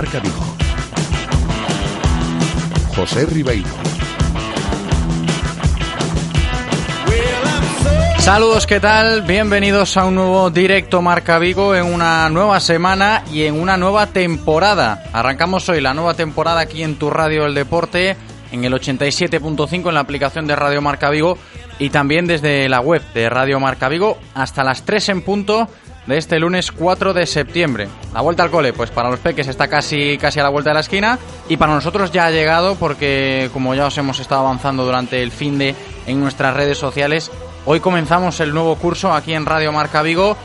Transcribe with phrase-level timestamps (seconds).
[0.00, 0.56] Marca Vigo.
[2.96, 3.68] José Ribeiro.
[8.16, 9.20] Saludos, ¿qué tal?
[9.20, 14.06] Bienvenidos a un nuevo directo Marca Vigo en una nueva semana y en una nueva
[14.06, 15.04] temporada.
[15.12, 18.16] Arrancamos hoy la nueva temporada aquí en tu radio El Deporte,
[18.52, 21.36] en el 87.5 en la aplicación de Radio Marca Vigo
[21.78, 25.68] y también desde la web de Radio Marca Vigo hasta las 3 en punto
[26.10, 27.88] de este lunes 4 de septiembre.
[28.12, 30.74] La vuelta al cole, pues para los peques está casi, casi a la vuelta de
[30.74, 34.84] la esquina y para nosotros ya ha llegado porque como ya os hemos estado avanzando
[34.84, 35.74] durante el fin de
[36.06, 37.30] en nuestras redes sociales,
[37.64, 40.36] hoy comenzamos el nuevo curso aquí en Radio Marca Vigo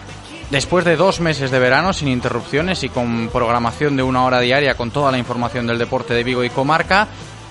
[0.52, 4.75] después de dos meses de verano sin interrupciones y con programación de una hora diaria
[4.75, 7.08] con toda la información del deporte de Vigo y comarca.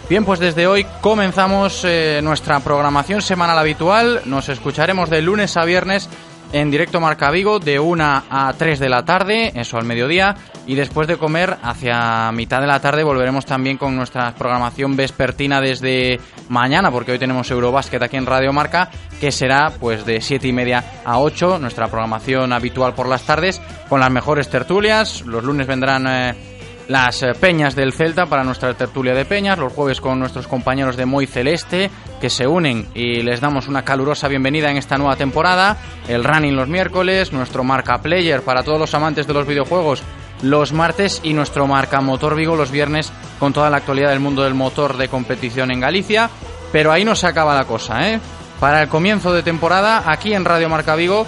[0.09, 4.21] Bien, pues desde hoy comenzamos eh, nuestra programación semanal habitual.
[4.27, 6.09] Nos escucharemos de lunes a viernes
[6.55, 10.37] en directo Marca Vigo de 1 a 3 de la tarde, eso al mediodía,
[10.69, 15.61] y después de comer hacia mitad de la tarde volveremos también con nuestra programación vespertina
[15.61, 18.89] desde mañana, porque hoy tenemos Eurobásquet aquí en Radio Marca,
[19.21, 23.61] que será pues de 7 y media a 8, nuestra programación habitual por las tardes,
[23.89, 26.07] con las mejores tertulias, los lunes vendrán...
[26.07, 26.54] Eh,
[26.89, 30.97] las eh, peñas del Celta para nuestra tertulia de peñas, los jueves con nuestros compañeros
[30.97, 35.17] de Moy Celeste que se unen y les damos una calurosa bienvenida en esta nueva
[35.17, 40.03] temporada, el running los miércoles, nuestro marca player para todos los amantes de los videojuegos
[40.43, 44.43] los martes y nuestro marca Motor Vigo los viernes con toda la actualidad del mundo
[44.43, 46.29] del motor de competición en Galicia,
[46.73, 48.21] pero ahí no se acaba la cosa, ¿eh?
[48.61, 51.27] Para el comienzo de temporada aquí en Radio Marca Vigo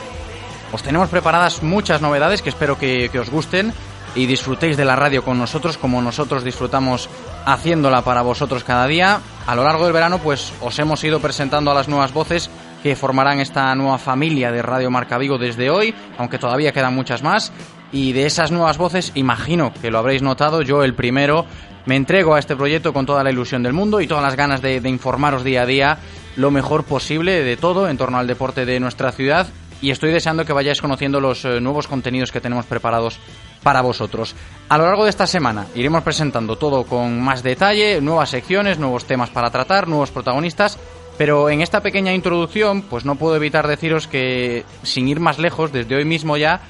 [0.72, 3.72] os tenemos preparadas muchas novedades que espero que, que os gusten
[4.16, 7.08] y disfrutéis de la radio con nosotros como nosotros disfrutamos
[7.44, 9.20] haciéndola para vosotros cada día.
[9.46, 12.50] A lo largo del verano pues os hemos ido presentando a las nuevas voces
[12.82, 17.22] que formarán esta nueva familia de Radio Marca Vigo desde hoy, aunque todavía quedan muchas
[17.22, 17.52] más.
[17.92, 21.46] Y de esas nuevas voces, imagino que lo habréis notado, yo el primero
[21.84, 24.60] me entrego a este proyecto con toda la ilusión del mundo y todas las ganas
[24.60, 25.98] de, de informaros día a día
[26.34, 29.46] lo mejor posible de todo en torno al deporte de nuestra ciudad
[29.80, 33.18] y estoy deseando que vayáis conociendo los eh, nuevos contenidos que tenemos preparados
[33.62, 34.34] para vosotros.
[34.68, 39.04] A lo largo de esta semana iremos presentando todo con más detalle, nuevas secciones, nuevos
[39.04, 40.78] temas para tratar, nuevos protagonistas,
[41.18, 45.72] pero en esta pequeña introducción pues no puedo evitar deciros que sin ir más lejos,
[45.72, 46.60] desde hoy mismo ya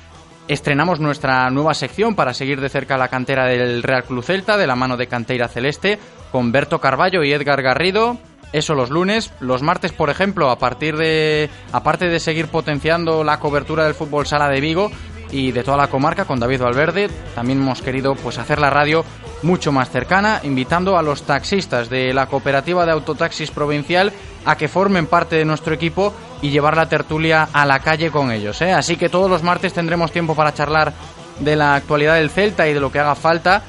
[0.49, 4.67] estrenamos nuestra nueva sección para seguir de cerca la cantera del Real Club Celta de
[4.67, 5.99] la mano de Canteira Celeste
[6.31, 8.19] con Berto Carballo y Edgar Garrido
[8.53, 13.41] eso los lunes, los martes, por ejemplo, a partir de aparte de seguir potenciando la
[13.41, 14.91] cobertura del fútbol sala de Vigo
[15.37, 19.05] y de toda la comarca con David Valverde, también hemos querido pues hacer la radio
[19.43, 24.15] mucho más cercana, invitando a los taxistas de la cooperativa de autotaxis provincial
[24.47, 28.33] a que formen parte de nuestro equipo y llevar la tertulia a la calle con
[28.33, 28.63] ellos.
[28.63, 28.73] ¿eh?
[28.73, 30.95] Así que todos los martes tendremos tiempo para charlar
[31.39, 33.63] de la actualidad del Celta y de lo que haga falta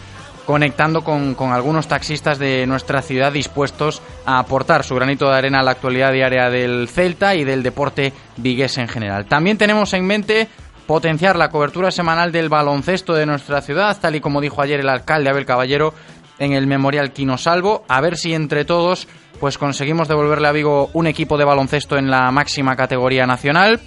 [0.48, 5.64] conectando con, algunos taxistas de nuestra ciudad dispuestos a aportar su granito de arena a
[5.64, 9.26] la actualidad diaria del Celta y del deporte vigués en general.
[9.26, 10.48] También tenemos en mente
[10.88, 14.90] potenciar la cobertura semanal del baloncesto de nuestra ciudad, tal y como dijo ayer el
[14.90, 15.94] alcalde Abel Caballero
[16.40, 19.08] en el Memorial Quino Salvo, a ver si entre todos
[19.40, 23.80] pues conseguimos devolverle a Vigo un equipo de baloncesto en la máxima categoría nacional.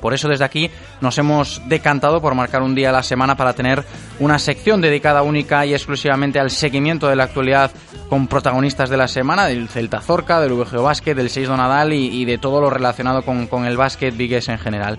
[0.00, 0.68] Por eso desde aquí
[1.00, 3.84] nos hemos decantado por marcar un día a la semana para tener
[4.18, 7.70] una sección dedicada única y exclusivamente al seguimiento de la actualidad
[8.08, 12.08] con protagonistas de la semana, del Celta Zorca, del VGO Básquet, del 6 Donadal y,
[12.08, 14.98] y de todo lo relacionado con, con el básquet vigues en general.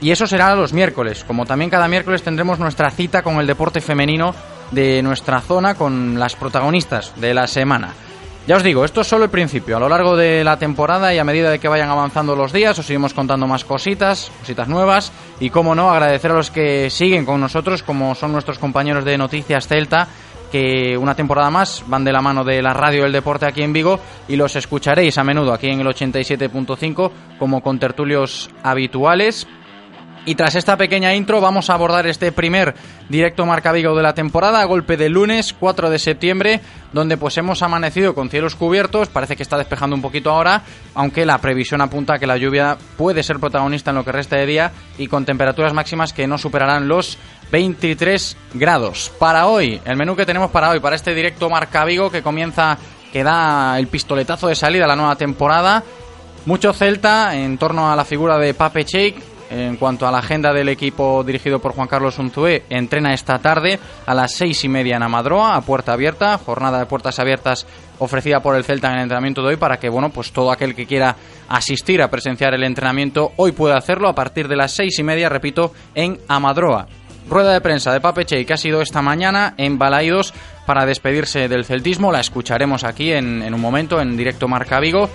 [0.00, 3.80] Y eso será los miércoles, como también cada miércoles tendremos nuestra cita con el deporte
[3.80, 4.34] femenino
[4.70, 7.94] de nuestra zona con las protagonistas de la semana.
[8.46, 9.76] Ya os digo, esto es solo el principio.
[9.76, 12.78] A lo largo de la temporada y a medida de que vayan avanzando los días,
[12.78, 15.12] os iremos contando más cositas, cositas nuevas.
[15.38, 19.18] Y como no, agradecer a los que siguen con nosotros, como son nuestros compañeros de
[19.18, 20.08] Noticias Celta,
[20.50, 23.74] que una temporada más van de la mano de la radio del deporte aquí en
[23.74, 29.46] Vigo y los escucharéis a menudo aquí en el 87.5 como con tertulios habituales
[30.28, 32.74] Y tras esta pequeña intro vamos a abordar este primer
[33.08, 36.60] directo Marca Vigo de la temporada a golpe de lunes 4 de septiembre,
[36.92, 40.64] donde pues hemos amanecido con cielos cubiertos, parece que está despejando un poquito ahora,
[40.94, 44.36] aunque la previsión apunta a que la lluvia puede ser protagonista en lo que resta
[44.36, 47.16] de día y con temperaturas máximas que no superarán los
[47.50, 49.10] 23 grados.
[49.18, 52.76] Para hoy, el menú que tenemos para hoy, para este directo Marca Vigo que comienza,
[53.14, 55.82] que da el pistoletazo de salida a la nueva temporada,
[56.44, 60.52] mucho Celta en torno a la figura de Pape Cheik, en cuanto a la agenda
[60.52, 64.96] del equipo dirigido por Juan Carlos Unzué, entrena esta tarde a las seis y media
[64.96, 67.66] en Amadroa, a puerta abierta, jornada de puertas abiertas
[67.98, 70.74] ofrecida por el Celta en el entrenamiento de hoy para que, bueno, pues todo aquel
[70.74, 71.16] que quiera
[71.48, 75.28] asistir a presenciar el entrenamiento hoy pueda hacerlo a partir de las seis y media,
[75.28, 76.86] repito, en Amadroa.
[77.28, 80.32] Rueda de prensa de Pape Che que ha sido esta mañana en Balaidos
[80.68, 82.12] para despedirse del celtismo.
[82.12, 85.08] La escucharemos aquí en, un momento en directo Marca Vigo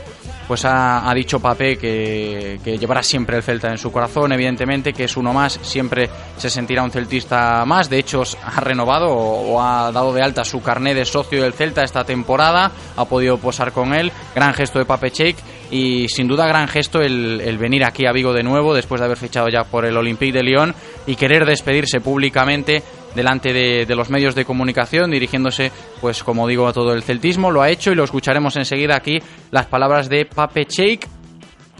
[0.47, 5.15] pues ha, dicho Papé que, llevará siempre el Celta en su corazón, evidentemente, que es
[5.15, 10.11] uno más, siempre se sentirá un celtista más, de hecho ha renovado o, ha dado
[10.11, 14.11] de alta su carné de socio del Celta esta temporada, ha podido posar con él,
[14.35, 15.37] gran gesto de Pape Cheik
[15.71, 19.17] y sin duda gran gesto el, venir aquí a Vigo de nuevo después de haber
[19.17, 20.75] fichado ya por el Olympique de Lyon
[21.07, 22.83] y querer despedirse públicamente
[23.15, 25.71] delante de, los medios de comunicación, dirigiéndose,
[26.01, 27.51] pues como digo, a todo el celtismo.
[27.51, 29.19] Lo ha hecho y lo escucharemos enseguida aquí
[29.51, 31.12] las palabras de Pape Cheik.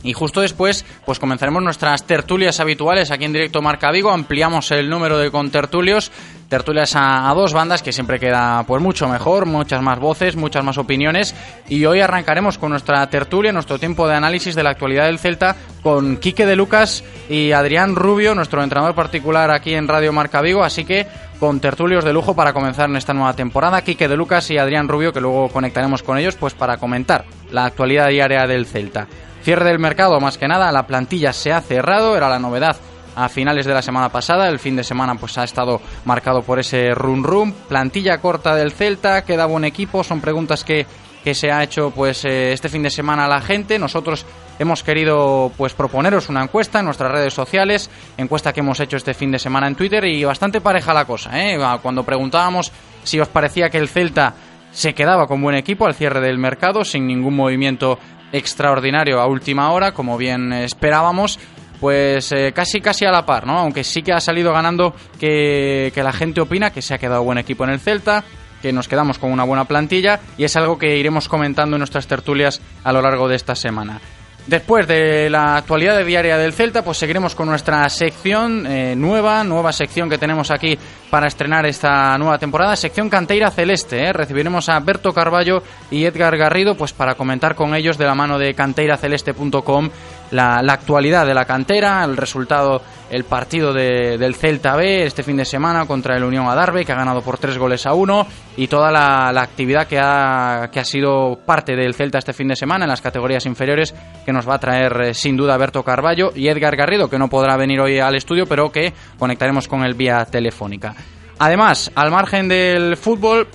[0.03, 4.11] Y justo después, pues comenzaremos nuestras tertulias habituales aquí en directo Marca Vigo.
[4.11, 6.11] Ampliamos el número de contertulios
[6.53, 10.77] tertulias a, dos bandas que siempre queda pues mucho mejor, muchas más voces, muchas más
[10.77, 11.33] opiniones
[11.67, 15.55] y hoy arrancaremos con nuestra tertulia, nuestro tiempo de análisis de la actualidad del Celta
[15.81, 20.63] con Quique de Lucas y Adrián Rubio, nuestro entrenador particular aquí en Radio Marca Vigo,
[20.63, 21.07] así que
[21.39, 24.87] con tertulios de lujo para comenzar en esta nueva temporada, Quique de Lucas y Adrián
[24.87, 29.07] Rubio que luego conectaremos con ellos pues para comentar la actualidad diaria del Celta.
[29.43, 32.77] Cierre del mercado, más que nada, la plantilla se ha cerrado, era la novedad
[33.15, 34.47] a finales de la semana pasada.
[34.47, 37.51] El fin de semana pues ha estado marcado por ese run run.
[37.51, 40.03] Plantilla corta del Celta, queda buen equipo.
[40.03, 40.85] Son preguntas que,
[41.23, 43.77] que se ha hecho pues eh, este fin de semana a la gente.
[43.77, 44.25] Nosotros
[44.59, 49.13] hemos querido pues proponeros una encuesta en nuestras redes sociales, encuesta que hemos hecho este
[49.13, 51.31] fin de semana en Twitter y bastante pareja la cosa.
[51.41, 51.57] ¿eh?
[51.81, 52.71] Cuando preguntábamos
[53.03, 54.33] si os parecía que el Celta
[54.71, 57.99] se quedaba con buen equipo al cierre del mercado, sin ningún movimiento
[58.33, 61.39] extraordinario a última hora, como bien esperábamos,
[61.79, 63.57] pues eh, casi casi a la par, ¿no?
[63.59, 67.23] Aunque sí que ha salido ganando que, que la gente opina que se ha quedado
[67.23, 68.23] buen equipo en el Celta,
[68.61, 72.07] que nos quedamos con una buena plantilla y es algo que iremos comentando en nuestras
[72.07, 74.01] tertulias a lo largo de esta semana.
[74.45, 79.71] Después de la actualidad diaria del Celta, pues seguiremos con nuestra sección eh, nueva, nueva
[79.71, 80.77] sección que tenemos aquí
[81.09, 84.03] para estrenar esta nueva temporada, sección Canteira Celeste.
[84.03, 84.11] Eh.
[84.11, 88.37] Recibiremos a Berto Carballo y Edgar Garrido, pues para comentar con ellos de la mano
[88.37, 89.89] de canteiraceleste.com
[90.31, 95.37] la, actualidad de la cantera, el resultado el partido de, del Celta B este fin
[95.37, 98.25] de semana contra el Unión Adarve, que ha ganado por tres goles a uno,
[98.57, 102.55] y toda la, actividad que ha, que ha sido parte del Celta este fin de
[102.55, 103.93] semana en las categorías inferiores,
[104.25, 107.29] que nos va a traer eh, sin duda Berto Carballo y Edgar Garrido, que no
[107.29, 110.95] podrá venir hoy al estudio, pero que conectaremos con él vía telefónica.
[111.37, 113.47] Además, al margen del fútbol,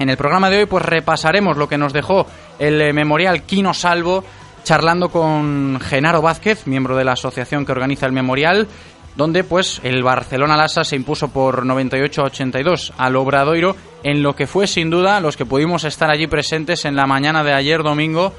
[0.00, 2.26] en el programa de hoy pues repasaremos lo que nos dejó
[2.58, 4.24] el eh, memorial Quino Salvo
[4.62, 8.68] charlando con Genaro Vázquez, miembro de la asociación que organiza el memorial,
[9.16, 14.66] donde pues el Barcelona Lassa se impuso por 98-82 al Obradoiro en lo que fue
[14.66, 18.32] sin duda los que pudimos estar allí presentes en la mañana de ayer domingo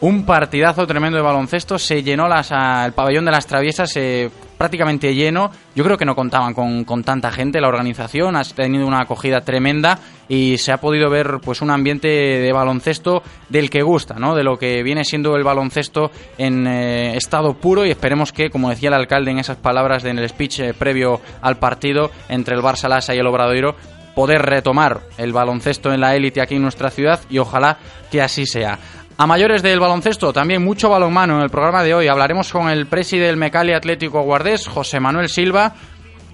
[0.00, 5.14] un partidazo tremendo de baloncesto, se llenó las, el pabellón de las traviesas eh, prácticamente
[5.14, 9.00] lleno, yo creo que no contaban con, con, tanta gente, la organización ha tenido una
[9.00, 14.16] acogida tremenda y se ha podido ver pues un ambiente de baloncesto del que gusta,
[14.18, 14.34] ¿no?
[14.34, 18.68] de lo que viene siendo el baloncesto en eh, estado puro y esperemos que, como
[18.68, 22.62] decía el alcalde en esas palabras en el speech eh, previo al partido entre el
[22.62, 23.76] Barça Lassa y el Obradoiro,
[24.18, 27.78] poder retomar el baloncesto en la élite aquí en nuestra ciudad y ojalá
[28.10, 28.76] que así sea.
[29.20, 32.06] A mayores del baloncesto, también mucho balonmano en el programa de hoy.
[32.06, 35.74] Hablaremos con el presidente del Mecali Atlético Guardés, José Manuel Silva,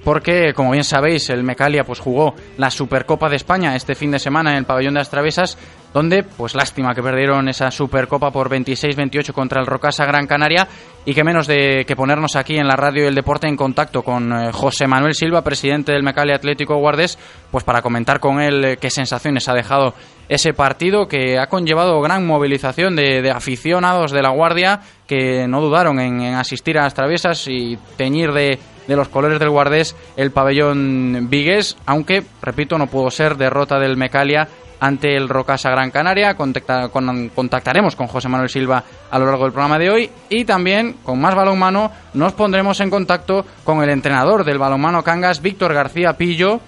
[0.04, 4.18] porque, como bien sabéis, el Mecalia pues, jugó la Supercopa de España este fin de
[4.18, 5.56] semana en el pabellón de las Travesas,
[5.94, 10.66] donde, pues lástima que perdieron esa Supercopa por 26-28 contra el Rocasa Gran Canaria,
[11.04, 14.02] y que menos de que ponernos aquí en la radio y el deporte en contacto
[14.02, 17.16] con eh, José Manuel Silva, presidente del Mecalia Atlético Guardés,
[17.48, 19.94] pues para comentar con él eh, qué sensaciones ha dejado
[20.28, 26.00] ese partido que ha conllevado gran movilización de, aficionados de la Guardia que no dudaron
[26.00, 28.58] en, asistir a las traviesas y teñir de,
[28.88, 33.96] de los colores del Guardés el pabellón vigués, aunque, repito, no pudo ser derrota del
[33.96, 34.48] Mecalia
[34.80, 36.36] ante el Rocasa Gran Canaria.
[36.36, 41.20] contactaremos con José Manuel Silva a lo largo del programa de hoy y también con
[41.20, 46.60] más balonmano nos pondremos en contacto con el entrenador del balonmano Cangas, Víctor García Pillo,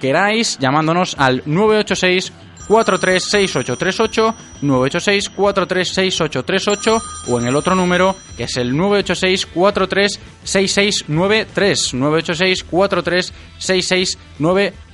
[0.00, 2.32] queráis, llamándonos al 986
[2.66, 14.86] 436838 986 436838 o en el otro número que es el 986 436693 986 436693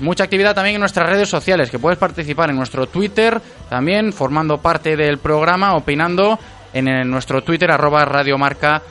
[0.00, 4.58] Mucha actividad también en nuestras redes sociales, que puedes participar en nuestro Twitter, también formando
[4.58, 6.38] parte del programa, opinando
[6.72, 8.82] en nuestro Twitter, arroba radiomarca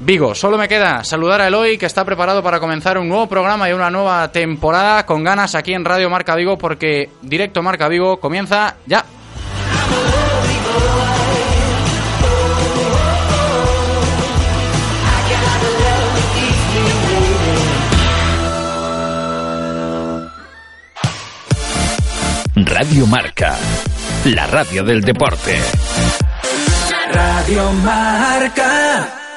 [0.00, 0.34] Vigo.
[0.34, 3.72] Solo me queda saludar a Eloy, que está preparado para comenzar un nuevo programa y
[3.72, 8.76] una nueva temporada con ganas aquí en Radio Marca Vigo, porque Directo Marca Vigo comienza
[8.86, 9.04] ya.
[22.56, 23.56] Radio Marca,
[24.24, 25.58] la radio del deporte.
[27.12, 29.29] Radio Marca.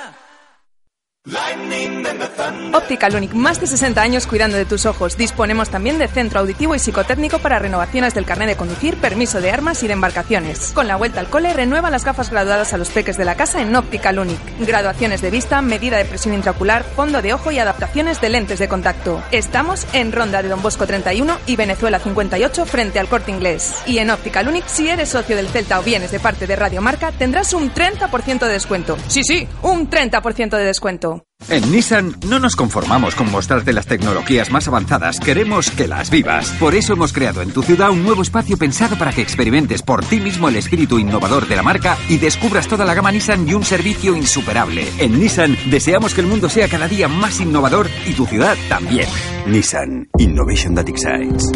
[2.74, 5.16] Optical Unic, más de 60 años cuidando de tus ojos.
[5.16, 9.52] Disponemos también de centro auditivo y psicotécnico para renovaciones del carnet de conducir, permiso de
[9.52, 10.72] armas y de embarcaciones.
[10.74, 13.62] Con la vuelta al cole, renueva las gafas graduadas a los peques de la casa
[13.62, 14.40] en Optical Unic.
[14.60, 18.68] Graduaciones de vista, medida de presión intraocular, fondo de ojo y adaptaciones de lentes de
[18.68, 19.24] contacto.
[19.32, 23.82] Estamos en Ronda de Don Bosco 31 y Venezuela 58 frente al corte inglés.
[23.86, 26.82] Y en Optical Unic, si eres socio del Celta o vienes de parte de Radio
[26.82, 28.98] Marca, tendrás un 30% de descuento.
[29.08, 31.13] Sí, sí, un 30% de descuento.
[31.50, 36.50] En Nissan no nos conformamos con mostrarte las tecnologías más avanzadas, queremos que las vivas.
[36.60, 40.04] Por eso hemos creado en tu ciudad un nuevo espacio pensado para que experimentes por
[40.06, 43.54] ti mismo el espíritu innovador de la marca y descubras toda la gama Nissan y
[43.54, 44.88] un servicio insuperable.
[45.00, 49.08] En Nissan deseamos que el mundo sea cada día más innovador y tu ciudad también.
[49.46, 51.52] Nissan Innovation That Excites.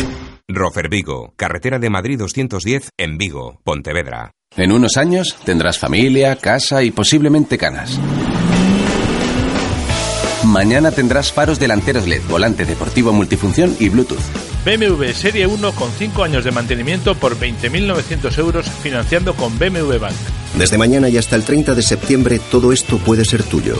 [0.50, 4.32] Rofer Vigo, carretera de Madrid 210 en Vigo, Pontevedra.
[4.56, 8.00] En unos años tendrás familia, casa y posiblemente canas.
[10.48, 14.18] Mañana tendrás faros delanteros LED, volante deportivo multifunción y Bluetooth.
[14.64, 20.16] BMW Serie 1 con 5 años de mantenimiento por 20.900 euros financiando con BMW Bank.
[20.58, 23.76] Desde mañana y hasta el 30 de septiembre todo esto puede ser tuyo.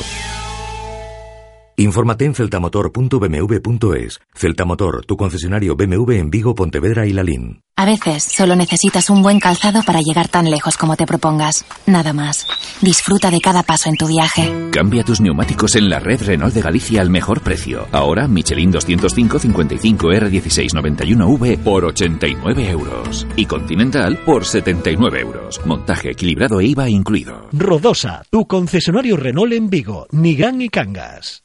[1.80, 4.20] Infórmate en celtamotor.bmw.es.
[4.34, 7.62] Celtamotor, tu concesionario BMW en Vigo, Pontevedra y Lalín.
[7.76, 11.66] A veces solo necesitas un buen calzado para llegar tan lejos como te propongas.
[11.86, 12.48] Nada más.
[12.82, 14.52] Disfruta de cada paso en tu viaje.
[14.72, 17.86] Cambia tus neumáticos en la red Renault de Galicia al mejor precio.
[17.92, 23.28] Ahora Michelin 205 55 R16 91V por 89 euros.
[23.36, 25.62] Y Continental por 79 euros.
[25.64, 27.50] Montaje equilibrado e IVA incluido.
[27.52, 31.44] Rodosa, tu concesionario Renault en Vigo, Nigán y Cangas.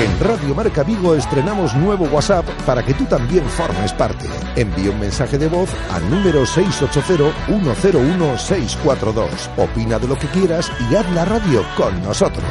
[0.00, 4.24] En Radio Marca Vigo estrenamos nuevo WhatsApp para que tú también formes parte.
[4.56, 9.28] Envía un mensaje de voz al número 680-101-642.
[9.58, 12.42] Opina de lo que quieras y haz la radio con nosotros.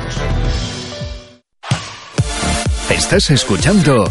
[2.91, 4.08] Estás escuchando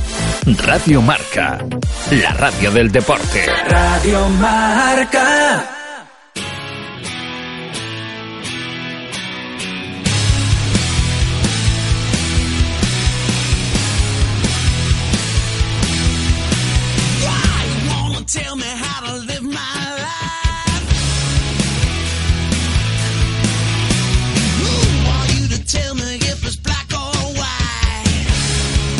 [0.64, 1.64] Radio Marca,
[2.10, 3.46] la radio del deporte.
[3.68, 5.77] Radio Marca.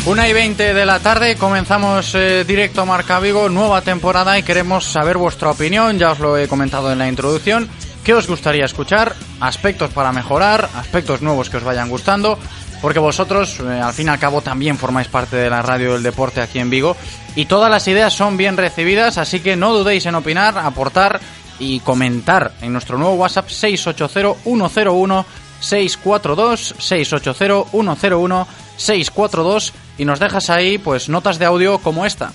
[0.09, 4.87] Una y 20 de la tarde, comenzamos eh, directo Marca Vigo, nueva temporada y queremos
[4.87, 7.69] saber vuestra opinión, ya os lo he comentado en la introducción,
[8.05, 12.39] qué os gustaría escuchar, aspectos para mejorar, aspectos nuevos que os vayan gustando,
[12.81, 16.03] porque vosotros eh, al fin y al cabo también formáis parte de la radio del
[16.03, 16.97] deporte aquí en Vigo.
[17.37, 21.21] Y todas las ideas son bien recibidas, así que no dudéis en opinar, aportar
[21.59, 25.27] y comentar en nuestro nuevo WhatsApp 680 101
[25.61, 28.49] 642 680 101
[28.79, 32.33] 642 y nos dejas ahí pues notas de audio como esta.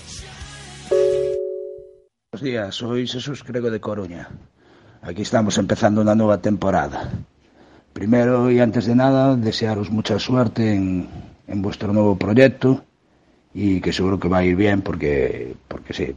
[2.30, 4.28] Buenos días, soy Jesús Crego de Coruña.
[5.02, 7.10] Aquí estamos empezando una nueva temporada.
[7.92, 11.08] Primero y antes de nada, desearos mucha suerte en,
[11.46, 12.84] en vuestro nuevo proyecto
[13.54, 16.14] y que seguro que va a ir bien porque, porque sí,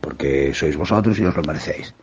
[0.00, 1.94] porque sois vosotros y os lo merecéis.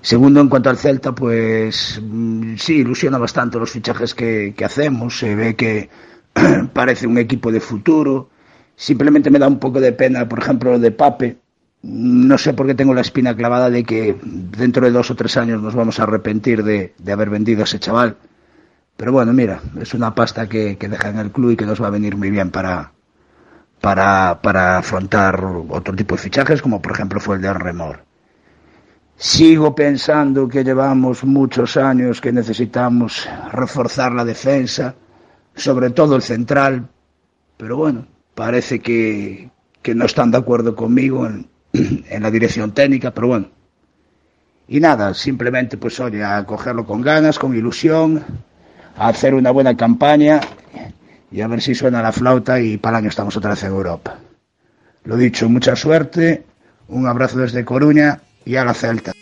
[0.00, 5.18] Segundo, en cuanto al Celta, pues mm, sí, ilusiona bastante los fichajes que, que hacemos.
[5.18, 5.90] Se ve que
[6.72, 8.30] parece un equipo de futuro.
[8.76, 11.38] Simplemente me da un poco de pena, por ejemplo, lo de Pape.
[11.82, 15.36] No sé por qué tengo la espina clavada de que dentro de dos o tres
[15.36, 18.16] años nos vamos a arrepentir de, de haber vendido a ese chaval.
[18.96, 21.80] Pero bueno, mira, es una pasta que, que, deja en el club y que nos
[21.80, 22.92] va a venir muy bien para,
[23.80, 28.00] para, para afrontar otro tipo de fichajes, como por ejemplo fue el de Remor.
[29.16, 34.94] Sigo pensando que llevamos muchos años que necesitamos reforzar la defensa
[35.58, 36.88] sobre todo el central,
[37.56, 39.50] pero bueno, parece que,
[39.82, 43.48] que no están de acuerdo conmigo en, en, la dirección técnica, pero bueno.
[44.68, 48.22] Y nada, simplemente pues oye, a cogerlo con ganas, con ilusión,
[48.96, 50.40] a hacer una buena campaña
[51.30, 53.70] y a ver si suena la flauta y para el año estamos otra vez en
[53.70, 54.18] Europa.
[55.04, 56.44] Lo dicho, mucha suerte,
[56.88, 59.12] un abrazo desde Coruña y a la Celta.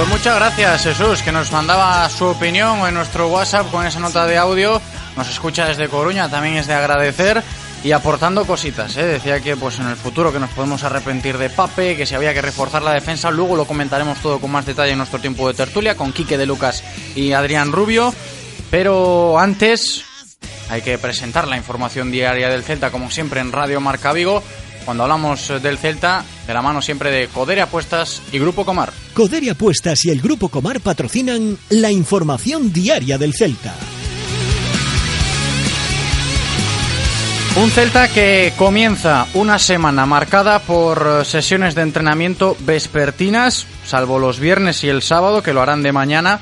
[0.00, 4.26] Pues muchas gracias Jesús, que nos mandaba su opinión en nuestro WhatsApp con esa nota
[4.26, 4.80] de audio.
[5.14, 7.42] Nos escucha desde Coruña, también es de agradecer
[7.84, 8.96] y aportando cositas.
[8.96, 9.04] ¿eh?
[9.04, 12.32] Decía que pues en el futuro que nos podemos arrepentir de Pape, que si había
[12.32, 15.52] que reforzar la defensa, luego lo comentaremos todo con más detalle en nuestro tiempo de
[15.52, 16.82] tertulia con Quique de Lucas
[17.14, 18.14] y Adrián Rubio.
[18.70, 20.06] Pero antes
[20.70, 24.42] hay que presentar la información diaria del Celta, como siempre en Radio Marca Vigo
[24.84, 28.92] cuando hablamos del Celta, de la mano siempre de Coderia Apuestas y Grupo Comar.
[29.14, 33.74] Coderia Apuestas y el Grupo Comar patrocinan la información diaria del Celta.
[37.56, 44.84] Un Celta que comienza una semana marcada por sesiones de entrenamiento vespertinas, salvo los viernes
[44.84, 46.40] y el sábado, que lo harán de mañana.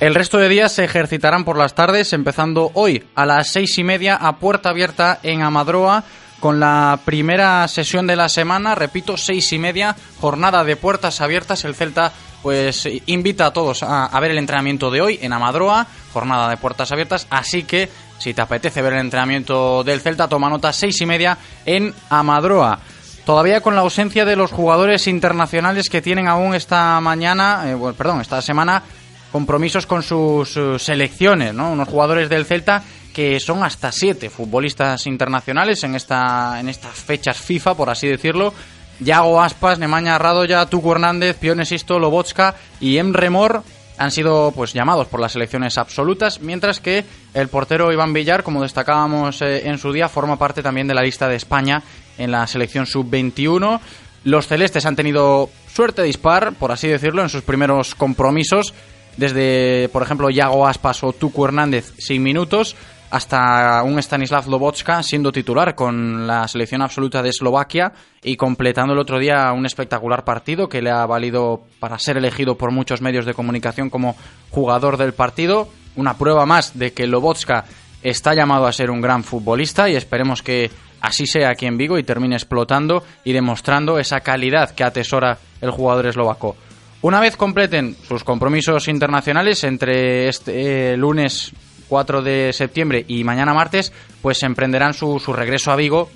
[0.00, 3.84] El resto de días se ejercitarán por las tardes, empezando hoy a las seis y
[3.84, 6.04] media a puerta abierta en Amadroa
[6.40, 11.64] con la primera sesión de la semana, repito, seis y media, jornada de puertas abiertas.
[11.64, 16.48] El Celta pues invita a todos a, ver el entrenamiento de hoy en Amadroa, jornada
[16.48, 17.26] de puertas abiertas.
[17.30, 21.36] Así que si te apetece ver el entrenamiento del Celta, toma nota seis y media
[21.66, 22.78] en Amadroa.
[23.24, 28.20] Todavía con la ausencia de los jugadores internacionales que tienen aún esta mañana, eh, perdón,
[28.20, 28.82] esta semana
[29.30, 31.72] compromisos con sus, sus selecciones, ¿no?
[31.72, 32.82] Unos jugadores del Celta
[33.18, 38.54] que son hasta siete futbolistas internacionales en esta en estas fechas FIFA, por así decirlo.
[39.00, 43.64] Yago Aspas, Nemaña Radoya, Tuco Hernández, Piones Isto, Lobotska y Emre Mor
[43.98, 47.04] han sido pues llamados por las selecciones absolutas, mientras que
[47.34, 51.02] el portero Iván Villar, como destacábamos eh, en su día, forma parte también de la
[51.02, 51.82] lista de España
[52.18, 53.80] en la selección sub-21.
[54.22, 58.74] Los celestes han tenido suerte de dispar, por así decirlo, en sus primeros compromisos,
[59.16, 62.76] desde, por ejemplo, Yago Aspas o Tucu Hernández sin minutos,
[63.10, 67.92] hasta un Stanislav Lobotska siendo titular con la selección absoluta de Eslovaquia
[68.22, 72.56] y completando el otro día un espectacular partido que le ha valido para ser elegido
[72.56, 74.16] por muchos medios de comunicación como
[74.50, 75.68] jugador del partido.
[75.96, 77.64] Una prueba más de que Lobotska
[78.02, 81.98] está llamado a ser un gran futbolista y esperemos que así sea aquí en Vigo
[81.98, 86.56] y termine explotando y demostrando esa calidad que atesora el jugador eslovaco.
[87.00, 91.52] Una vez completen sus compromisos internacionales entre este eh, lunes
[91.88, 96.10] 4 de septiembre y mañana martes, pues emprenderán su, su regreso a Vigo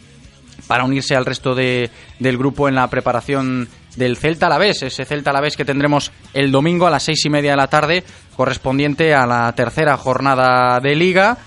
[0.66, 5.04] para unirse al resto de, del grupo en la preparación del Celta la vez, ese
[5.04, 7.66] Celta a la vez que tendremos el domingo a las seis y media de la
[7.68, 8.04] tarde,
[8.37, 11.38] correspondiente a la tercera jornada de liga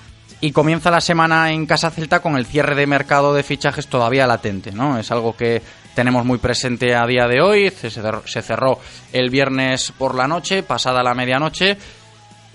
[0.41, 4.27] y comienza la semana en Casa Celta con el cierre de mercado de fichajes todavía
[4.27, 4.99] latente, ¿no?
[4.99, 5.61] Es algo que
[5.95, 8.79] tenemos muy presente a día de hoy, se cerró
[9.13, 11.77] el viernes por la noche, pasada la medianoche.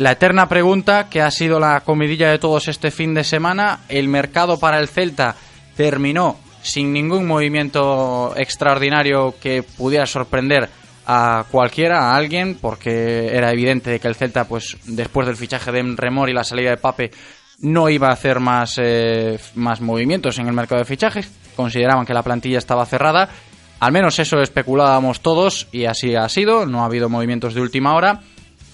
[0.00, 4.08] La eterna pregunta que ha sido la comidilla de todos este fin de semana, el
[4.08, 5.36] mercado para el Celta
[5.76, 10.70] terminó sin ningún movimiento extraordinario que pudiera sorprender
[11.06, 15.82] a cualquiera, a alguien, porque era evidente que el Celta, pues después del fichaje de
[15.98, 17.10] Remor y la salida de Pape,
[17.58, 21.30] no iba a hacer más, eh, más movimientos en el mercado de fichajes.
[21.54, 23.28] Consideraban que la plantilla estaba cerrada.
[23.80, 26.64] Al menos eso especulábamos todos y así ha sido.
[26.64, 28.22] No ha habido movimientos de última hora.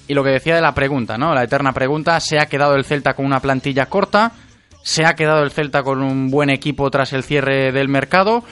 [0.09, 1.35] Y lo que decía de la pregunta, ¿no?
[1.35, 4.33] La eterna pregunta, ¿se ha quedado el Celta con una plantilla corta?
[4.83, 8.45] ¿Se ha quedado el Celta con un buen equipo tras el cierre del mercado?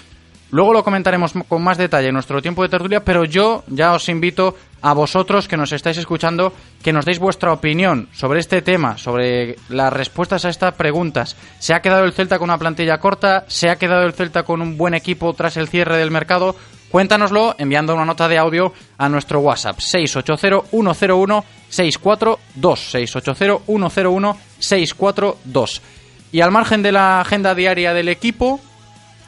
[0.51, 4.09] Luego lo comentaremos con más detalle en nuestro tiempo de tertulia, pero yo ya os
[4.09, 8.99] invito a vosotros que nos estáis escuchando que nos deis vuestra opinión sobre este tema,
[8.99, 11.37] sobre las respuestas a estas preguntas.
[11.59, 13.45] ¿Se ha quedado el Celta con una plantilla corta?
[13.49, 16.55] ¿Se ha quedado el Celta con un buen equipo tras el cierre del mercado?
[16.95, 22.39] Cuéntanoslo enviando una nota de audio a nuestro WhatsApp 680-101-642.
[23.67, 25.81] 680-101-642.
[26.31, 28.61] Y al margen de la agenda diaria del equipo,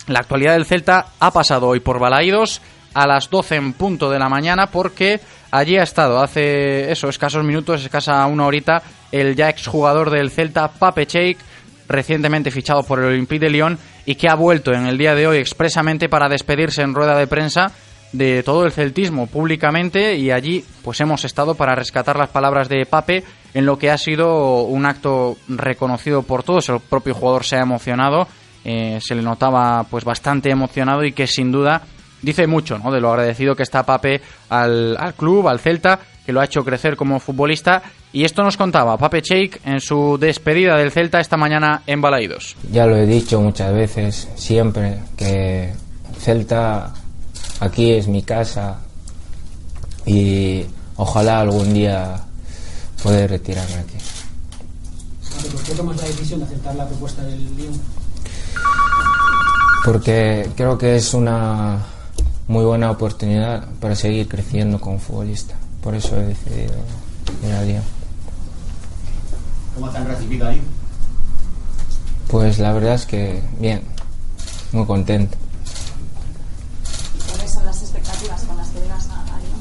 [0.07, 2.63] la actualidad del Celta ha pasado hoy por Balaídos
[2.95, 5.19] a las 12 en punto de la mañana porque
[5.51, 10.69] allí ha estado hace eso, escasos minutos, escasa una horita, el ya exjugador del Celta,
[10.69, 11.39] Pape Cheik,
[11.89, 15.27] recientemente fichado por el Olympique de Lyon y que ha vuelto en el día de
[15.27, 17.73] hoy expresamente para despedirse en rueda de prensa
[18.13, 22.87] de todo el celtismo públicamente y allí pues hemos estado para rescatar las palabras de
[22.87, 27.57] Pape en lo que ha sido un acto reconocido por todos, el propio jugador se
[27.57, 28.29] ha emocionado,
[28.65, 31.83] eh, se le notaba pues bastante emocionado y que sin duda
[32.23, 32.91] dice mucho ¿no?
[32.91, 36.97] de lo agradecido que está Pape al, club, al Celta, que lo ha hecho crecer
[36.97, 37.83] como futbolista.
[38.13, 42.57] Y esto nos contaba Pape Cheik en su despedida del Celta esta mañana en Balaídos.
[42.73, 45.73] Ya lo he dicho muchas veces, siempre, que
[46.19, 46.93] Celta
[47.61, 48.81] aquí es mi casa
[50.05, 50.65] y
[50.97, 52.21] ojalá algún día
[53.03, 53.97] poder retirarme aquí.
[55.53, 57.81] ¿Por qué tomas la decisión de aceptar la propuesta del Lyon?
[59.85, 61.87] Porque creo que es una
[62.49, 65.55] muy buena oportunidad para seguir creciendo como futbolista.
[65.87, 66.75] Por eso he decidido
[67.47, 67.81] ir al día.
[69.73, 70.61] ¿Cómo te han recibido ahí?
[72.27, 73.83] Pues la verdad es que bien,
[74.73, 75.39] muy contento.
[77.31, 79.61] ¿Cuáles son las expectativas con las que llegas a, Lyon?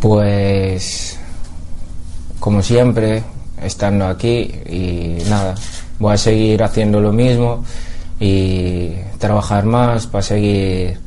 [0.00, 1.16] Pues
[2.40, 3.22] como siempre,
[3.62, 5.54] estando aquí y nada,
[6.00, 7.64] voy a seguir haciendo lo mismo
[8.18, 10.98] y trabajar más para seguir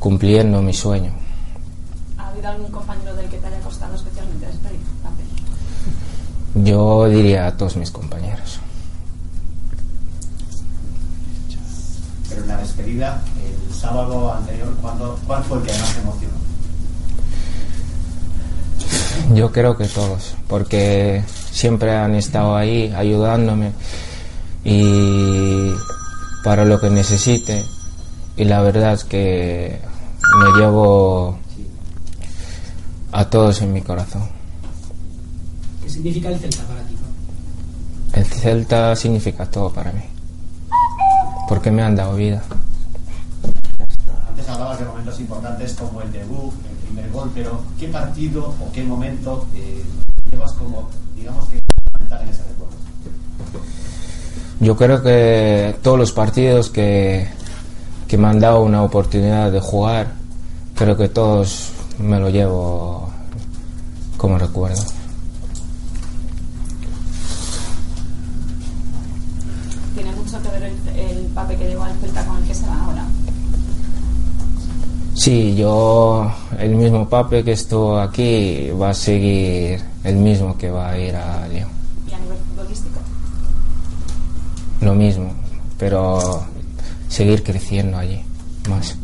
[0.00, 1.19] cumpliendo mi sueño.
[2.40, 4.80] ¿Ha habido algún compañero del que te haya costado especialmente despedir?
[6.54, 8.60] Yo diría a todos mis compañeros.
[12.30, 14.74] Pero en la despedida, el sábado anterior,
[15.26, 16.34] ¿cuál fue el que más emocionó?
[19.34, 23.72] Yo creo que todos, porque siempre han estado ahí ayudándome
[24.64, 25.72] y
[26.42, 27.66] para lo que necesite.
[28.38, 29.78] Y la verdad es que
[30.38, 31.39] me llevo
[33.12, 34.22] a todos en mi corazón.
[35.82, 36.96] ¿Qué significa el Celta para ti?
[38.12, 40.02] El Celta significa todo para mí.
[41.48, 42.42] Porque me han dado vida.
[44.28, 48.72] Antes hablabas de momentos importantes como el debut, el primer gol, pero ¿qué partido o
[48.72, 49.82] qué momento eh,
[50.30, 52.76] llevas como, digamos que, en ese recuerdo?
[54.60, 57.28] Yo creo que todos los partidos que,
[58.06, 60.12] que me han dado una oportunidad de jugar
[60.74, 63.08] creo que todos me lo llevo
[64.16, 64.82] como recuerdo.
[69.94, 72.84] ¿Tiene mucho que ver el, papel que lleva el Celta con el que se va
[72.84, 73.06] ahora?
[75.14, 80.90] Sí, yo, el mismo Pape que estuvo aquí va a seguir el mismo que va
[80.90, 81.68] a ir a León.
[82.08, 83.00] ¿Y a nivel futbolístico?
[84.80, 85.32] Lo mismo,
[85.78, 86.42] pero
[87.08, 88.22] seguir creciendo allí
[88.68, 88.96] más.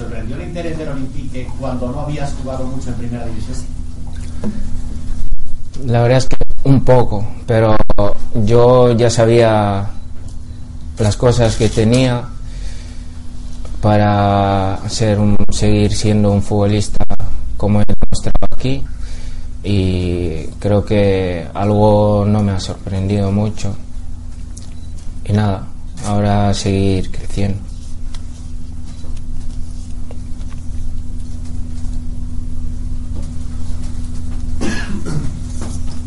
[0.00, 3.58] ¿Te sorprendió el interés del Olympique cuando no habías jugado mucho en primera división?
[5.84, 7.76] La verdad es que un poco, pero
[8.32, 9.90] yo ya sabía
[10.98, 12.24] las cosas que tenía
[13.82, 17.04] para ser un, seguir siendo un futbolista
[17.58, 18.82] como he demostrado aquí
[19.62, 23.76] y creo que algo no me ha sorprendido mucho
[25.26, 25.66] y nada,
[26.06, 27.70] ahora seguir creciendo.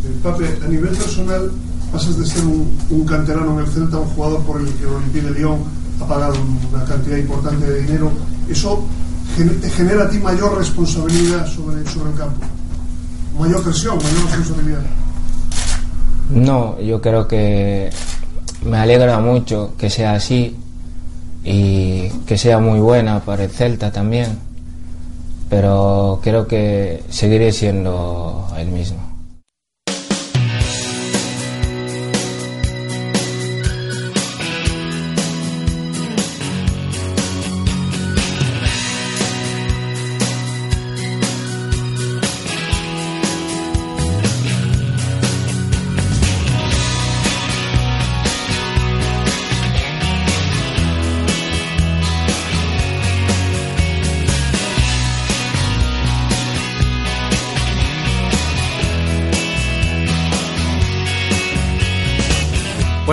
[0.06, 1.52] Eh, Pape, a nivel personal
[1.92, 4.90] pasas de ser un, un canterano en el Celta, un jugador por el que el
[4.90, 5.60] Olympique de Lyon
[6.02, 6.36] ha pagado
[6.72, 8.12] una cantidad importante de dinero.
[8.50, 8.84] ¿Eso
[9.38, 12.46] te genera a ti mayor responsabilidad sobre el campo?
[13.40, 14.82] Mayor presión, mayor responsabilidad.
[16.30, 17.90] No, yo creo que
[18.66, 20.56] me alegra mucho que sea así
[21.44, 24.40] y que sea muy buena para el Celta también,
[25.50, 29.13] pero creo que seguiré siendo el mismo.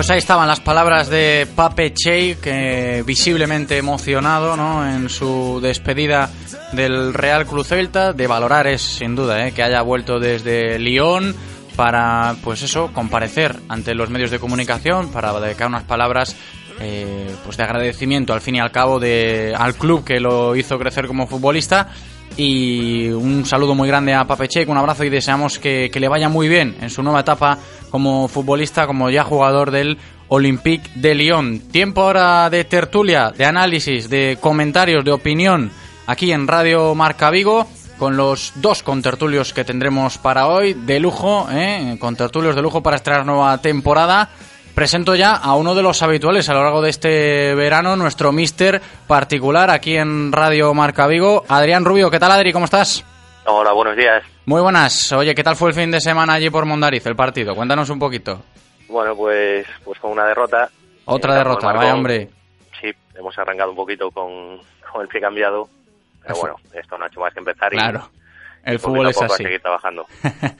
[0.01, 4.83] Pues ahí estaban las palabras de Pape Che, que visiblemente emocionado ¿no?
[4.83, 6.27] en su despedida
[6.71, 8.11] del Real Cruz Celta.
[8.11, 9.51] De valorar es, sin duda, ¿eh?
[9.51, 11.35] que haya vuelto desde Lyon
[11.75, 16.35] para, pues eso, comparecer ante los medios de comunicación, para dedicar unas palabras
[16.79, 20.79] eh, pues de agradecimiento al fin y al cabo de, al club que lo hizo
[20.79, 21.89] crecer como futbolista.
[22.37, 26.07] Y un saludo muy grande a Pape Cheik, un abrazo y deseamos que, que le
[26.07, 27.57] vaya muy bien en su nueva etapa
[27.89, 29.97] como futbolista, como ya jugador del
[30.29, 31.59] Olympique de Lyon.
[31.59, 35.71] Tiempo ahora de tertulia, de análisis, de comentarios, de opinión
[36.07, 37.67] aquí en Radio Marca Vigo
[38.01, 41.97] con los dos contertulios que tendremos para hoy de lujo, ¿eh?
[41.99, 44.29] contertulios de lujo para estrenar nueva temporada.
[44.75, 48.81] Presento ya a uno de los habituales a lo largo de este verano, nuestro mister
[49.05, 52.09] particular aquí en Radio Marca Vigo, Adrián Rubio.
[52.09, 52.53] ¿Qué tal, Adri?
[52.53, 53.03] ¿Cómo estás?
[53.45, 54.23] Hola, buenos días.
[54.45, 55.11] Muy buenas.
[55.11, 57.53] Oye, ¿qué tal fue el fin de semana allí por Mondariz, el partido?
[57.53, 58.41] Cuéntanos un poquito.
[58.87, 60.69] Bueno, pues, pues con una derrota.
[61.05, 62.29] Otra Eh, derrota, vaya hombre.
[62.79, 64.57] Sí, hemos arrancado un poquito con,
[64.91, 65.67] con el pie cambiado.
[66.23, 67.73] Pero bueno, esto no ha hecho más que empezar.
[67.73, 68.09] y- Claro,
[68.63, 69.43] el y poquito fútbol es así.
[69.43, 70.05] seguir trabajando.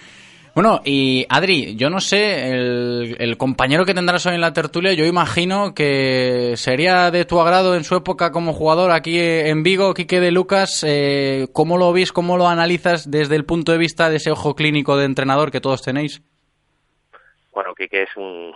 [0.53, 5.05] Bueno, y Adri, yo no sé, el, compañero que tendrás hoy en la tertulia, yo
[5.05, 10.19] imagino que sería de tu agrado en su época como jugador aquí en Vigo, Quique
[10.19, 10.83] de Lucas.
[10.85, 14.53] Eh, ¿Cómo lo ves, cómo lo analizas desde el punto de vista de ese ojo
[14.53, 16.21] clínico de entrenador que todos tenéis?
[17.53, 18.51] Bueno, Quique es un,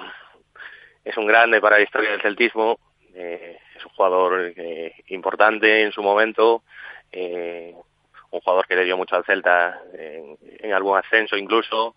[1.05, 2.77] es un grande para la historia del celtismo.
[3.13, 6.61] eh, es un jugador eh, importante en su momento.
[7.13, 7.73] eh,
[8.31, 11.95] un jugador que le dio mucho al Celta en, en algún ascenso incluso.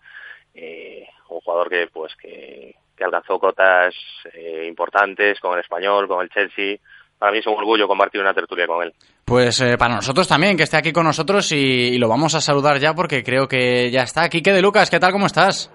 [0.53, 3.93] eh, un jugador que pues que, que alcanzó cotas
[4.33, 6.77] eh, importantes con el español, con el Chelsea.
[7.19, 8.93] Para mí es un orgullo compartir una tertulia con él.
[9.25, 12.41] Pues eh, para nosotros también, que esté aquí con nosotros y, y lo vamos a
[12.41, 14.27] saludar ya porque creo que ya está.
[14.29, 15.11] Quique de Lucas, ¿qué tal?
[15.11, 15.71] ¿Cómo estás?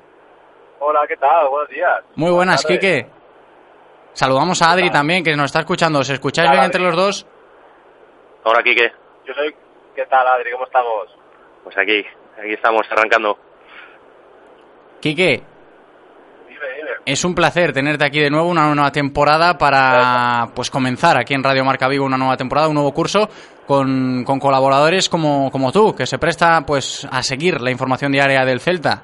[0.80, 1.48] Hola, ¿qué tal?
[1.48, 2.02] Buenos días.
[2.16, 2.80] Muy buenas, tardes.
[2.80, 3.06] Quique.
[4.14, 5.98] Saludamos a Adri también, que nos está escuchando.
[6.00, 7.26] ¿Os escucháis bien entre los dos?
[8.44, 8.90] Ahora, Quique,
[9.26, 9.54] Yo soy...
[9.94, 10.50] ¿Qué tal, Adri?
[10.52, 11.08] ¿Cómo estamos?
[11.62, 12.04] pues aquí,
[12.38, 13.38] aquí estamos arrancando.
[15.00, 15.42] Quique,
[16.46, 16.90] Dime, dime.
[17.06, 21.42] es un placer tenerte aquí de nuevo, una nueva temporada para pues comenzar aquí en
[21.42, 23.28] Radio Marca Vigo una nueva temporada, un nuevo curso
[23.66, 28.44] con, con colaboradores como, como tú, que se presta pues a seguir la información diaria
[28.44, 29.02] del Celta.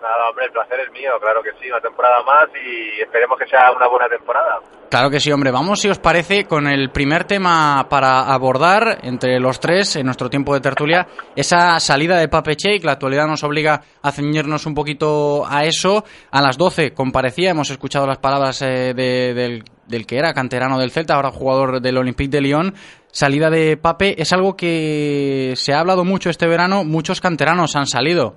[0.00, 1.70] Nada, hombre, el placer es mío, claro que sí.
[1.70, 4.58] Una temporada más y esperemos que sea una buena temporada.
[4.88, 5.50] Claro que sí, hombre.
[5.50, 10.30] Vamos, si os parece, con el primer tema para abordar entre los tres en nuestro
[10.30, 12.82] tiempo de tertulia, esa salida de Pape Cheik.
[12.84, 16.02] La actualidad nos obliga a ceñirnos un poquito a eso.
[16.30, 20.78] A las 12 comparecía, hemos escuchado las palabras eh, de- del, del que era canterano
[20.78, 22.74] del Celta, ahora jugador del Olympique de Lyon.
[23.12, 26.84] Salida de Pape es algo que se ha hablado mucho este verano.
[26.84, 28.36] Muchos canteranos han salido.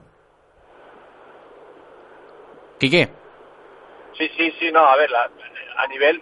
[2.83, 3.07] Quique.
[4.17, 5.29] Sí, sí, sí, no, a ver, la-
[5.77, 6.21] a nivel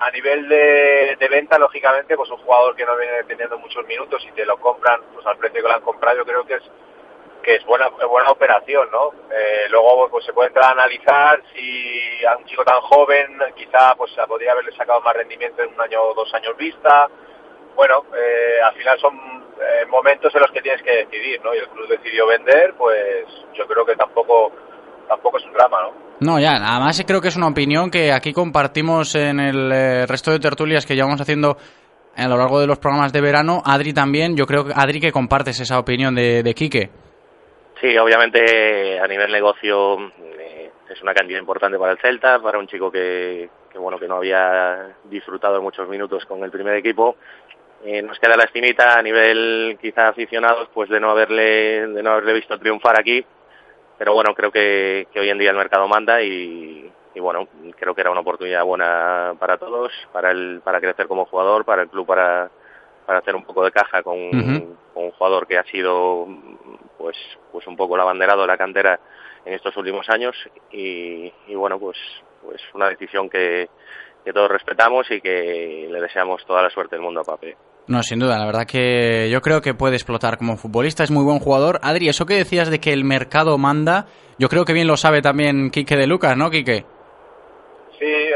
[0.00, 4.32] a nivel de, venta, lógicamente, pues un jugador que no viene teniendo muchos minutos y
[4.32, 6.62] te lo compran pues al precio que lo han comprado, yo creo que es
[7.42, 9.12] que es buena buena operación, ¿no?
[9.30, 13.94] Eh, luego pues se puede entrar a analizar si a un chico tan joven quizá
[13.94, 17.08] pues podría haberle sacado más rendimiento en un año o dos años vista.
[17.74, 19.14] Bueno, eh, al final son
[19.60, 21.54] eh, momentos en los que tienes que decidir, ¿no?
[21.54, 24.52] Y el club decidió vender, pues yo creo que tampoco
[25.06, 26.04] tampoco es un drama, ¿no?
[26.20, 30.30] No, ya, además creo que es una opinión que aquí compartimos en el eh, resto
[30.30, 31.56] de tertulias que llevamos haciendo
[32.16, 33.62] a lo largo de los programas de verano.
[33.64, 36.90] Adri también, yo creo, Adri, que compartes esa opinión de, de Quique.
[37.80, 39.98] Sí, obviamente a nivel negocio
[40.38, 44.08] eh, es una cantidad importante para el Celta, para un chico que, que bueno que
[44.08, 47.16] no había disfrutado muchos minutos con el primer equipo.
[47.84, 52.12] Eh, nos queda la estimita a nivel quizá aficionados pues de no haberle de no
[52.12, 53.22] haberle visto triunfar aquí,
[53.98, 57.94] pero bueno creo que, que hoy en día el mercado manda y, y bueno creo
[57.94, 61.88] que era una oportunidad buena para todos, para el para crecer como jugador, para el
[61.88, 62.50] club para
[63.06, 64.76] para hacer un poco de caja con, uh -huh.
[64.94, 66.26] con un jugador que ha sido
[66.98, 67.16] pues
[67.52, 68.98] pues un poco el abanderado de la cantera
[69.44, 70.34] en estos últimos años
[70.72, 71.98] y, y bueno pues
[72.42, 73.68] pues una decisión que,
[74.24, 77.56] que todos respetamos y que le deseamos toda la suerte del mundo a Pape.
[77.86, 81.22] No, sin duda, la verdad que yo creo que puede explotar como futbolista, es muy
[81.22, 81.80] buen jugador.
[81.82, 84.06] Adri, eso que decías de que el mercado manda,
[84.38, 86.86] yo creo que bien lo sabe también Quique de Lucas, ¿no, Quique?
[87.98, 88.34] Sí, eh,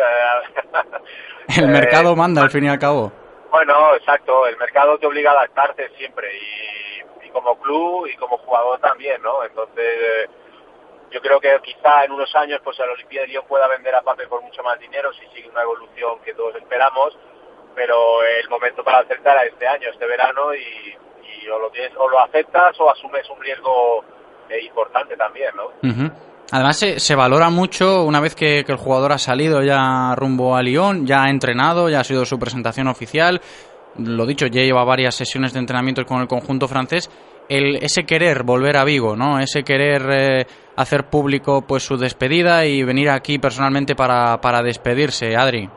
[1.57, 3.11] el eh, mercado manda al fin y al cabo.
[3.51, 8.37] Bueno, exacto, el mercado te obliga a adaptarte siempre y, y como club y como
[8.37, 9.43] jugador también, ¿no?
[9.43, 10.29] Entonces, eh,
[11.11, 14.03] yo creo que quizá en unos años pues el Olimpia de Lyon pueda vender a
[14.03, 17.17] Pape por mucho más dinero si sigue una evolución que todos esperamos,
[17.79, 22.09] pero el momento para acertar a este año, este verano y, o lo tienes o
[22.09, 24.05] lo aceptas o asumes un riesgo
[24.51, 25.67] eh, importante también, ¿no?
[25.89, 26.11] Uh.
[26.51, 30.63] Además se, se, valora mucho una vez que, el jugador ha salido ya rumbo a
[30.63, 33.41] Lyon, ya ha entrenado, ya ha sido su presentación oficial,
[33.97, 37.11] lo dicho, ya lleva varias sesiones de entrenamiento con el conjunto francés,
[37.49, 39.39] el, ese querer volver a Vigo, ¿no?
[39.39, 45.71] Ese querer eh, hacer público pues su despedida y venir aquí personalmente para despedirse, Adri.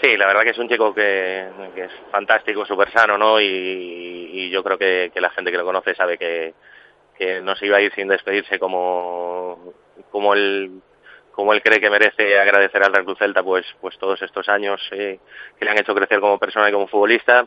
[0.00, 3.40] Sí, la verdad que es un chico que, es fantástico, súper sano, ¿no?
[3.40, 6.54] Y, yo creo que, que, la gente que lo conoce sabe que,
[7.42, 9.74] no se iba a ir sin despedirse como,
[10.10, 10.80] como él
[11.32, 14.80] como él cree que merece agradecer al Real Cruz Celta pues pues todos estos años
[14.92, 15.18] eh,
[15.58, 17.46] que le han hecho crecer como persona y como futbolista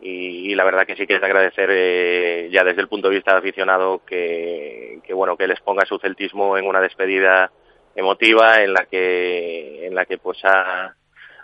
[0.00, 3.08] y, y la verdad que sí que es de agradecer eh, ya desde el punto
[3.08, 7.50] de vista de aficionado que, que bueno que les ponga su celtismo en una despedida
[7.94, 10.94] emotiva en la que en la que pues ha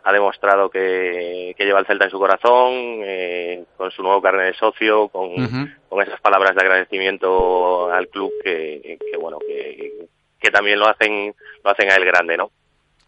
[0.05, 2.73] ha demostrado que, que, lleva el Celta en su corazón,
[3.05, 5.77] eh, con su nuevo carnet de socio, con, uh -huh.
[5.89, 10.09] con, esas palabras de agradecimiento al club que, que bueno, que,
[10.41, 11.35] que, también lo hacen,
[11.65, 12.51] lo hacen a él grande, ¿no?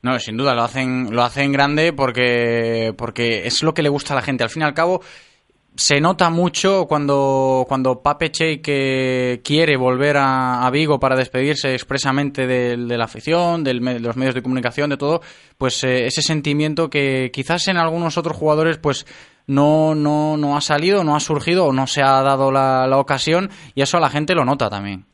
[0.02, 4.12] No, sin duda, lo hacen, lo hacen grande porque, porque es lo que le gusta
[4.12, 4.44] a la gente.
[4.44, 5.00] Al fin y al cabo,
[5.76, 12.46] se nota mucho cuando, cuando Pape que quiere volver a, a, Vigo para despedirse expresamente
[12.46, 15.20] de, de la afición, del, de los medios de comunicación, de todo,
[15.58, 19.06] pues eh, ese sentimiento que quizás en algunos otros jugadores pues
[19.46, 22.98] no, no, no ha salido, no ha surgido o no se ha dado la, la
[22.98, 25.06] ocasión y eso a la gente lo nota también.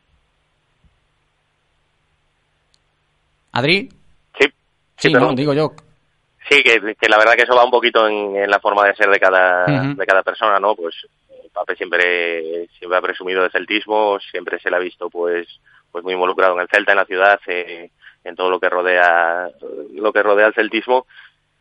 [3.52, 3.88] ¿Adri?
[4.38, 4.46] Sí.
[4.96, 5.72] Sí, sí no, digo yo.
[6.50, 8.96] Sí, que, que, la verdad que eso va un poquito en, en la forma de
[8.96, 9.94] ser de cada, uh -huh.
[9.96, 10.74] de cada persona, ¿no?
[10.74, 10.94] Pues
[11.52, 15.46] Pape siempre, siempre ha presumido de celtismo, siempre se le ha visto pues,
[15.90, 17.90] pues muy involucrado en el Celta, en la ciudad, eh,
[18.24, 19.48] en todo lo que rodea,
[19.94, 21.06] lo que rodea el celtismo.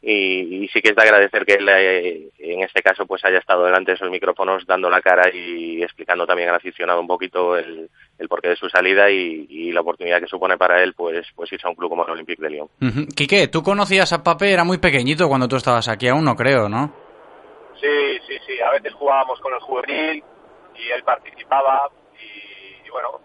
[0.02, 3.40] Y, y, sí que es de agradecer que él eh, en este caso pues haya
[3.40, 7.58] estado delante de esos micrófonos dando la cara y explicando también al aficionado un poquito
[7.58, 11.28] el, el porqué de su salida y, y, la oportunidad que supone para él pues
[11.36, 12.70] pues irse a un club como el Olympique de Lyon.
[12.80, 13.14] Uh -huh.
[13.14, 16.70] Quique, tú conocías a Pape, era muy pequeñito cuando tú estabas aquí, aún no creo,
[16.70, 16.94] ¿no?
[17.82, 20.24] Sí, sí, sí, a veces jugábamos con el juvenil
[20.76, 23.20] y él participaba y, y bueno,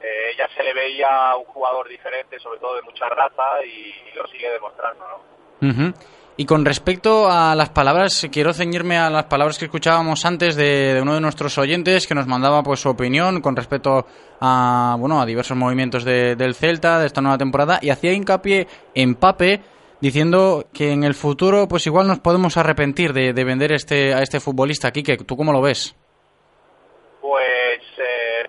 [0.00, 4.16] eh, ya se le veía un jugador diferente, sobre todo de mucha raza y, y
[4.16, 5.31] lo sigue demostrando, ¿no?
[5.62, 5.92] Uh.
[6.36, 10.98] Y con respecto a las palabras, quiero ceñirme a las palabras que escuchábamos antes de,
[11.02, 14.06] uno de nuestros oyentes que nos mandaba pues su opinión con respecto
[14.40, 18.66] a bueno a diversos movimientos de, del Celta de esta nueva temporada y hacía hincapié
[18.94, 19.60] en Pape
[20.00, 24.22] diciendo que en el futuro pues igual nos podemos arrepentir de, de vender este a
[24.22, 25.94] este futbolista Quique, ¿tú cómo lo ves?
[27.20, 28.48] Pues eh,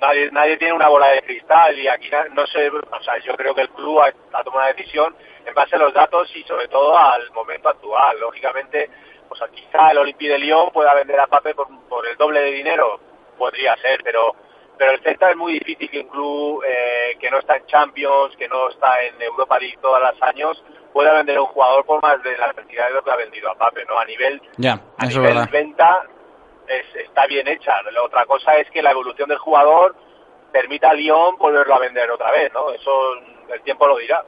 [0.00, 3.54] nadie, nadie tiene una bola de cristal y aquí no sé, o sea, yo creo
[3.54, 5.14] que el club ha, ha tomado una decisión
[5.46, 8.18] en base a los datos y sobre todo al momento actual.
[8.20, 8.90] Lógicamente,
[9.28, 12.50] pues quizá el Olympique de Lyon pueda vender a Pape por, por el doble de
[12.50, 13.00] dinero,
[13.38, 14.34] podría ser, pero
[14.78, 18.36] pero el Celta es muy difícil que un club eh, que no está en Champions,
[18.36, 22.22] que no está en Europa League todos los años, pueda vender un jugador por más
[22.22, 23.98] de la cantidad de lo que ha vendido a Pape, ¿no?
[23.98, 25.48] A nivel, Ya, a nivel verdad.
[25.50, 26.02] venta
[26.68, 27.80] es- está bien hecha.
[27.90, 29.96] La otra cosa es que la evolución del jugador
[30.52, 32.68] permita a Lyon volverlo a vender otra vez, ¿no?
[32.70, 33.14] Eso
[33.54, 34.24] el tiempo lo dirá.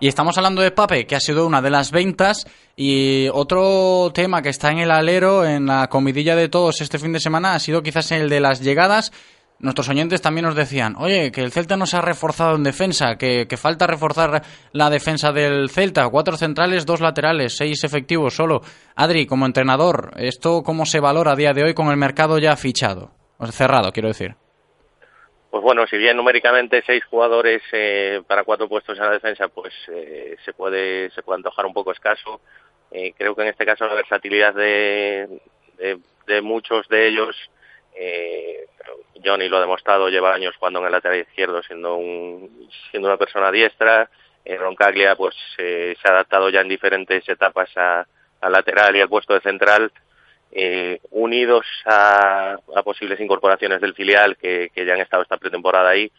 [0.00, 2.46] Y estamos hablando de Pape, que ha sido una de las ventas.
[2.76, 7.12] Y otro tema que está en el alero, en la comidilla de todos este fin
[7.12, 9.12] de semana, ha sido quizás el de las llegadas.
[9.58, 13.16] Nuestros oyentes también nos decían, oye, que el Celta no se ha reforzado en defensa,
[13.16, 16.06] que, que falta reforzar la defensa del Celta.
[16.10, 18.60] Cuatro centrales, dos laterales, seis efectivos solo.
[18.94, 22.54] Adri, como entrenador, ¿esto cómo se valora a día de hoy con el mercado ya
[22.56, 23.12] fichado?
[23.50, 24.36] Cerrado, quiero decir.
[25.56, 29.72] Pues bueno, si bien numéricamente seis jugadores eh, para cuatro puestos en la defensa, pues
[29.88, 32.42] eh, se puede se puede antojar un poco escaso.
[32.90, 35.40] Eh, creo que en este caso la versatilidad de,
[36.26, 37.34] de, muchos de ellos,
[37.94, 38.66] eh,
[39.24, 43.16] Johnny lo ha demostrado, lleva años jugando en el lateral izquierdo, siendo un siendo una
[43.16, 44.10] persona diestra.
[44.44, 48.06] Eh, Roncaglia pues eh, se ha adaptado ya en diferentes etapas a-
[48.42, 49.90] al lateral y al puesto de central
[50.52, 56.10] eh, unidos a, a posibles incorporaciones del filial que, ya han estado esta pretemporada ahí,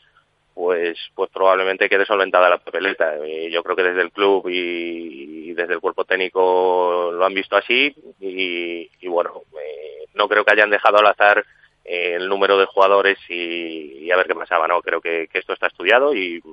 [0.53, 3.15] pues, pues probablemente quede solventada la papeleta.
[3.23, 7.55] Eh, yo creo que desde el club y, desde el cuerpo técnico lo han visto
[7.55, 11.43] así y, y bueno, eh, no creo que hayan dejado al azar
[11.84, 14.82] eh, el número de jugadores y, y a ver qué pasaba, ¿no?
[14.82, 16.43] Creo que, que esto está estudiado y,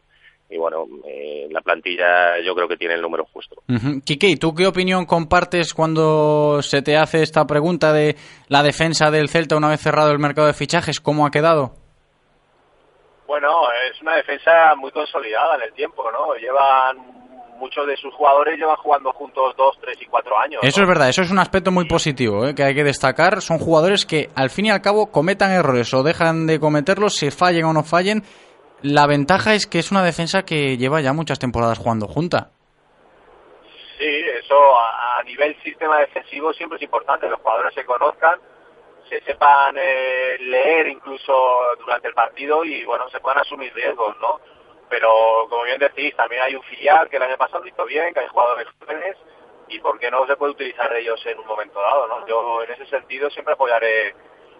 [0.55, 3.57] y bueno, eh, la plantilla yo creo que tiene el número justo.
[3.68, 4.00] Ujú.
[4.05, 8.14] Quique, ¿y tú qué opinión compartes cuando se te hace esta pregunta de
[8.46, 11.00] la defensa del Celta una vez cerrado el mercado de fichajes?
[11.00, 11.72] ¿Cómo ha quedado?
[13.26, 13.48] Bueno,
[13.90, 16.34] es una defensa muy consolidada en el tiempo, ¿no?
[16.36, 16.98] Llevan
[17.59, 20.61] muchos de sus jugadores llevan jugando juntos dos, tres y cuatro años.
[20.62, 22.55] Eso es verdad, eso es un aspecto muy positivo ¿eh?
[22.55, 23.40] que hay que destacar.
[23.42, 27.30] Son jugadores que al fin y al cabo cometan errores o dejan de cometerlos, se
[27.30, 28.22] fallen o no fallen.
[28.85, 32.51] La ventaja es que es una defensa que lleva ya muchas temporadas jugando junta.
[33.99, 38.39] Sí, eso a, nivel sistema defensivo siempre es importante, los jugadores se conozcan,
[39.09, 41.32] se sepan eh, leer incluso
[41.78, 44.39] durante el partido y bueno, se puedan asumir riesgos, ¿no?
[44.91, 48.20] Pero como bien decís, también hay un filial que el año pasado hizo bien, que
[48.20, 49.16] hay jugadores jóvenes
[49.68, 52.26] y por qué no se puede utilizar ellos en un momento dado, ¿no?
[52.26, 54.14] Yo en ese sentido siempre apoyaré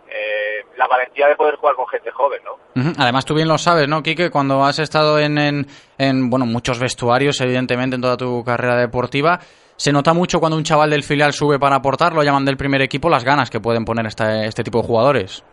[0.09, 2.59] eh, la valentía de poder jugar con gente joven, ¿no?
[2.98, 4.30] Además, tú bien lo sabes, ¿no, Quique?
[4.30, 5.66] Cuando has estado en, en,
[5.98, 9.38] en, bueno, muchos vestuarios, evidentemente, en toda tu carrera deportiva,
[9.76, 12.82] se nota mucho cuando un chaval del filial sube para aportar, lo llaman del primer
[12.82, 15.44] equipo, las ganas que pueden poner esta- este tipo de jugadores.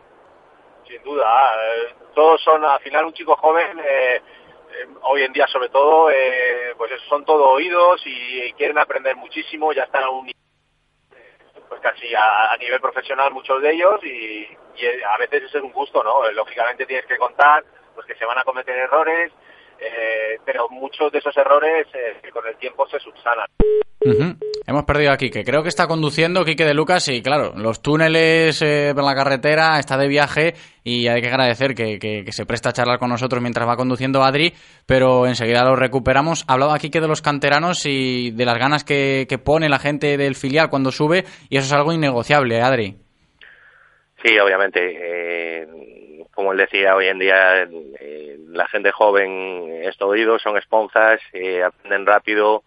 [0.88, 1.24] sin duda.
[1.26, 6.10] eh, todos son, al final, un chico joven, eh, eh, hoy en día sobre todo,
[6.12, 10.30] eh, pues son todo oídos y quieren aprender muchísimo, ya están a un
[11.72, 14.46] pues casi a, nivel profesional muchos de ellos y,
[14.76, 16.28] y, eh, a veces eso es un gusto, ¿no?
[16.28, 17.64] Eh, Lógicamente tienes que contar
[17.96, 19.32] pues que se van a cometer errores,
[19.82, 23.48] eh, pero muchos de esos errores eh, con el tiempo se subsanan.
[24.66, 25.44] Hemos perdido a Quique.
[25.44, 29.78] Creo que está conduciendo Quique de Lucas y, claro, los túneles eh, por la carretera,
[29.80, 30.54] está de viaje
[30.84, 33.76] y hay que agradecer que, que- que se presta a charlar con nosotros mientras va
[33.76, 34.54] conduciendo Adri,
[34.88, 36.46] pero enseguida lo recuperamos.
[36.48, 40.36] Hablaba Quique de los canteranos y de las ganas que, que pone la gente del
[40.36, 42.96] filial cuando sube y eso es algo innegociable, ¿eh, Adri.
[44.24, 44.80] Sí, obviamente.
[44.82, 45.68] eh,
[46.42, 51.22] como él decía, hoy en día eh, la gente joven es todo oído, son esponjas,
[51.34, 52.64] eh, aprenden rápido,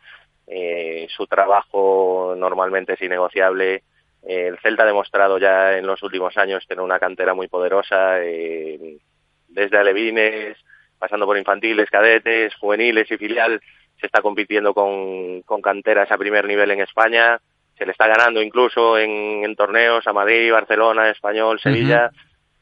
[0.47, 3.83] eh, su trabajo normalmente es innegociable.
[4.23, 8.23] Eh, el Celta ha demostrado ya en los últimos años tener una cantera muy poderosa,
[8.23, 8.99] eh,
[9.49, 10.57] desde alevines,
[10.97, 13.61] pasando por infantiles, cadetes, juveniles y filial,
[13.99, 17.41] se está compitiendo con, con canteras a primer nivel en España,
[17.77, 22.13] se le está ganando incluso en, en torneos a Madrid, Barcelona, Español, Sevilla.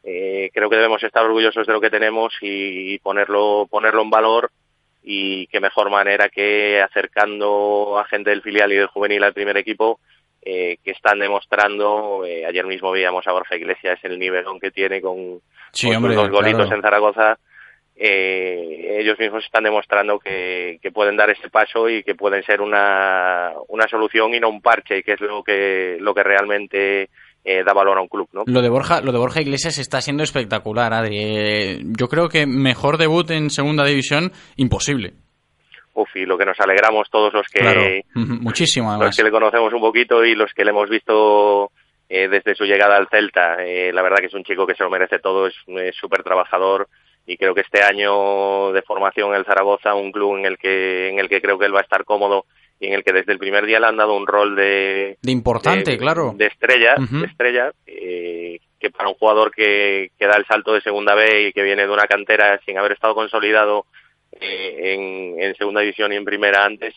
[0.05, 4.51] Eh, creo que debemos estar orgullosos de lo que tenemos y ponerlo, ponerlo en valor
[5.03, 9.57] y qué mejor manera que acercando a gente del filial y del juvenil al primer
[9.57, 9.99] equipo
[10.45, 15.01] eh, que están demostrando, eh, ayer mismo veíamos a Borja Iglesias el nivelón que tiene
[15.01, 15.41] con,
[15.73, 16.77] Sí, con sus hombre, dos golitos claro.
[16.77, 17.39] en Zaragoza,
[17.95, 22.61] eh, ellos mismos están demostrando que, que pueden dar ese paso y que pueden ser
[22.61, 27.09] una, una solución y no un parche, que es lo que, lo que realmente
[27.45, 28.43] eh, da valor a un club, ¿no?
[28.47, 31.19] Lo de Borja, lo de Borja Iglesias está siendo espectacular, Adri.
[31.19, 35.15] Eh, yo creo que mejor debut en segunda división, imposible.
[35.95, 37.83] Uf, y lo que nos alegramos todos los que, Claro,
[38.15, 41.71] muchísimo los que le conocemos un poquito y los que le hemos visto
[42.09, 43.57] eh, desde su llegada al Celta.
[43.59, 46.23] Eh, la verdad que es un chico que se lo merece todo, es es súper
[46.23, 46.89] trabajador
[47.27, 51.11] y creo que este año de formación en el Zaragoza, un club en el que
[51.11, 52.47] en el que creo que él va a estar cómodo
[52.83, 55.31] y en el que desde el primer día le han dado un rol de De
[55.31, 56.35] importante, de- claro.
[56.37, 60.81] de estrella, de estrella eh, que para un jugador que, que da el salto de
[60.81, 63.87] segunda B y que viene de una cantera sin haber estado consolidado
[64.41, 66.93] eh, en, en segunda división y en primera antes,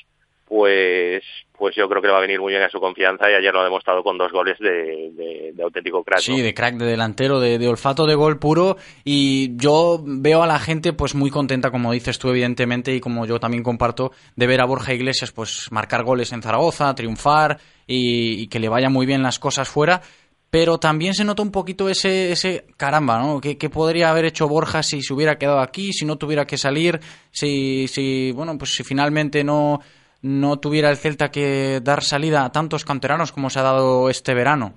[0.48, 1.24] pues
[1.58, 3.54] pues yo creo que le va a venir muy bien a su confianza y ayer
[3.54, 6.20] lo ha demostrado con dos goles de, de, auténtico crack.
[6.20, 10.48] Sí, de crack de delantero, de, de, olfato de gol puro y yo veo a
[10.48, 14.48] la gente pues muy contenta, como dices tú evidentemente y como yo también comparto, de
[14.48, 19.06] ver a Borja Iglesias pues marcar goles en Zaragoza, triunfar y, que le vayan muy
[19.06, 20.02] bien las cosas fuera.
[20.50, 23.42] Pero también se nota un poquito ese, ese caramba, ¿no?
[23.42, 27.00] ¿Qué, podría haber hecho Borja si se hubiera quedado aquí, si no tuviera que salir,
[27.32, 29.82] si, si bueno, pues si finalmente no,
[30.26, 34.34] no tuviera el Celta que dar salida a tantos canteranos como se ha dado este
[34.34, 34.74] verano.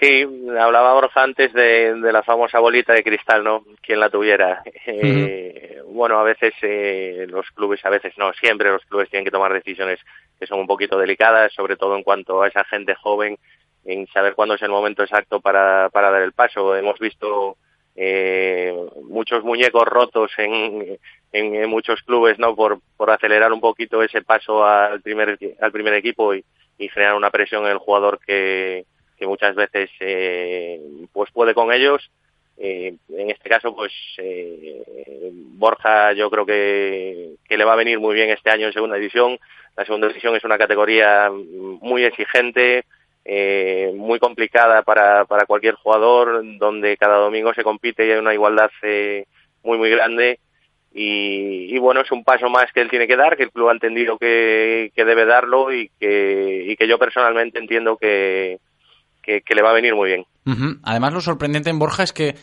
[0.00, 3.64] Sí, hablaba Borja antes de, la famosa bolita de cristal, ¿no?
[3.82, 4.62] Quien la tuviera.
[4.86, 9.32] Eh, bueno, a veces eh, los clubes, a veces no, siempre los clubes tienen que
[9.32, 9.98] tomar decisiones
[10.38, 13.36] que son un poquito delicadas, sobre todo en cuanto a esa gente joven,
[13.84, 16.76] en saber cuándo es el momento exacto para, para dar el paso.
[16.76, 17.56] Hemos visto
[17.96, 18.74] eh,
[19.04, 20.98] muchos muñecos rotos en,
[21.32, 25.94] en, muchos clubes no por, por acelerar un poquito ese paso al primer al primer
[25.94, 26.44] equipo y,
[26.78, 28.84] generar una presión en el jugador que,
[29.18, 30.78] que muchas veces eh,
[31.10, 32.10] pues puede con ellos.
[32.58, 37.98] Eh, en este caso pues eh, Borja yo creo que, que le va a venir
[37.98, 39.38] muy bien este año en segunda división.
[39.74, 42.84] La segunda división es una categoría muy exigente
[43.28, 48.32] eh, muy complicada para, para cualquier jugador, donde cada domingo se compite y hay una
[48.32, 49.26] igualdad eh,
[49.64, 50.38] muy, muy grande.
[50.98, 53.72] Y, bueno, es un paso más que él tiene que dar, que el club ha
[53.72, 58.60] entendido que, que debe darlo y que, y que yo personalmente entiendo que,
[59.22, 60.24] que, le va a venir muy bien.
[60.84, 62.36] Además, lo sorprendente en Borja es que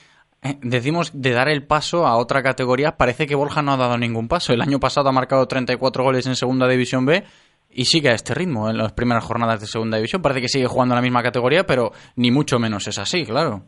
[0.44, 3.98] eh, decimos de dar el paso a otra categoría, parece que Borja no ha dado
[3.98, 4.54] ningún paso.
[4.54, 7.24] El año pasado ha marcado 34 goles en Segunda División B
[7.74, 10.22] y sigue a este ritmo en las primeras jornadas de segunda división.
[10.22, 13.64] Parece que sigue jugando en la misma categoría, pero ni mucho menos es así, claro.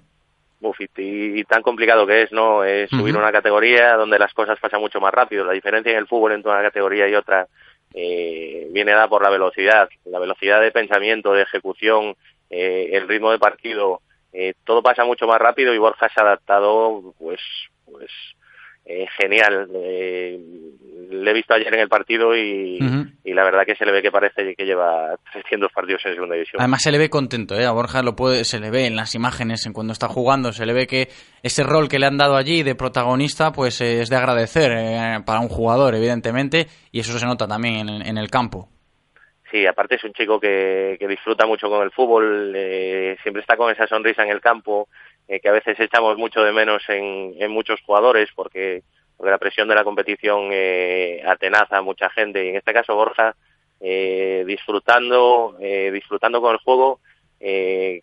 [0.61, 2.63] Uf, y, tan complicado que es, ¿no?
[2.63, 5.45] Es subir una categoría donde las cosas pasan mucho más rápido.
[5.45, 7.47] La diferencia en el fútbol entre una categoría y otra
[7.93, 12.15] eh, viene dada por la velocidad, la velocidad de pensamiento, de ejecución,
[12.49, 14.01] eh, el ritmo de partido.
[14.33, 17.39] Eh, todo pasa mucho más rápido y Borja se ha adaptado, pues,
[17.85, 18.09] pues
[18.85, 19.67] eh, genial.
[19.73, 20.39] Eh,
[21.09, 22.79] le he visto ayer en el partido y,
[23.23, 26.61] la verdad que se le ve que parece que lleva 300 partidos en segunda división.
[26.61, 27.65] Además se le ve contento, ¿eh?
[27.65, 30.65] a Borja lo puede, se le ve en las imágenes, en cuando está jugando, se
[30.65, 31.09] le ve que
[31.43, 34.71] ese rol que le han dado allí de protagonista pues eh, es de agradecer
[35.25, 38.69] para un jugador, evidentemente, y eso se nota también en, el campo.
[39.51, 42.51] Sí, aparte es un chico que, que disfruta mucho con el fútbol,
[43.21, 44.87] siempre está con esa sonrisa en el campo,
[45.27, 48.83] eh, que a veces echamos mucho de menos en, en muchos jugadores porque,
[49.17, 52.95] porque, la presión de la competición eh, atenaza a mucha gente y en este caso
[52.95, 53.35] Borja
[53.81, 56.99] eh, disfrutando eh, disfrutando con el juego
[57.39, 58.01] eh,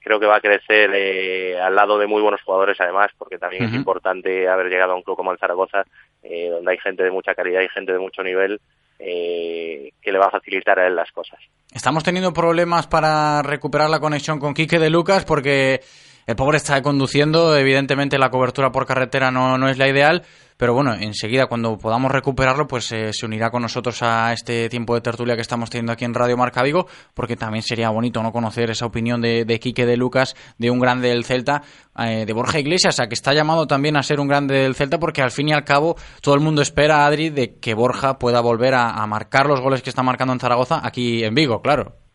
[0.00, 3.64] creo que va a crecer eh, al lado de muy buenos jugadores además porque también
[3.64, 5.84] es importante haber llegado a un club como el Zaragoza
[6.22, 8.60] eh, donde hay gente de mucha calidad y gente de mucho nivel
[8.98, 11.38] eh, que le va a facilitar a él las cosas.
[11.72, 15.80] Estamos teniendo problemas para recuperar la conexión con Quique de Lucas porque
[16.26, 20.24] el pobre está conduciendo, evidentemente la cobertura por carretera no, no es la ideal,
[20.56, 24.94] pero bueno, enseguida cuando podamos recuperarlo, pues eh, se unirá con nosotros a este tiempo
[24.94, 28.32] de tertulia que estamos teniendo aquí en Radio Marca Vigo, porque también sería bonito no
[28.32, 31.62] conocer esa opinión de, de Quique de Lucas, de un grande del Celta,
[31.98, 34.98] eh, de Borja Iglesias, a que está llamado también a ser un grande del Celta,
[34.98, 38.40] porque al fin y al cabo todo el mundo espera, Adri, de que Borja pueda
[38.40, 42.05] volver a marcar los goles que está marcando en Zaragoza aquí en Vigo, claro.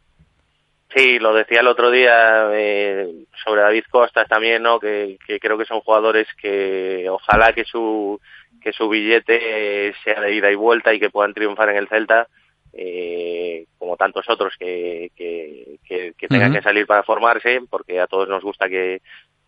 [0.94, 3.08] Sí, lo decía el otro día eh,
[3.46, 4.80] sobre David Costas también, ¿no?
[4.80, 8.20] Que, creo que son jugadores que ojalá que su
[8.62, 12.28] que su billete sea de ida y vuelta y que puedan triunfar en el Celta,
[12.74, 18.30] eh, como tantos otros que, que, que, tengan que salir para formarse, porque a todos
[18.30, 19.02] nos gusta que,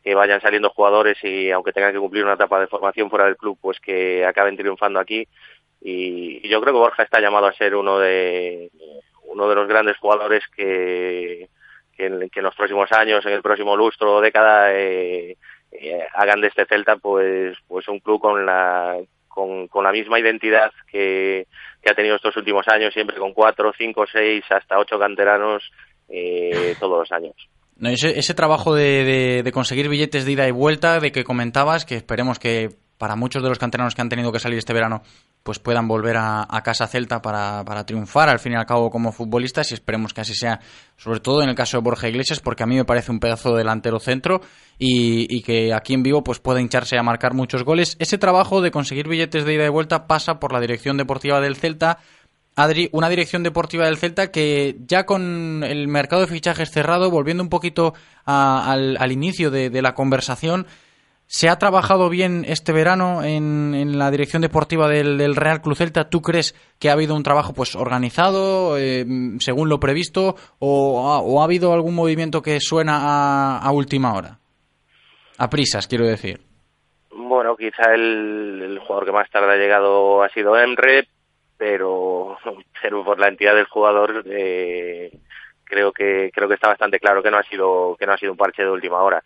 [0.04, 3.38] que vayan saliendo jugadores y aunque tengan que cumplir una etapa de formación fuera del
[3.38, 5.28] club, pues que acaben triunfando aquí.
[5.82, 8.72] y yo creo que Borja está llamado a ser uno de
[9.26, 11.50] uno de los grandes jugadores que,
[11.96, 15.38] que, en, los próximos años, en el próximo lustro o década, eh,
[15.72, 18.98] eh, hagan de este Celta pues, pues un club con la,
[19.28, 21.48] con, con la misma identidad que,
[21.82, 25.64] que ha tenido estos últimos años, siempre con cuatro, cinco, seis, hasta ocho canteranos
[26.10, 27.36] eh, todos los años.
[27.76, 31.24] No, ese, ese trabajo de, de, de, conseguir billetes de ida y vuelta, de que
[31.24, 32.70] comentabas, que esperemos que
[33.00, 35.02] para muchos de los canteranos que han tenido que salir este verano
[35.44, 39.12] pues puedan volver a, casa Celta para, para, triunfar al fin y al cabo como
[39.12, 40.62] futbolistas y esperemos que así sea,
[40.96, 43.52] sobre todo en el caso de Borja Iglesias, porque a mí me parece un pedazo
[43.52, 44.40] de delantero centro
[44.80, 47.98] y, que aquí en vivo pues pueda hincharse a marcar muchos goles.
[48.00, 51.58] Ese trabajo de conseguir billetes de ida y vuelta pasa por la dirección deportiva del
[51.58, 52.00] Celta.
[52.56, 57.44] Adri, una dirección deportiva del Celta que ya con el mercado de fichajes cerrado, volviendo
[57.44, 57.94] un poquito
[58.26, 60.68] al, inicio de la conversación,
[61.36, 66.08] ¿Se ha trabajado bien este verano en, la dirección deportiva del, Real Club Celta?
[66.08, 69.04] ¿Tú crees que ha habido un trabajo pues organizado eh,
[69.40, 74.38] según lo previsto o ha, habido algún movimiento que suena a, última hora?
[75.40, 76.40] A prisas, quiero decir.
[77.10, 81.08] Bueno, quizá el, jugador que más tarde ha llegado ha sido Emre,
[81.58, 82.38] pero,
[82.80, 85.18] pero por la entidad del jugador eh,
[85.64, 88.34] creo que creo que está bastante claro que no ha sido que no ha sido
[88.34, 89.24] un parche de última hora.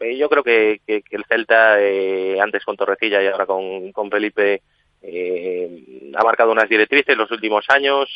[0.00, 4.62] Eh, yo creo que, el Celta eh, antes con Torrecilla y ahora con, con Felipe
[5.02, 8.08] eh, ha marcado unas directrices los últimos años.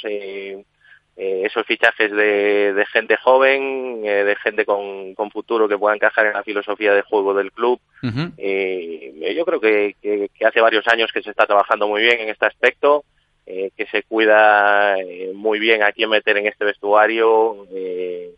[1.17, 6.95] esos fichajes de, gente joven, de gente con, futuro que pueda encajar en la filosofía
[6.95, 7.81] de juego del club.
[8.03, 12.47] yo creo que, que, hace varios años que se está trabajando muy bien en este
[12.47, 13.05] aspecto.
[13.49, 17.65] Eh, que se cuida eh, muy bien a quién meter en este vestuario.
[17.73, 18.35] Eh,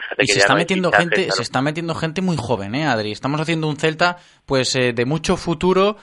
[0.00, 3.12] fíjate y que se está metiendo gente, se está metiendo gente muy joven, ¿eh, Adri?
[3.12, 5.96] Estamos haciendo un Celta, pues, de mucho futuro.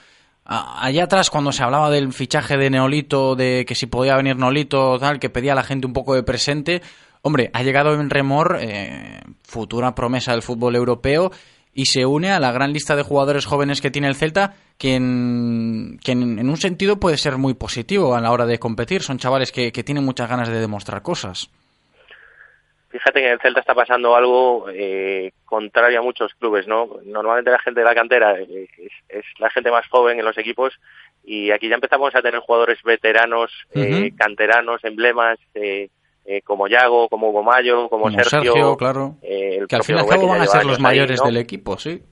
[0.45, 4.99] Allá atrás, cuando se hablaba del fichaje de Neolito, de que si podía venir Neolito,
[4.99, 6.81] tal, que pedía a la gente un poco de presente,
[7.21, 8.59] hombre, ha llegado en remor,
[9.43, 11.31] futura promesa del fútbol europeo,
[11.73, 14.95] y se une a la gran lista de jugadores jóvenes que tiene el Celta, que
[14.95, 19.01] en, en, un sentido puede ser muy positivo a la hora de competir.
[19.01, 21.49] Son chavales que, tienen muchas ganas de demostrar cosas.
[22.93, 26.99] Fíjate que en el Celta está pasando algo eh, contrario a muchos clubes, ¿no?
[27.03, 28.67] Normalmente la gente de la cantera eh,
[29.09, 30.79] es, la gente más joven en los equipos
[31.23, 35.89] y aquí ya empezamos a tener jugadores veteranos, eh, canteranos, emblemas, eh,
[36.25, 39.15] eh, como Yago, como Hugo Mayo, como, Sergio, claro.
[39.23, 42.03] Eh, que al fin y al cabo van a ser los mayores del equipo, sí.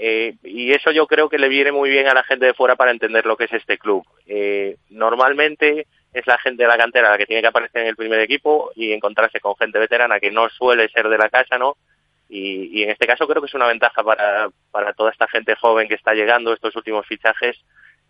[0.00, 2.76] Eh, y eso yo creo que le viene muy bien a la gente de fuera
[2.76, 4.04] para entender lo que es este club.
[4.90, 8.20] normalmente es la gente de la cantera la que tiene que aparecer en el primer
[8.20, 11.76] equipo y encontrarse con gente veterana que no suele ser de la casa, ¿no?
[12.28, 15.54] Y, y en este caso creo que es una ventaja para, para toda esta gente
[15.56, 17.56] joven que está llegando, estos últimos fichajes,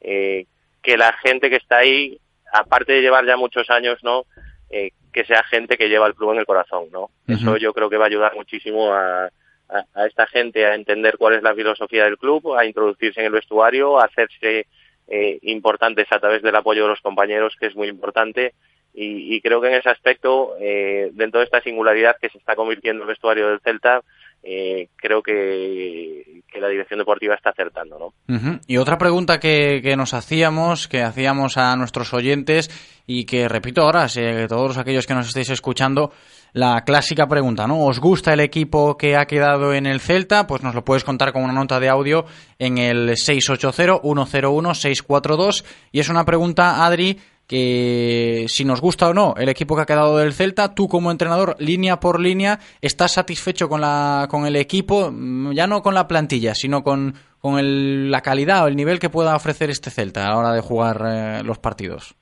[0.00, 2.20] que la gente que está ahí,
[2.52, 4.24] aparte de llevar ya muchos años, ¿no?
[4.70, 7.10] Eh, que sea gente que lleva el club en el corazón, ¿no?
[7.26, 9.30] Eso yo creo que va a ayudar muchísimo a,
[9.68, 13.32] a, esta gente a entender cuál es la filosofía del club, a introducirse en el
[13.32, 14.66] vestuario, a hacerse
[15.06, 18.54] eh, importantes a través del apoyo de los compañeros, que es muy importante.
[18.94, 22.56] Y, y creo que en ese aspecto, eh, dentro de esta singularidad que se está
[22.56, 24.02] convirtiendo el vestuario del Celta,
[24.42, 27.98] eh, creo que, que, la dirección deportiva está acertando.
[27.98, 28.60] ¿no?
[28.66, 32.70] Y otra pregunta que, que, nos hacíamos, que hacíamos a nuestros oyentes
[33.06, 34.06] y que repito ahora,
[34.48, 36.12] todos aquellos que nos estéis escuchando,
[36.52, 37.84] la clásica pregunta, ¿no?
[37.84, 40.46] ¿Os gusta el equipo que ha quedado en el Celta?
[40.46, 42.26] Pues nos lo puedes contar con una nota de audio
[42.58, 47.18] en el 680-101-642 y es una pregunta, Adri,
[47.48, 51.10] que si nos gusta o no el equipo que ha quedado del Celta, tú como
[51.10, 55.94] entrenador, línea por línea, estás satisfecho con, la, con el equipo, mm, ya no con
[55.94, 59.90] la plantilla, sino con, con el, la calidad o el nivel que pueda ofrecer este
[59.90, 62.14] Celta a la hora de jugar eh, los partidos.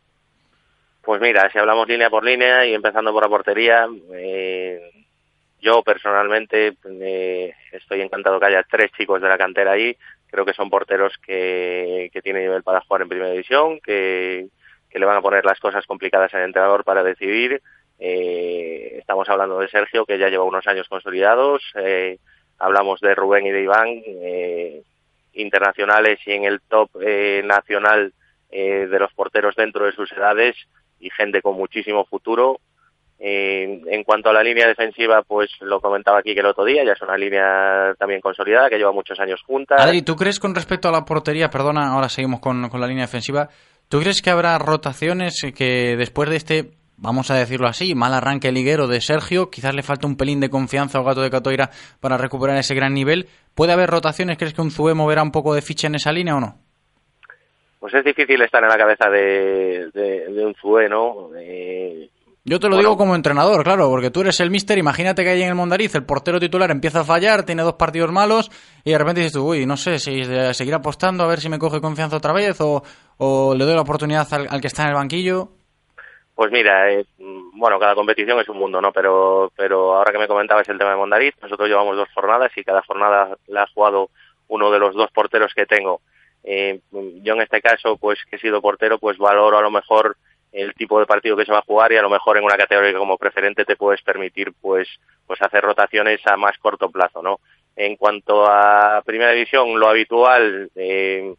[1.03, 4.81] Pues mira, si hablamos línea por línea y empezando por la portería, eh,
[5.61, 9.97] yo personalmente eh, estoy encantado que haya tres chicos de la cantera ahí.
[10.29, 14.49] Creo que son porteros que, que tienen nivel para jugar en primera división, que,
[14.91, 17.61] que le van a poner las cosas complicadas al entrenador para decidir.
[17.99, 21.63] Eh, estamos hablando de Sergio, que ya lleva unos años consolidados.
[21.77, 22.19] Eh,
[22.59, 24.83] hablamos de Rubén y de Iván, eh,
[25.35, 26.91] internacionales y en el top
[27.45, 28.13] nacional
[28.49, 30.57] de los porteros dentro de sus edades
[30.99, 32.59] y gente con muchísimo futuro.
[33.19, 36.93] en cuanto a la línea defensiva, pues lo comentaba aquí que el otro día, ya
[36.93, 39.81] es una línea también consolidada que lleva muchos años juntas.
[39.81, 43.05] Adri, ¿tú crees con respecto a la portería, perdona, ahora seguimos con, con la línea
[43.05, 43.49] defensiva,
[43.89, 48.51] ¿Tú crees que habrá rotaciones que después de este, vamos a decirlo así, mal arranque
[48.51, 51.71] liguero de Sergio, quizás le falta un pelín de confianza al gato de Catoira
[52.01, 53.29] para recuperar ese gran nivel?
[53.55, 54.39] ¿Puede haber rotaciones?
[54.39, 56.59] ¿Crees que un Zue moverá un poco de ficha en esa línea o no?
[57.79, 59.89] Pues es difícil estar en la cabeza de,
[60.45, 61.31] un Zue, ¿no?
[61.39, 62.11] Eh,
[62.49, 64.79] yo te lo digo como entrenador, claro, porque tú eres el mister.
[64.79, 68.13] Imagínate que ahí en el Mondariz el portero titular empieza a fallar, tiene dos partidos
[68.13, 68.53] malos
[68.85, 70.25] y de repente dices tú, uy, no sé si
[70.55, 72.85] seguir apostando a ver si me coge confianza otra vez o,
[73.53, 75.49] le doy la oportunidad al, que está en el banquillo.
[76.37, 78.93] Pues mira, eh, bueno, cada competición es un mundo, ¿no?
[78.93, 82.63] Pero, pero ahora que me comentabas el tema de Mondariz, nosotros llevamos dos jornadas y
[82.63, 84.11] cada jornada la ha jugado
[84.47, 86.01] uno de los dos porteros que tengo.
[86.45, 90.17] Eh, yo en este caso, pues que he sido portero, pues valoro a lo mejor
[90.57, 92.57] el tipo de partido que se va a jugar y a lo mejor en una
[92.57, 94.89] categoría como preferente te puedes permitir pues
[95.27, 97.41] pues hacer rotaciones a más corto plazo no
[97.77, 101.35] en cuanto a primera división lo habitual eh,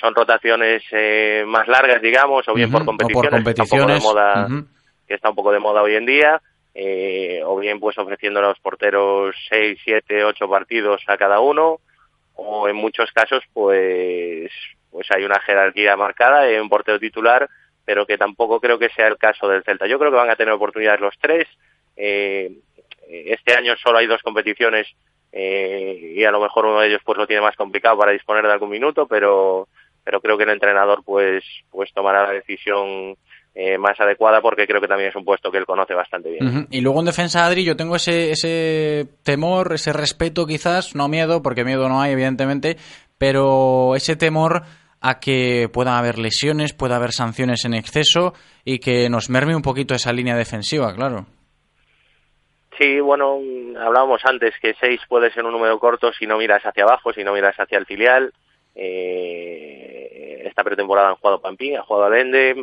[0.00, 4.00] son rotaciones eh, más largas digamos o bien por competiciones, Que, está un poco de
[4.00, 4.48] moda,
[5.06, 6.40] que está un poco de moda hoy en día
[6.74, 11.80] eh, o bien pues ofreciendo a los porteros seis siete ocho partidos a cada uno
[12.36, 14.50] o en muchos casos pues
[14.90, 17.50] pues hay una jerarquía marcada en un portero titular
[17.84, 19.86] pero que tampoco creo que sea el caso del Celta.
[19.86, 21.48] Yo creo que van a tener oportunidades los tres.
[21.96, 22.52] Eh,
[23.08, 24.86] este año solo hay dos competiciones
[25.32, 28.44] eh, y a lo mejor uno de ellos pues lo tiene más complicado para disponer
[28.44, 29.68] de algún minuto pero
[30.04, 33.16] pero creo que el entrenador pues pues tomará la decisión
[33.54, 36.66] eh, más adecuada porque creo que también es un puesto que él conoce bastante bien.
[36.70, 41.42] Y luego en defensa, Adri, yo tengo ese, ese temor, ese respeto quizás, no miedo,
[41.42, 42.78] porque miedo no hay, evidentemente,
[43.18, 44.62] pero ese temor
[45.02, 48.32] a que pueda haber lesiones, pueda haber sanciones en exceso
[48.64, 51.26] y que nos merme un poquito esa línea defensiva, claro.
[52.78, 53.38] Sí, bueno,
[53.78, 57.22] hablábamos antes que seis puede ser un número corto si no miras hacia abajo, si
[57.22, 58.32] no miras hacia el filial.
[58.74, 62.54] Eh, esta pretemporada han jugado Pampín, ha jugado Alende.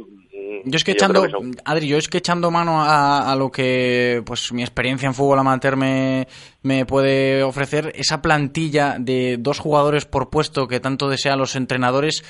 [0.65, 3.35] Yo es que echando, creo que son- Adri, yo es que echando mano a, a
[3.35, 6.27] lo que pues mi experiencia en fútbol amateur me,
[6.63, 12.23] me puede ofrecer, esa plantilla de dos jugadores por puesto que tanto desean los entrenadores,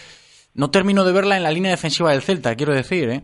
[0.54, 3.22] no termino de verla en la línea defensiva del Celta, quiero decir, ¿eh?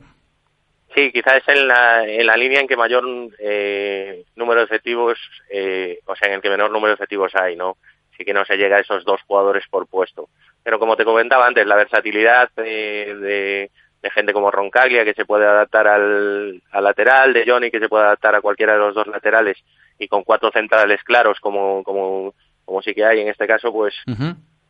[0.95, 3.03] Sí, quizás es en la, en la línea en que mayor
[3.39, 5.17] eh, número de efectivos,
[5.51, 7.75] eh, o sea, en el que menor número de efectivos hay, ¿no?
[8.17, 10.29] Sí que no se llega a esos dos jugadores por puesto.
[10.65, 15.23] Pero como te comentaba antes, la versatilidad eh, de, de gente como Roncaglia, que se
[15.23, 18.95] puede adaptar al, al lateral, de Johnny, que se puede adaptar a cualquiera de los
[18.95, 19.63] dos laterales,
[19.99, 22.33] y con cuatro centrales claros, como, como,
[22.65, 23.93] como sí que hay en este caso, pues,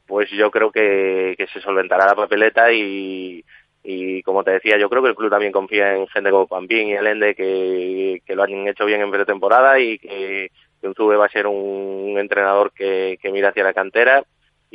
[0.06, 3.46] pues yo creo que, que se solventará la papeleta y,
[3.82, 6.90] y como te decía, yo creo que el club también confía en gente como Pampín
[6.90, 11.28] y Alende que, que lo han hecho bien en pretemporada y que, que Unzube va
[11.28, 14.26] a ser un entrenador que, que mira hacia la cantera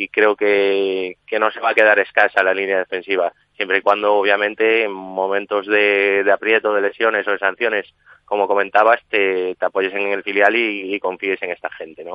[0.01, 3.83] y creo que, que no se va a quedar escasa la línea defensiva, siempre y
[3.83, 7.87] cuando obviamente en momentos de, de aprieto, de lesiones o de sanciones,
[8.25, 12.13] como comentabas, te, te apoyes en el filial y, y confíes en esta gente, ¿no?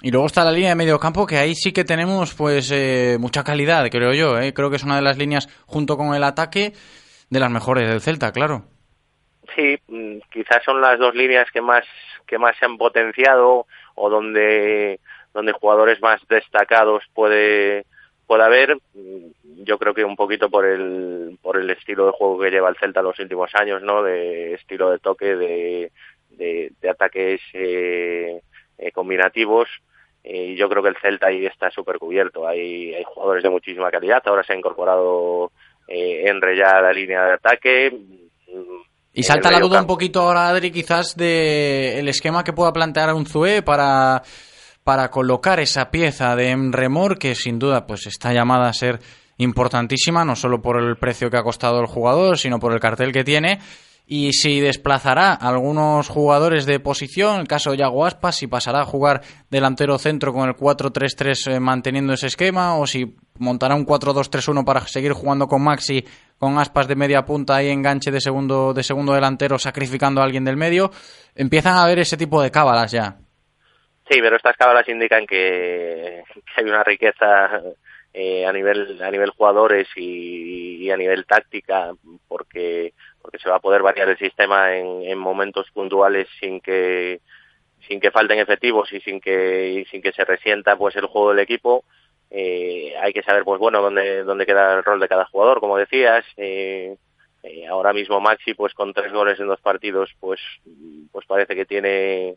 [0.00, 3.18] Y luego está la línea de medio campo, que ahí sí que tenemos pues eh,
[3.20, 4.38] mucha calidad, creo yo.
[4.38, 4.54] ¿eh?
[4.54, 6.72] Creo que es una de las líneas, junto con el ataque,
[7.28, 8.62] de las mejores del Celta, claro.
[9.54, 11.84] Sí, mm, quizás son las dos líneas que más
[12.26, 13.66] que más se han potenciado
[13.96, 15.00] o donde
[15.34, 17.84] donde jugadores más destacados puede
[18.26, 18.76] puede haber.
[19.64, 22.76] Yo creo que un poquito por el por el estilo de juego que lleva el
[22.76, 24.02] Celta los últimos años, ¿no?
[24.02, 25.92] De estilo de toque, de
[26.30, 28.40] de, de ataques eh,
[28.78, 29.68] eh, combinativos.
[30.22, 32.46] Eh, Y yo creo que el Celta ahí está súper cubierto.
[32.46, 34.22] Hay, hay jugadores de muchísima calidad.
[34.26, 35.50] Ahora se ha incorporado
[35.88, 37.96] eh, Enre ya a la línea de ataque.
[39.12, 43.12] Y salta la duda un poquito ahora, Adri, quizás de el esquema que pueda plantear
[43.14, 44.22] un Zue para,
[44.88, 49.00] para colocar esa pieza de Remor, que sin duda pues está llamada a ser
[49.36, 53.12] importantísima, no solo por el precio que ha costado el jugador, sino por el cartel
[53.12, 53.58] que tiene.
[54.06, 58.80] Y si desplazará a algunos jugadores de posición, el caso de Yago Aspas, si pasará
[58.80, 59.20] a jugar
[59.50, 64.86] delantero centro con el 4-3-3 eh, manteniendo ese esquema, o si montará un 4-2-3-1 para
[64.86, 66.02] seguir jugando con Maxi,
[66.38, 70.46] con Aspas de media punta y enganche de segundo, de segundo delantero, sacrificando a alguien
[70.46, 70.90] del medio,
[71.34, 73.18] empiezan a haber ese tipo de cábalas ya.
[74.08, 76.22] Sí, pero estas cábalas indican que,
[76.56, 77.62] hay una riqueza
[78.14, 81.92] eh, a nivel a nivel jugadores y, a nivel táctica,
[82.26, 87.20] porque porque se va a poder variar el sistema en, en momentos puntuales sin que
[87.86, 91.40] sin que falten efectivos y sin que sin que se resienta pues el juego del
[91.40, 91.84] equipo.
[92.30, 95.76] Eh, hay que saber pues bueno dónde dónde queda el rol de cada jugador, como
[95.76, 96.24] decías.
[96.36, 96.96] Eh,
[97.42, 100.40] eh, ahora mismo Maxi pues con tres goles en dos partidos pues
[101.12, 102.36] pues parece que tiene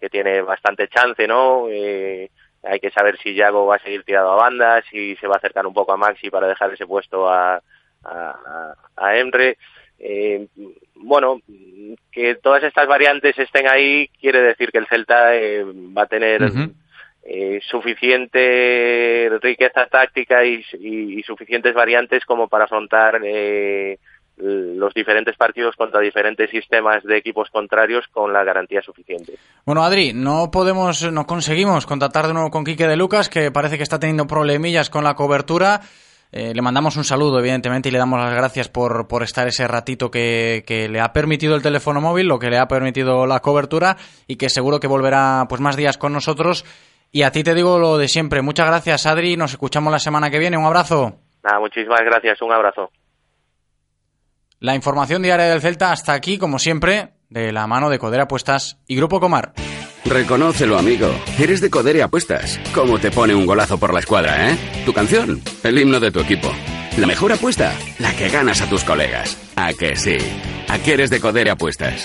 [0.00, 1.66] que tiene bastante chance, ¿no?
[1.70, 2.30] Eh,
[2.62, 5.38] hay que saber si Yago va a seguir tirado a banda, si se va a
[5.38, 7.62] acercar un poco a Maxi para dejar ese puesto a, a,
[8.04, 9.56] a- a Emre.
[9.98, 10.46] Eh,
[10.94, 11.40] bueno,
[12.10, 16.42] que todas estas variantes estén ahí quiere decir que el Celta eh, va a tener
[17.22, 23.98] eh, suficiente riqueza táctica y, y- y suficientes variantes como para afrontar eh,
[24.42, 29.34] los diferentes partidos contra diferentes sistemas de equipos contrarios con la garantía suficiente.
[29.64, 33.76] Bueno, Adri, no podemos, no conseguimos contactar de nuevo con Quique de Lucas, que parece
[33.76, 35.80] que está teniendo problemillas con la cobertura.
[36.32, 39.66] Eh, le mandamos un saludo, evidentemente, y le damos las gracias por, por estar ese
[39.66, 43.40] ratito que, que le ha permitido el teléfono móvil, lo que le ha permitido la
[43.40, 43.96] cobertura,
[44.28, 46.64] y que seguro que volverá pues más días con nosotros.
[47.12, 48.42] Y a ti te digo lo de siempre.
[48.42, 49.36] Muchas gracias, Adri.
[49.36, 50.56] Nos escuchamos la semana que viene.
[50.56, 51.16] Un abrazo.
[51.42, 52.90] Nada, muchísimas gracias, un abrazo.
[54.60, 58.76] La información diaria del Celta hasta aquí, como siempre, de la mano de Codera Apuestas
[58.86, 59.54] y Grupo Comar.
[60.04, 61.08] Reconócelo, amigo.
[61.38, 62.60] Eres de Coder y Apuestas.
[62.74, 64.58] ¿Cómo te pone un golazo por la escuadra, eh?
[64.84, 66.52] Tu canción, el himno de tu equipo.
[66.98, 69.38] La mejor apuesta, la que ganas a tus colegas.
[69.56, 70.18] ¿A que sí?
[70.68, 72.04] ¿A que eres de Coder y Apuestas?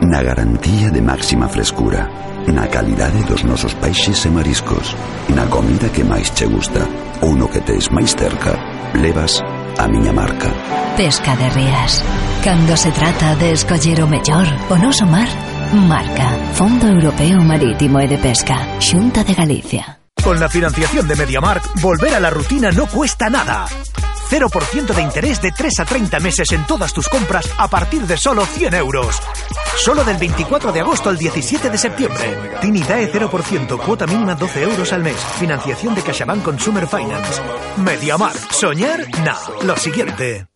[0.00, 2.08] Na garantía de máxima frescura
[2.48, 4.96] Na calidade dos nosos peixes e mariscos
[5.28, 6.88] Na comida que máis che gusta
[7.20, 8.56] Ou no que tes máis cerca
[8.96, 9.44] Levas
[9.76, 10.48] a miña marca.
[10.96, 12.00] Pesca de Rías.
[12.42, 15.28] Cando se trata de escoller o mellor O noso mar
[15.74, 16.28] Marca.
[16.56, 20.00] Fondo Europeo Marítimo e de Pesca Xunta de Galicia.
[20.24, 23.68] Con la financiación de MediaMark, volver a la rutina no cuesta nada.
[24.26, 28.16] 0% de interés de 3 a 30 meses en todas tus compras a partir de
[28.16, 29.20] solo 100 euros.
[29.76, 32.58] Solo del 24 de agosto al 17 de septiembre.
[32.60, 35.16] Tinidae 0%, cuota mínima 12 euros al mes.
[35.38, 37.42] Financiación de CaixaBank Consumer Finance.
[37.76, 38.52] MediaMark.
[38.52, 39.64] Soñar, no.
[39.64, 40.46] Lo siguiente.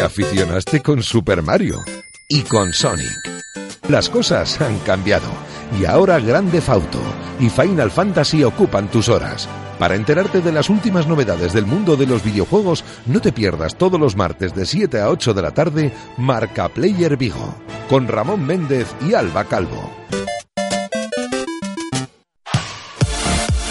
[0.00, 1.84] Te aficionaste con Super Mario
[2.26, 3.20] y con Sonic.
[3.86, 5.28] Las cosas han cambiado
[5.78, 7.02] y ahora Grande Fauto
[7.38, 9.46] y Final Fantasy ocupan tus horas.
[9.78, 14.00] Para enterarte de las últimas novedades del mundo de los videojuegos, no te pierdas todos
[14.00, 17.54] los martes de 7 a 8 de la tarde Marca Player Vigo,
[17.90, 19.92] con Ramón Méndez y Alba Calvo.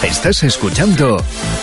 [0.04, 1.20] Estás escuchando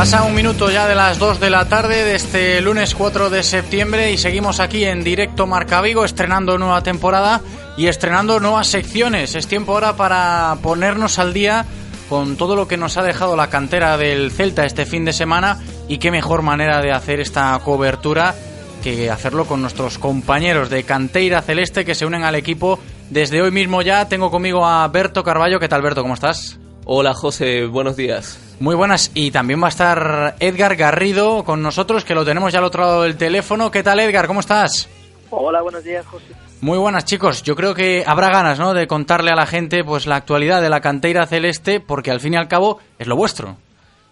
[0.00, 3.42] Pasa un minuto ya de las 2 de la tarde de este lunes 4 de
[3.42, 7.42] septiembre y seguimos aquí en directo Marca Vigo estrenando nueva temporada
[7.76, 9.34] y estrenando nuevas secciones.
[9.34, 11.66] Es tiempo ahora para ponernos al día
[12.08, 15.58] con todo lo que nos ha dejado la cantera del Celta este fin de semana
[15.86, 18.34] y qué mejor manera de hacer esta cobertura
[18.82, 22.78] que hacerlo con nuestros compañeros de Canteira Celeste que se unen al equipo
[23.10, 24.08] desde hoy mismo ya.
[24.08, 25.60] Tengo conmigo a Berto Carballo.
[25.60, 26.00] ¿Qué tal, Berto?
[26.00, 26.58] ¿Cómo estás?
[26.86, 27.66] Hola, José.
[27.66, 28.49] Buenos días.
[28.60, 29.10] Muy buenas.
[29.14, 32.82] Y también va a estar Edgar Garrido con nosotros, que lo tenemos ya al otro
[32.82, 33.70] lado del teléfono.
[33.70, 34.26] ¿Qué tal, Edgar?
[34.26, 34.86] ¿Cómo estás?
[35.30, 36.26] Hola, buenos días, José.
[36.60, 37.42] Muy buenas, chicos.
[37.42, 40.68] Yo creo que habrá ganas, ¿no?, de contarle a la gente pues la actualidad de
[40.68, 43.56] la canteira celeste, porque al fin y al cabo es lo vuestro.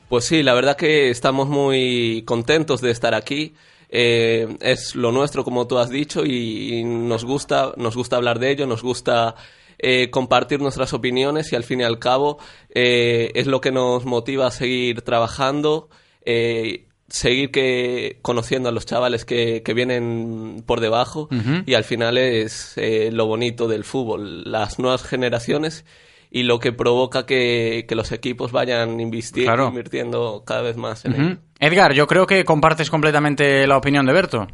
[0.09, 3.55] Pues sí, la verdad que estamos muy contentos de estar aquí.
[3.91, 8.39] Eh, es lo nuestro, como tú has dicho, y, y nos gusta, nos gusta hablar
[8.39, 9.35] de ello, nos gusta
[9.79, 12.39] eh, compartir nuestras opiniones y al fin y al cabo
[12.75, 15.89] eh, es lo que nos motiva a seguir trabajando,
[16.25, 21.63] eh, seguir que conociendo a los chavales que, que vienen por debajo Ujú.
[21.65, 25.85] y al final es eh, lo bonito del fútbol, las nuevas generaciones
[26.31, 29.69] y lo que provoca que, que los equipos vayan invirtiendo, Claro.
[29.69, 31.23] invirtiendo cada vez más en Ujú.
[31.23, 31.37] ello.
[31.61, 34.47] Edgar, yo creo que compartes completamente la opinión de Berto.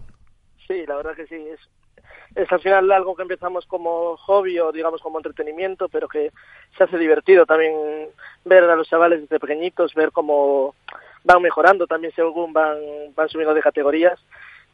[0.68, 1.34] Sí, la verdad que sí.
[1.34, 1.58] Es,
[2.34, 6.32] es al final algo que empezamos como hobby o digamos como entretenimiento, pero que
[6.76, 7.74] se hace divertido también
[8.44, 10.74] ver a los chavales desde pequeñitos, ver cómo
[11.22, 12.78] van mejorando también según van,
[13.14, 14.20] van subiendo de categorías.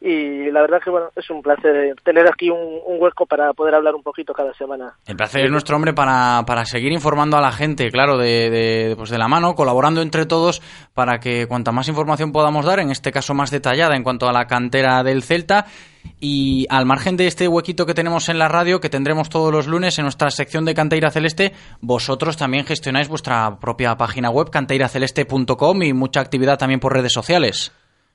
[0.03, 3.75] Y la verdad que bueno, es un placer tener aquí un, un hueco para poder
[3.75, 4.95] hablar un poquito cada semana.
[5.05, 8.95] El placer es nuestro hombre para, para seguir informando a la gente, claro, de, de,
[8.95, 10.59] pues de la mano, colaborando entre todos
[10.95, 14.33] para que cuanta más información podamos dar, en este caso más detallada en cuanto a
[14.33, 15.67] la cantera del Celta.
[16.19, 19.67] Y al margen de este huequito que tenemos en la radio, que tendremos todos los
[19.67, 25.83] lunes en nuestra sección de Canteira Celeste, vosotros también gestionáis vuestra propia página web, canteiraceleste.com,
[25.83, 27.71] y mucha actividad también por redes sociales.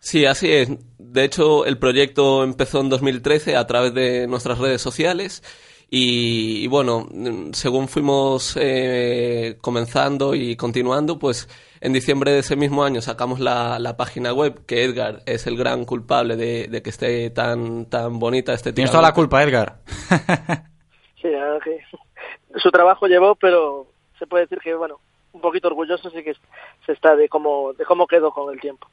[0.06, 0.70] Sí, así es.
[0.98, 5.42] De hecho, el proyecto empezó en 2013 a través de nuestras redes sociales
[5.90, 7.08] y, y bueno,
[7.50, 11.48] según fuimos eh, comenzando y continuando, pues
[11.80, 15.56] en diciembre de ese mismo año sacamos la, la página web, que Edgar es el
[15.56, 19.80] gran culpable de, de que esté tan, tan bonita este Tienes toda la culpa, Edgar.
[21.20, 21.32] Sí,
[22.62, 23.88] su trabajo llevó, pero
[24.20, 25.00] se puede decir que bueno,
[25.32, 26.34] un poquito orgulloso sí que
[26.84, 28.86] se está de cómo de cómo quedó con el tiempo.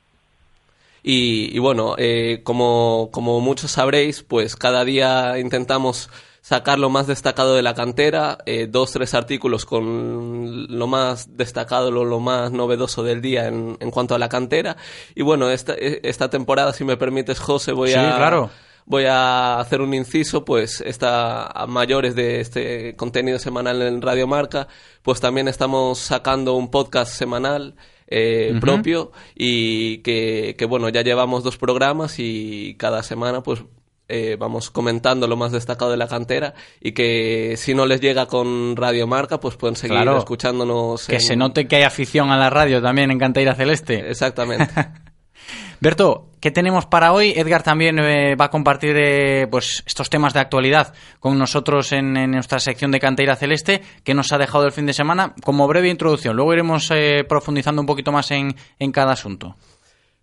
[1.04, 6.10] Y, y bueno, eh, como, como muchos sabréis, pues cada día intentamos
[6.42, 11.92] sacar lo más destacado de la cantera, eh, dos, tres artículos con lo más destacado,
[11.92, 14.76] lo, lo más novedoso del día en, en cuanto a la cantera.
[15.16, 18.16] Y bueno, esta, e, esta temporada, si me permites, José, voy Sí, a...
[18.18, 18.50] claro.
[18.86, 24.28] Voy a hacer un inciso, pues está a mayores de este contenido semanal en Radio
[24.28, 24.68] Marca,
[25.04, 27.76] pues también estamos sacando un podcast semanal
[28.16, 33.64] eh, propio y que, que, bueno, ya llevamos dos programas y cada semana pues
[34.10, 38.26] eh, vamos comentando lo más destacado de la cantera y que si no les llega
[38.28, 40.18] con Radio Marca pues pueden seguir Claro.
[40.20, 41.08] escuchándonos.
[41.08, 44.10] Que en- se note que hay afición a la radio también en Canteira Celeste.
[44.10, 44.70] Exactamente.
[45.80, 47.32] Berto, ¿qué tenemos para hoy?
[47.38, 52.12] Edgar también eh, va a compartir eh, pues estos temas de actualidad con nosotros en,
[52.32, 55.88] nuestra sección de Canteira Celeste que nos ha dejado el fin de semana como breve
[55.88, 56.36] introducción.
[56.36, 58.56] Luego iremos eh, profundizando un poquito más en,
[58.92, 59.56] cada asunto.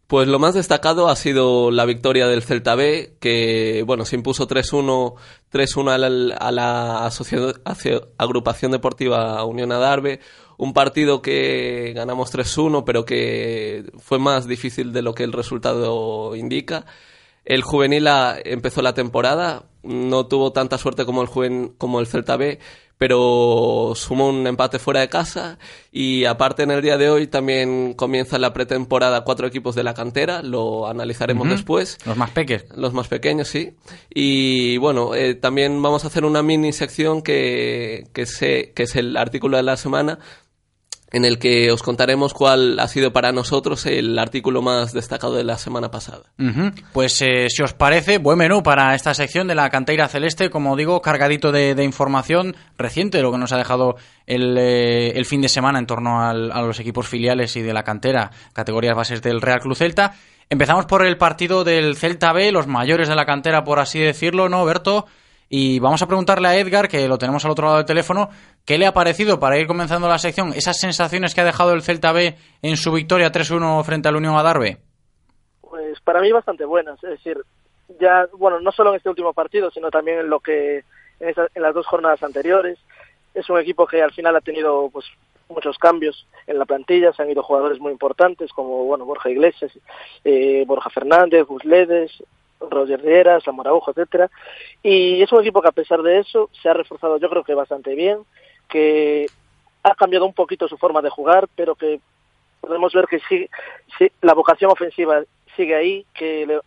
[0.06, 4.46] Pues lo más destacado ha sido la victoria del Celta B, que bueno, se impuso
[4.46, 5.14] 3-1
[5.50, 7.10] 3-1 a la, a la
[8.18, 10.20] agrupación deportiva Unión Adarve,
[10.62, 16.36] un partido que ganamos 3-1, pero que fue más difícil de lo que el resultado
[16.36, 16.84] indica.
[17.46, 22.06] El juvenil a- empezó la temporada, no tuvo tanta suerte como el juven- como el
[22.06, 22.58] Celta B,
[22.98, 25.58] pero sumó un empate fuera de casa
[25.90, 29.94] y aparte en el día de hoy también comienza la pretemporada cuatro equipos de la
[29.94, 31.96] cantera, lo analizaremos después.
[32.04, 32.66] Los más peques.
[32.76, 33.72] Los más pequeños, sí.
[34.14, 38.94] Y bueno, eh, también vamos a hacer una mini sección que, que, se- que es
[38.96, 40.18] el artículo de la semana,
[41.12, 45.44] en el que os contaremos cuál ha sido para nosotros el artículo más destacado de
[45.44, 46.24] la semana pasada.
[46.92, 50.76] Pues eh, si os parece, buen menú para esta sección de la Canteira Celeste, como
[50.76, 53.96] digo, cargadito de, información reciente de lo que nos ha dejado
[54.26, 58.30] el, eh, fin de semana en torno a los equipos filiales y de la cantera,
[58.52, 60.14] categorías bases del Real Club Celta.
[60.48, 64.48] Empezamos por el partido del Celta B, los mayores de la cantera, por así decirlo,
[64.48, 65.06] ¿no, Berto?
[65.52, 68.30] Y vamos a preguntarle a Edgar, que lo tenemos al otro lado del teléfono,
[68.64, 70.52] ¿qué le ha parecido para ir comenzando la sección?
[70.54, 74.36] Esas sensaciones que ha dejado el Celta B en su victoria 3-1 frente al Unión
[74.36, 74.78] Adarve.
[75.60, 77.36] Pues para mí bastante buenas, es decir,
[78.00, 80.84] ya, bueno, no solo en este último partido, sino también en lo que,
[81.18, 82.78] en, esa- en las dos jornadas anteriores.
[83.34, 85.06] Es un equipo que al final ha tenido pues
[85.48, 89.72] muchos cambios en la plantilla, se han ido jugadores muy importantes como, bueno, Borja Iglesias,
[90.24, 92.12] eh, Borja Fernández, Busledes,
[92.60, 94.30] Roger Riera, Samuel etcétera.
[94.82, 97.54] Y es un equipo que a pesar de eso se ha reforzado yo creo que
[97.54, 98.18] bastante bien,
[98.68, 99.26] que
[99.82, 102.00] ha cambiado un poquito su forma de jugar, pero que
[102.60, 103.48] podemos ver que sí,
[104.20, 105.22] la vocación ofensiva
[105.56, 106.60] sigue ahí, que, le-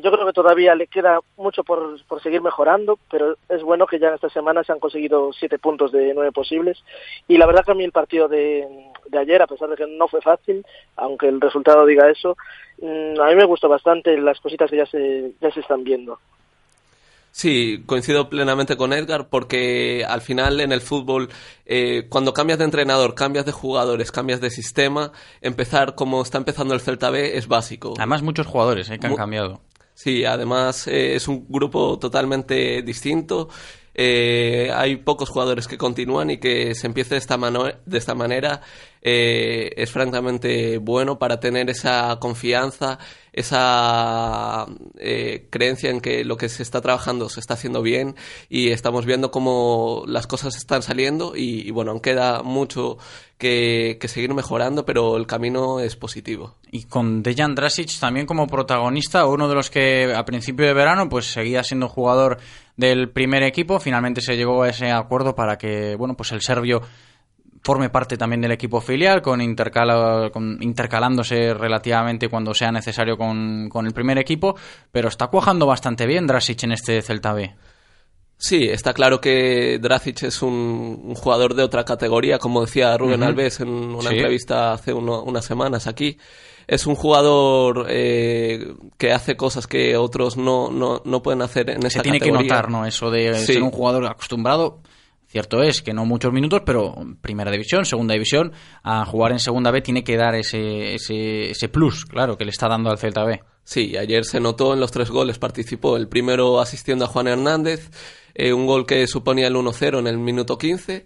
[0.00, 3.86] que yo creo que todavía le queda mucho por, por seguir mejorando, pero es bueno
[3.86, 6.82] que ya en esta semana se han conseguido siete puntos de nueve posibles.
[7.28, 8.66] Y la verdad que a mí el partido de,
[9.08, 10.64] de ayer, a pesar de que no fue fácil,
[10.96, 12.36] aunque el resultado diga eso,
[12.82, 16.18] mm, a mí me gustó bastante las cositas que ya se, ya se están viendo.
[17.30, 21.28] Sí, coincido plenamente con Edgar porque al final en el fútbol,
[21.66, 26.72] eh, cuando cambias de entrenador, cambias de jugadores, cambias de sistema, empezar como está empezando
[26.72, 27.92] el Celta B es básico.
[27.98, 29.60] Además, muchos jugadores eh, que han Mu- cambiado.
[29.98, 33.48] Sí, además eh, es un grupo totalmente distinto.
[33.98, 38.14] Eh, hay pocos jugadores que continúan y que se empiece de esta, mano- de esta
[38.14, 38.60] manera
[39.00, 42.98] eh, es francamente bueno para tener esa confianza,
[43.32, 44.66] esa
[44.98, 48.16] eh, creencia en que lo que se está trabajando se está haciendo bien
[48.50, 52.98] y estamos viendo cómo las cosas están saliendo y, bueno, aún queda mucho
[53.38, 56.56] que, que seguir mejorando, pero el camino es positivo.
[56.70, 61.08] Y con Dejan Drasic también como protagonista, uno de los que a principio de verano
[61.08, 62.38] pues seguía siendo jugador
[62.76, 66.82] del primer equipo, finalmente se llegó a ese acuerdo para que bueno pues el serbio
[67.62, 73.68] forme parte también del equipo filial, con, intercala- con- intercalándose relativamente cuando sea necesario con,
[73.68, 74.54] con el primer equipo,
[74.92, 77.54] pero está cuajando bastante bien Drasic en este Celta B.
[78.38, 83.22] Sí, está claro que Dracic es un, un jugador de otra categoría, como decía Rubén.
[83.22, 84.16] Alves en una Sí.
[84.16, 86.18] entrevista hace uno- unas semanas aquí.
[86.68, 91.78] Es un jugador eh, que hace cosas que otros no, no, no pueden hacer en
[91.86, 92.42] esa Se tiene categoría.
[92.42, 92.86] que notar, ¿no?
[92.86, 93.54] Eso de Sí.
[93.54, 94.80] ser un jugador acostumbrado.
[95.28, 98.52] Cierto es que no muchos minutos, pero primera división, segunda división,
[98.82, 102.50] a jugar en segunda B tiene que dar ese, ese, ese plus, claro, que le
[102.52, 103.42] está dando al Celta B.
[103.64, 107.90] Sí, ayer se notó en los tres goles, participó el primero asistiendo a Juan Hernández,
[108.34, 111.04] eh, un gol que suponía el 1-0 en el minuto 15.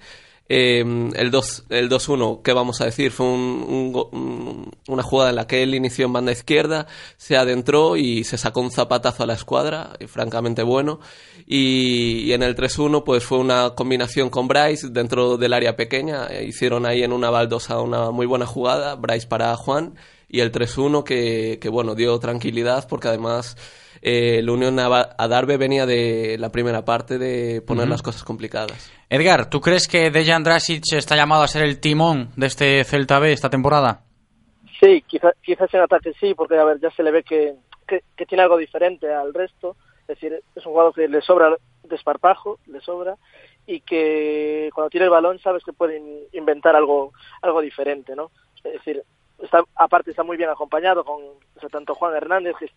[0.53, 0.81] Eh,
[1.15, 3.13] el 2 el 2-1, ¿qué vamos a decir?
[3.13, 8.37] Fue una jugada en la que él inició en banda izquierda, se adentró y se
[8.37, 10.99] sacó un zapatazo a la escuadra, eh, francamente bueno.
[11.47, 16.27] Y, y en el 3-1 pues fue una combinación con Bryce dentro del área pequeña,
[16.27, 19.95] eh, hicieron ahí en una baldosa una muy buena jugada, Bryce para Juan
[20.29, 23.57] y el 3-1 que, que, bueno, dio tranquilidad porque además
[24.03, 28.91] eh, el Unión Adarve venía de la primera parte de poner las cosas complicadas.
[29.09, 33.19] Edgar, ¿tú crees que Dejan Drasic está llamado a ser el timón de este Celta
[33.19, 34.03] B esta temporada?
[34.81, 37.55] Sí, quizás quizás en ataque sí, porque a ver, ya se le ve que,
[37.87, 39.77] que, tiene algo diferente al resto.
[40.03, 43.17] Es decir, es un jugador que le sobra desparpajo, le sobra,
[43.67, 46.01] y que cuando tiene el balón sabes que puede
[46.33, 48.31] inventar algo, algo diferente, ¿no?
[48.65, 49.03] Es decir,
[49.39, 51.21] está, aparte está muy bien acompañado con
[51.71, 52.71] tanto Juan Hernández, que,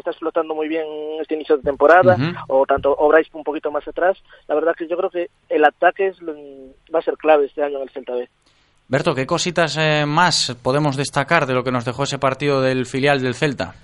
[0.00, 0.86] está explotando muy bien
[1.20, 2.16] este inicio de temporada,
[2.48, 4.18] o tanto Obrais un poquito más atrás.
[4.48, 7.76] La verdad que yo creo que el ataque es, va a ser clave este año
[7.76, 8.28] en el Celta B.
[8.88, 12.86] Berto, ¿qué cositas eh, más podemos destacar de lo que nos dejó ese partido del
[12.86, 13.74] filial del Celta?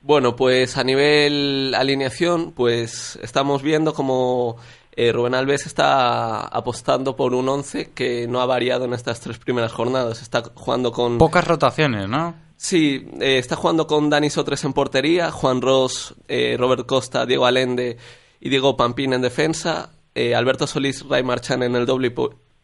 [0.00, 4.58] Bueno, pues a nivel alineación, pues estamos viendo como
[4.96, 9.38] eh, Rubén Alves está apostando por un 11 que no ha variado en estas tres
[9.38, 10.22] primeras jornadas.
[10.22, 11.18] Está jugando con...
[11.18, 12.34] Pocas rotaciones, ¿no?
[12.56, 17.46] Sí, eh, está jugando con Dani Sotres en portería, Juan Ross, eh, Robert Costa, Diego
[17.46, 17.98] Alende
[18.40, 19.90] y Diego Pampín en defensa,
[20.36, 22.14] Alberto Solís, Ray Marchán en el doble,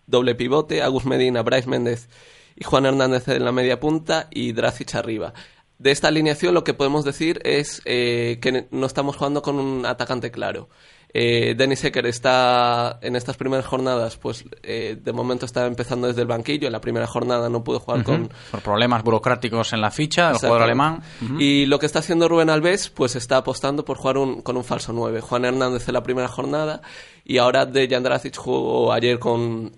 [0.06, 2.08] doble pivote, Agus Medina, Bryce Méndez
[2.54, 5.34] y Juan Hernández en la media punta y Dracic arriba.
[5.78, 10.30] De esta alineación lo que podemos decir es que no estamos jugando con un atacante
[10.30, 10.68] claro.
[11.12, 16.22] Eh, Dennis Ecker está en estas primeras jornadas, pues eh, de momento está empezando desde
[16.22, 16.66] el banquillo.
[16.66, 18.30] En la primera jornada no pudo jugar con.
[18.50, 21.02] Por problemas burocráticos en la ficha del jugador alemán.
[21.38, 24.64] Y lo que está haciendo Rubén Alves, pues está apostando por jugar un, con un
[24.64, 25.20] falso 9.
[25.20, 26.82] Juan Hernández en la primera jornada
[27.24, 29.72] y ahora de Jandracic jugó ayer con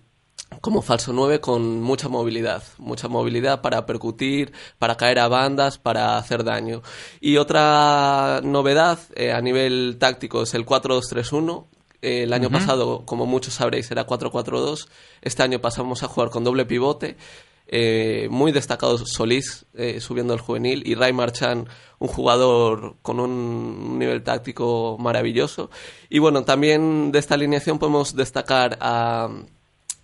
[0.60, 6.16] como falso 9 con mucha movilidad, mucha movilidad para percutir, para caer a bandas, para
[6.18, 6.82] hacer daño.
[7.20, 11.66] Y otra novedad eh, a nivel táctico es el 4-2-3-1.
[12.02, 14.88] Eh, el año pasado, como muchos sabréis, era 4-4-2.
[15.22, 17.16] Este año pasamos a jugar con doble pivote.
[17.74, 19.64] Eh, muy destacado Solís
[20.00, 21.68] subiendo el juvenil y Ray Marchand,
[22.00, 25.70] un jugador con un nivel táctico maravilloso.
[26.10, 29.30] Y bueno, también de esta alineación podemos destacar a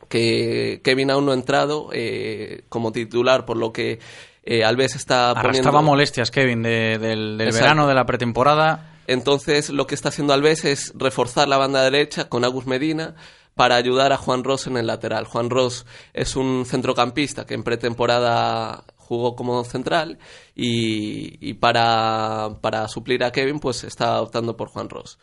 [0.09, 3.99] que Kevin aún no ha entrado eh, como titular, por lo que
[4.45, 8.95] eh, Alves está Arrastraba molestias, Kevin, del, verano, de la pretemporada.
[9.07, 13.15] Entonces, lo que está haciendo Alves es reforzar la banda derecha con Agus Medina
[13.55, 15.25] para ayudar a Juan Ross en el lateral.
[15.25, 15.85] Juan Ross
[16.15, 20.19] es un centrocampista que en pretemporada jugó como central
[20.55, 25.19] y, para, suplir a Kevin pues está optando por Juan Ross.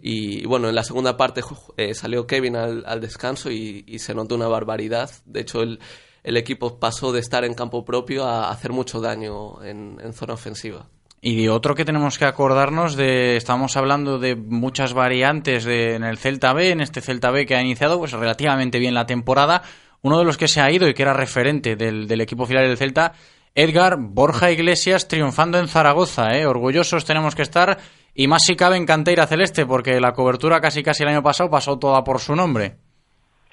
[0.00, 1.42] y, bueno, en la segunda parte
[1.76, 5.10] eh, salió Kevin al, descanso y, se notó una barbaridad.
[5.26, 5.80] De hecho, el,
[6.24, 10.86] el, equipo pasó de estar en campo propio a hacer mucho daño en, zona ofensiva.
[11.20, 16.18] Y otro que tenemos que acordarnos de, estamos hablando de muchas variantes de, en el
[16.18, 19.62] Celta B, en este Celta B que ha iniciado pues relativamente bien la temporada,
[20.06, 22.76] uno de los que se ha ido y que era referente del, equipo final del
[22.76, 23.10] Celta,
[23.56, 26.28] Edgar Borja Iglesias triunfando en Zaragoza.
[26.30, 26.46] ¿eh?
[26.46, 27.78] Orgullosos tenemos que estar
[28.14, 31.50] y más si cabe en Canteira Celeste porque la cobertura casi casi el año pasado
[31.50, 32.76] pasó toda por su nombre.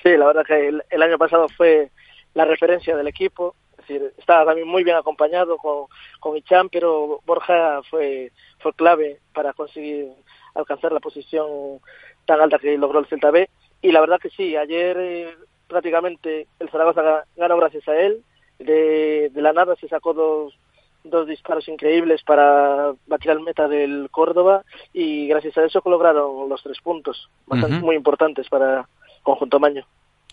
[0.04, 1.89] Sí, la verdad que el, año pasado fue
[2.36, 3.56] la referencia del equipo.
[3.72, 5.88] Es decir, estaba también muy bien acompañado con,
[6.20, 10.06] con Ichan, pero Borja fue, fue clave para conseguir
[10.54, 11.80] alcanzar la posición
[12.28, 13.49] tan alta que logró el Celta B.
[13.82, 15.36] Y la verdad que sí, ayer eh,
[15.74, 18.24] prácticamente el Zaragoza ganó gracias a él.
[18.60, 20.54] De, de la nada se sacó dos,
[21.04, 24.64] dos disparos increíbles para batir al meta del Córdoba
[24.94, 28.88] y gracias a eso lograron los tres puntos, bastante muy importantes para
[29.22, 29.86] conjunto Maño.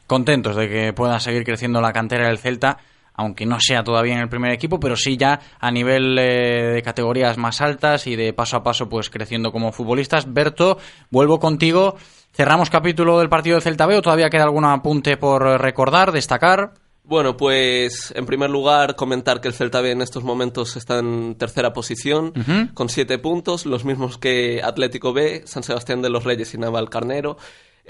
[0.06, 2.78] Contentos de que pueda seguir creciendo la cantera del Celta,
[3.14, 6.82] aunque no sea todavía en el primer equipo, pero sí ya a nivel eh, de
[6.82, 10.32] categorías más altas y de paso a paso pues creciendo como futbolistas.
[10.32, 10.78] Berto,
[11.10, 11.96] vuelvo contigo.
[12.32, 16.74] ¿Cerramos capítulo del partido de Celta B o todavía queda algún apunte por recordar, destacar?
[17.02, 21.34] Bueno, pues en primer lugar comentar que el Celta B en estos momentos está en
[21.34, 22.32] tercera posición
[22.72, 26.88] con siete puntos, los mismos que Atlético B, San Sebastián de los Reyes y Naval
[26.88, 27.36] Carnero.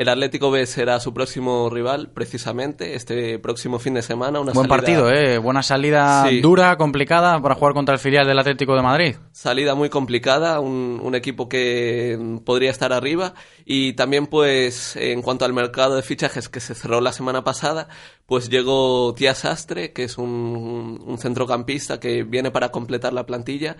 [0.00, 4.40] El Atlético B será su próximo rival, precisamente, este próximo fin de semana.
[4.40, 5.36] Una Buen partido, ¿eh?
[5.36, 9.16] Buena salida dura, complicada para jugar contra el filial del Atlético de Madrid.
[9.32, 13.34] Salida muy complicada, un, equipo que podría estar arriba.
[13.66, 17.86] Y también, pues, en cuanto al mercado de fichajes que se cerró la semana pasada,
[18.24, 23.76] pues llegó Tía Sastre, que es un, un centrocampista que viene para completar la plantilla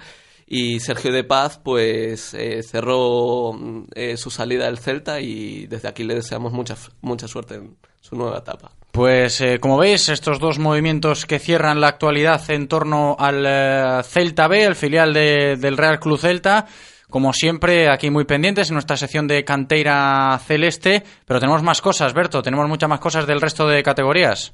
[0.52, 3.52] y Sergio de Paz pues eh, cerró
[3.94, 8.16] eh, su salida del Celta y desde aquí le deseamos mucha, mucha suerte en su
[8.16, 8.72] nueva etapa.
[8.90, 14.48] Pues eh, como veis, estos dos movimientos que cierran la actualidad en torno al Celta
[14.48, 16.66] B, el filial del Real Club Celta,
[17.08, 22.12] como siempre, aquí muy pendientes en nuestra sección de Canteira Celeste, pero tenemos más cosas,
[22.12, 24.52] Berto, tenemos muchas más cosas del resto de categorías.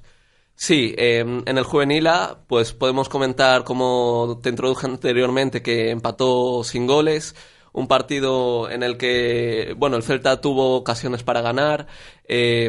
[0.59, 6.65] Sí, eh, en el juvenil A, pues podemos comentar, como te introduje anteriormente, que empató
[6.65, 7.35] sin goles.
[7.75, 11.87] Un partido en el que, bueno, el Celta tuvo ocasiones para ganar.
[12.29, 12.69] eh,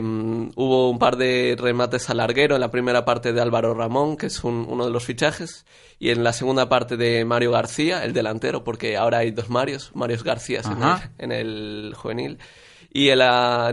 [0.56, 4.28] hubo un par de remates al larguero en la primera parte de Álvaro Ramón, que
[4.28, 5.66] es un- uno de los fichajes,
[5.98, 9.90] y en la segunda parte de Mario García, el delantero, porque ahora hay dos Marios,
[9.96, 11.12] Marios García en el, Ajá.
[11.18, 12.38] en el juvenil.
[12.90, 13.20] Y en,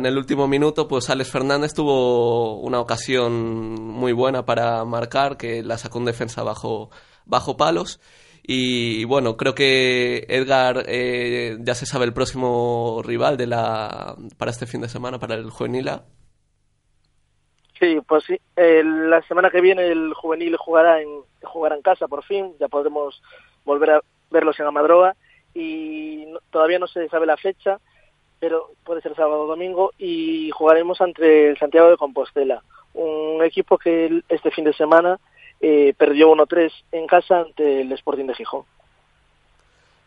[0.06, 5.78] el último minuto, pues Alex Fernández tuvo una ocasión muy buena para marcar, que la
[5.78, 6.90] sacó en defensa bajo,
[7.24, 8.00] bajo palos.
[8.42, 14.50] Y bueno, creo que Edgar eh, ya se sabe el próximo rival de la, para
[14.50, 16.04] este fin de semana, para el juvenil A.
[17.78, 18.38] Sí, pues sí.
[18.56, 21.08] La semana que viene el juvenil jugará en,
[21.42, 22.54] jugará en casa por fin.
[22.60, 23.22] Ya podremos
[23.64, 24.00] volver a
[24.30, 25.16] verlos en Amadroa.
[25.54, 27.78] Y todavía no se sabe la fecha,
[28.44, 29.92] pero puede ser sábado o domingo.
[29.98, 32.62] Y jugaremos ante el Santiago de Compostela.
[32.92, 35.18] Un equipo que este fin de semana
[35.62, 38.64] eh, perdió 1-3 en casa ante el Sporting de Gijón.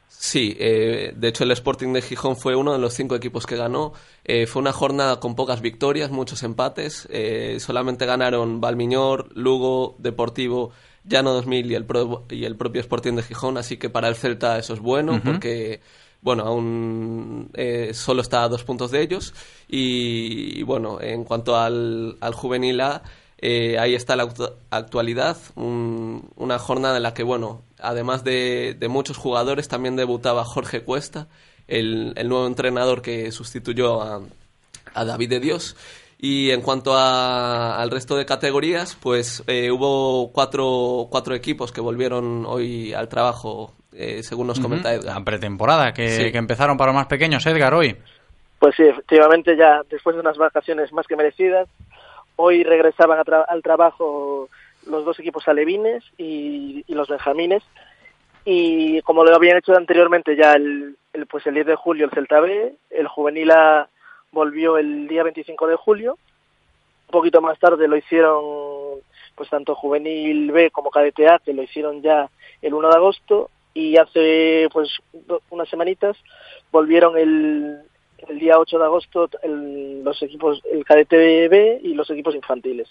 [0.07, 3.55] Sí, eh, de hecho el Sporting de Gijón fue uno de los cinco equipos que
[3.55, 3.93] ganó.
[4.23, 7.07] Eh, fue una jornada con pocas victorias, muchos empates.
[7.11, 10.72] Eh, solamente ganaron Valmiñor, Lugo, Deportivo,
[11.05, 13.57] Llano 2000 y el, pro- y el propio Sporting de Gijón.
[13.57, 15.81] Así que para el Celta eso es bueno porque,
[16.22, 19.34] bueno, aún eh, solo está a dos puntos de ellos.
[19.68, 23.03] Y, bueno, en cuanto al, al juvenil A,
[23.39, 28.76] eh, ahí está la actu- actualidad, un- una jornada en la que, bueno, además de,
[28.80, 31.27] de muchos jugadores, también debutaba Jorge Cuesta,
[31.68, 34.22] el, el nuevo entrenador que sustituyó a,
[34.94, 35.76] a David de Dios.
[36.19, 41.80] Y en cuanto a- al resto de categorías, pues eh, hubo cuatro, cuatro equipos que
[41.81, 44.94] volvieron hoy al trabajo, eh, según nos comenta.
[44.94, 45.15] Edgar.
[45.18, 46.32] La pretemporada que, Sí.
[46.32, 47.95] que empezaron para los más pequeños, Edgar, hoy.
[48.60, 51.68] Pues sí, efectivamente, ya después de unas vacaciones más que merecidas,
[52.38, 54.49] hoy regresaban a tra- al trabajo
[54.88, 57.64] los dos equipos alevines y, y los benjamines.
[58.45, 62.11] Y como lo habían hecho anteriormente ya el, el, pues el 10 de julio el
[62.11, 63.90] Celta B, el juvenil A
[64.32, 66.14] volvió el día 25 de julio.
[67.07, 68.44] Un poquito más tarde lo hicieron
[69.36, 72.30] pues tanto juvenil B como cadete A, que lo hicieron ya
[72.61, 73.49] el 1 de agosto.
[73.77, 74.89] Y hace pues
[75.49, 76.17] unas semanitas
[76.71, 77.77] volvieron el,
[78.27, 82.87] el día 8 de agosto el- los equipos, el cadete B y los equipos infantiles.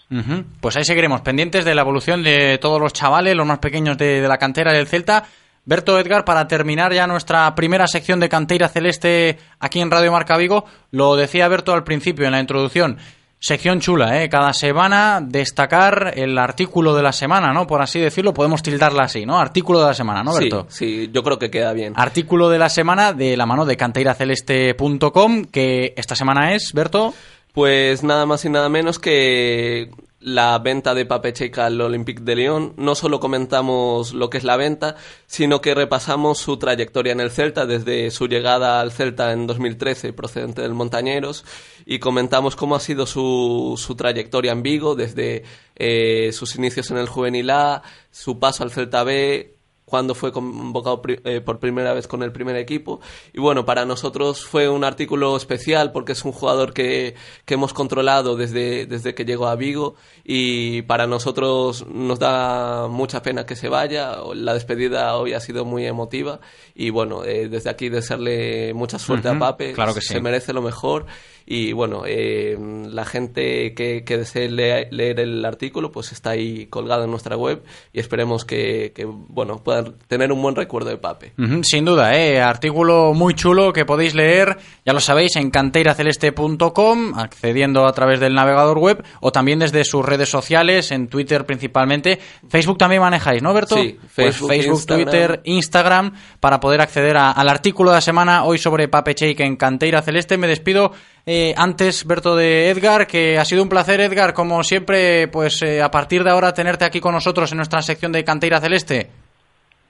[0.61, 4.21] Pues ahí seguiremos pendientes de la evolución de todos los chavales, los más pequeños de,
[4.21, 5.25] de la cantera del Celta.
[5.65, 10.37] Berto Edgar, para terminar ya nuestra primera sección de Canteira Celeste aquí en Radio Marca
[10.37, 12.97] Vigo, lo decía Berto al principio en la introducción.
[13.39, 14.29] Sección chula, ¿eh?
[14.29, 17.67] Cada semana destacar el artículo de la semana, ¿no?
[17.67, 19.39] Por así decirlo, podemos tildarla así, ¿no?
[19.39, 20.65] Artículo de la semana, ¿no, sí, Berto?
[20.69, 21.93] sí, yo creo que queda bien.
[21.95, 27.13] Artículo de la semana de la mano de canteiraceleste.com, que esta semana es, Berto.
[27.53, 32.35] Pues nada más y nada menos que la venta de Pape Checa al Olympique de
[32.35, 32.73] Lyon.
[32.77, 34.95] No solo comentamos lo que es la venta,
[35.25, 40.13] sino que repasamos su trayectoria en el Celta desde su llegada al Celta en 2013
[40.13, 41.45] procedente del Montañeros
[41.85, 45.43] y comentamos cómo ha sido su, su trayectoria en Vigo desde
[45.75, 49.56] eh, sus inicios en el Juvenil A, su paso al Celta B,
[49.87, 52.99] cuando fue convocado eh, por primera vez con el primer equipo.
[53.33, 57.15] Y bueno, para nosotros fue un artículo especial porque es un jugador que,
[57.45, 59.95] que hemos controlado desde, desde que llegó a Vigo
[60.25, 64.17] y para nosotros nos da mucha pena que se vaya.
[64.35, 66.41] La despedida hoy ha sido muy emotiva
[66.75, 69.71] y bueno, eh, desde aquí desearle mucha suerte Ujú, a Pape.
[69.71, 70.09] claro que sí.
[70.13, 71.05] Se merece lo mejor.
[71.49, 72.57] Y bueno, eh,
[72.89, 77.37] la gente que, que desee lea- leer el artículo, pues está ahí colgado en nuestra
[77.37, 77.63] web
[77.93, 81.31] y esperemos que, que, bueno, puedan tener un buen recuerdo de Pape.
[81.63, 82.41] Sin duda, ¿eh?
[82.41, 88.33] artículo muy chulo que podéis leer, ya lo sabéis, en canteiraceleste.com, accediendo a través del
[88.33, 92.19] navegador web o también desde sus redes sociales, en Twitter principalmente.
[92.49, 93.75] Facebook también manejáis, ¿no, Berto?
[93.77, 95.03] Sí, Pues Facebook, Instagram.
[95.05, 99.39] Twitter, Instagram, para poder acceder a- al artículo de la semana hoy sobre Pape Cheik
[99.41, 100.37] en Canteira Celeste.
[100.37, 100.91] Me despido
[101.29, 105.81] eh, antes, Berto, de Edgar, que ha sido un placer, Edgar, como siempre, pues eh,
[105.81, 109.09] a partir de ahora tenerte aquí con nosotros en nuestra sección de Canteira Celeste.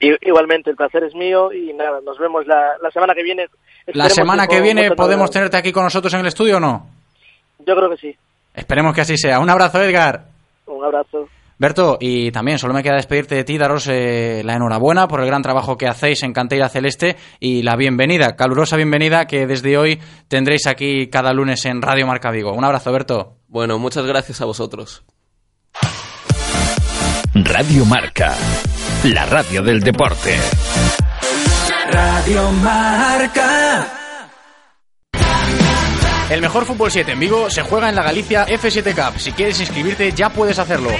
[0.00, 3.46] Igualmente, el placer es mío y nada, nos vemos la, la semana que viene.
[3.86, 6.86] La semana que con viene podemos tenerte aquí con nosotros en el estudio o no?
[7.60, 8.16] Yo creo que sí.
[8.52, 9.38] Esperemos que así sea.
[9.38, 10.24] Un abrazo, Edgar.
[10.66, 11.28] Un abrazo.
[11.58, 15.26] Berto, y también solo me queda despedirte de ti, daros eh, la enhorabuena por el
[15.26, 20.00] gran trabajo que hacéis en Canteira Celeste y la bienvenida, calurosa bienvenida que desde hoy
[20.28, 22.52] tendréis aquí cada lunes en Radio Marca Vigo.
[22.52, 23.38] Un abrazo, Berto.
[23.48, 25.02] Bueno, muchas gracias a vosotros.
[27.34, 28.34] Radio Marca,
[29.04, 30.36] la radio del deporte.
[31.90, 34.07] Radio Marca.
[36.30, 39.18] El mejor fútbol 7 en Vigo se juega en la Galicia F7 Cup.
[39.18, 40.90] Si quieres inscribirte ya puedes hacerlo.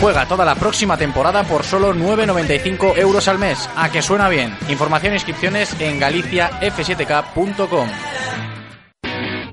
[0.00, 3.68] Juega toda la próxima temporada por solo 9,95 euros al mes.
[3.76, 4.56] A que suena bien.
[4.70, 7.88] Información e inscripciones en galiciaf7k.com.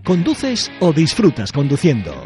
[0.06, 2.26] ¿Conduces o disfrutas conduciendo?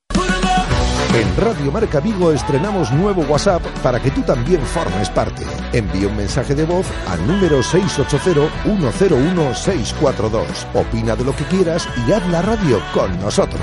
[1.13, 5.45] En Radio Marca Vigo estrenamos nuevo WhatsApp para que tú también formes parte.
[5.73, 10.45] Envía un mensaje de voz al número 680-101-642.
[10.73, 13.61] Opina de lo que quieras y haz la radio con nosotros.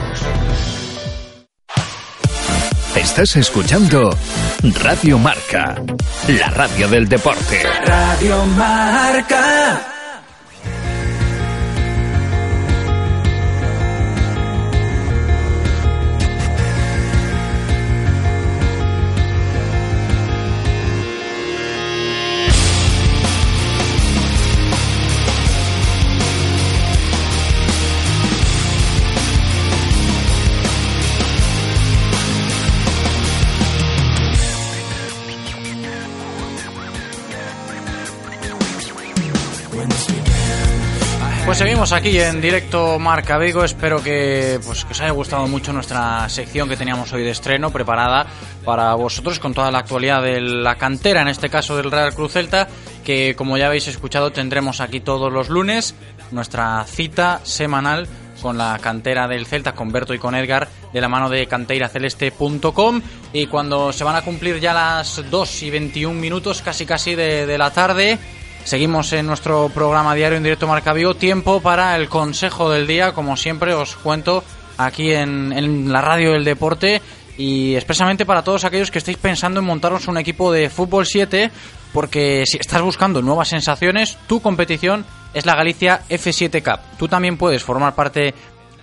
[2.95, 4.11] Estás escuchando
[4.83, 5.81] Radio Marca,
[6.27, 7.63] la radio del deporte.
[7.87, 9.98] Radio Marca.
[41.49, 43.65] Pues seguimos aquí en directo Marca Vigo.
[43.65, 47.71] Espero que, pues, que os haya gustado mucho nuestra sección que teníamos hoy de estreno
[47.71, 48.27] preparada
[48.67, 52.33] para vosotros con toda la actualidad de la cantera, en este caso del Real Cruz
[52.33, 52.69] Celta,
[53.03, 55.95] que como ya habéis escuchado tendremos aquí todos los lunes
[56.33, 58.07] nuestra cita semanal
[58.43, 63.01] con la cantera del Celta, con Berto y con Edgar, de la mano de canteiraceleste.com.
[63.33, 67.47] Y cuando se van a cumplir ya las 2 y 21 minutos, casi casi de,
[67.47, 68.19] de la tarde,
[68.69, 70.93] Seguimos en nuestro programa diario en directo Marca.
[71.19, 74.45] Tiempo para el consejo del día, como siempre os cuento
[74.77, 77.01] aquí en, en, la radio del deporte
[77.39, 81.51] y expresamente para todos aquellos que estéis pensando en montaros un equipo de fútbol 7
[81.95, 86.99] porque si estás buscando nuevas sensaciones, tu competición es la Galicia F7 Cup.
[86.99, 88.35] Tú también puedes formar parte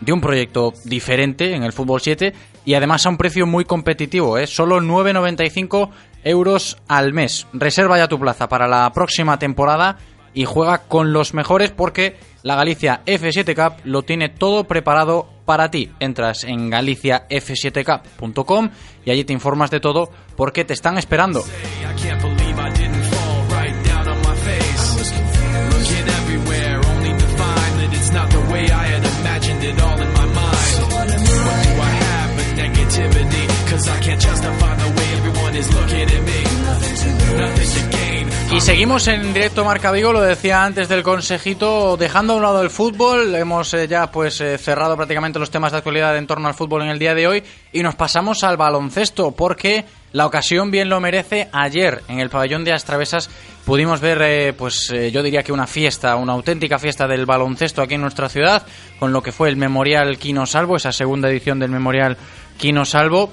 [0.01, 2.33] de un proyecto diferente en el fútbol 7
[2.65, 4.47] y además a un precio muy competitivo, ¿eh?
[4.47, 5.91] solo 9,95
[6.25, 7.47] euros al mes.
[7.53, 9.97] Reserva ya tu plaza para la próxima temporada
[10.33, 15.71] y juega con los mejores porque la Galicia F7 Cup lo tiene todo preparado para
[15.71, 15.91] ti.
[15.99, 18.69] Entras en galiciaf7cup.com
[19.05, 21.43] y allí te informas de todo porque te están esperando.
[38.51, 42.61] Y seguimos en directo Marca Vigo, lo decía antes del consejito, dejando a un lado
[42.61, 46.47] el fútbol, hemos eh, ya pues eh, cerrado prácticamente los temas de actualidad en torno
[46.47, 49.83] al fútbol en el día de hoy y nos pasamos al baloncesto porque
[50.13, 51.49] la ocasión bien lo merece.
[51.51, 53.29] Ayer en el pabellón de Astravesas
[53.65, 57.95] pudimos ver eh, pues yo diría que una fiesta, una auténtica fiesta del baloncesto aquí
[57.95, 58.65] en nuestra ciudad
[58.99, 62.17] con lo que fue el Memorial Quino Salvo, esa segunda edición del Memorial
[62.57, 63.31] Quino Salvo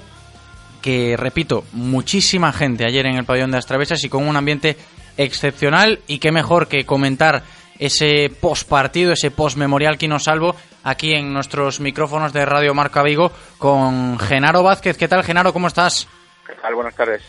[0.83, 4.75] que repito, muchísima gente ayer en el pabellón de Astravesas y con un ambiente
[5.17, 7.41] excepcional y qué mejor que comentar
[7.79, 12.73] ese post partido, ese post memorial que nos salvo aquí en nuestros micrófonos de Radio
[12.73, 14.97] Marca Vigo con Genaro Vázquez.
[14.97, 15.53] ¿Qué tal, Genaro?
[15.53, 16.07] ¿Cómo estás?
[16.45, 16.75] ¿Qué tal?
[16.75, 17.23] Buenas tardes.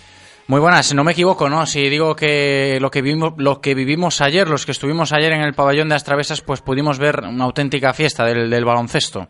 [0.49, 1.65] Muy buenas, no me equivoco, ¿no?
[1.65, 5.41] Si digo que lo que vivimos, lo que vivimos ayer, los que estuvimos ayer en
[5.41, 9.29] el pabellón de Astravesas, pues pudimos ver una auténtica fiesta del, del baloncesto.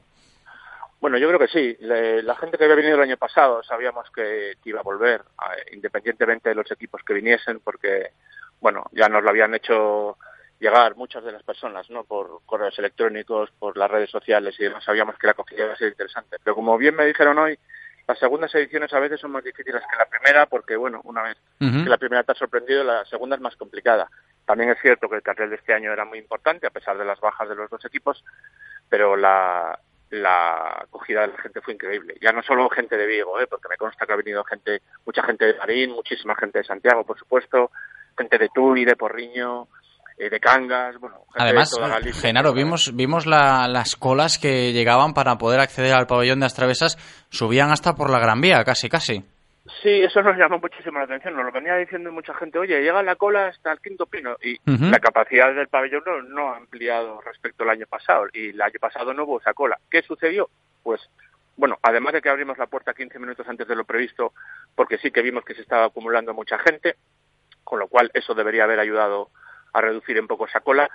[1.04, 1.76] Bueno, yo creo que sí.
[1.80, 5.20] La gente que había venido el año pasado sabíamos que iba a volver,
[5.72, 8.12] independientemente de los equipos que viniesen, porque,
[8.58, 10.16] bueno, ya nos lo habían hecho
[10.58, 12.04] llegar muchas de las personas, ¿no?
[12.04, 15.76] Por correos electrónicos, por las redes sociales y demás, sabíamos que la acogida iba a
[15.76, 16.38] ser interesante.
[16.42, 17.58] Pero como bien me dijeron hoy,
[18.08, 21.36] las segundas ediciones a veces son más difíciles que la primera, porque, bueno, una vez
[21.58, 24.08] que la primera te ha sorprendido, la segunda es más complicada.
[24.46, 27.04] También es cierto que el cartel de este año era muy importante, a pesar de
[27.04, 28.24] las bajas de los dos equipos,
[28.88, 29.78] pero la,
[30.10, 32.14] la acogida de la gente fue increíble.
[32.22, 33.46] Ya no solo gente de Vigo, ¿eh?
[33.48, 37.04] porque me consta que ha venido gente, mucha gente de Marín, muchísima gente de Santiago,
[37.04, 37.70] por supuesto,
[38.16, 39.66] gente de Tui, de Porriño,
[40.18, 42.20] eh, de Cangas, bueno, gente Además, de toda Galicia.
[42.22, 46.96] Genaro, vimos, vimos la- las colas que llegaban para poder acceder al pabellón de Astravesas,
[47.30, 49.24] subían hasta por la Gran Vía, casi, casi.
[49.82, 51.34] Sí, eso nos llamó muchísimo la atención.
[51.34, 54.36] Nos lo venía diciendo mucha gente, oye, llega la cola hasta el quinto pino.
[54.42, 58.26] Y la capacidad del pabellón no, no ha ampliado respecto al año pasado.
[58.32, 59.78] Y el año pasado no hubo esa cola.
[59.90, 60.50] ¿Qué sucedió?
[60.82, 61.00] Pues,
[61.56, 64.34] bueno, además de que abrimos la puerta 15 minutos antes de lo previsto,
[64.74, 66.96] porque sí que vimos que se estaba acumulando mucha gente,
[67.62, 69.30] con lo cual eso debería haber ayudado
[69.72, 70.90] a reducir un poco esa cola.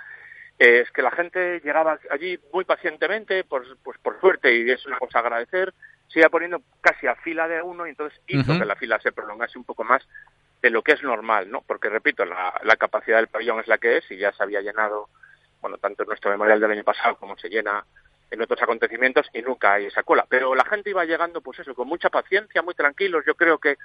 [0.60, 4.86] Eh, es que la gente llegaba allí muy pacientemente, por, pues por suerte, y es
[4.86, 5.74] una cosa a agradecer,
[6.12, 9.12] se iba poniendo casi a fila de uno y entonces hizo que la fila se
[9.12, 10.06] prolongase un poco más
[10.60, 11.62] de lo que es normal, ¿no?
[11.62, 14.60] Porque, repito, la, la capacidad del pabellón es la que es y ya se había
[14.60, 15.08] llenado,
[15.60, 17.84] bueno, tanto en nuestro memorial del año pasado como se llena
[18.30, 20.26] en otros acontecimientos y nunca hay esa cola.
[20.28, 23.24] Pero la gente iba llegando, pues eso, con mucha paciencia, muy tranquilos.
[23.26, 23.76] Yo creo que,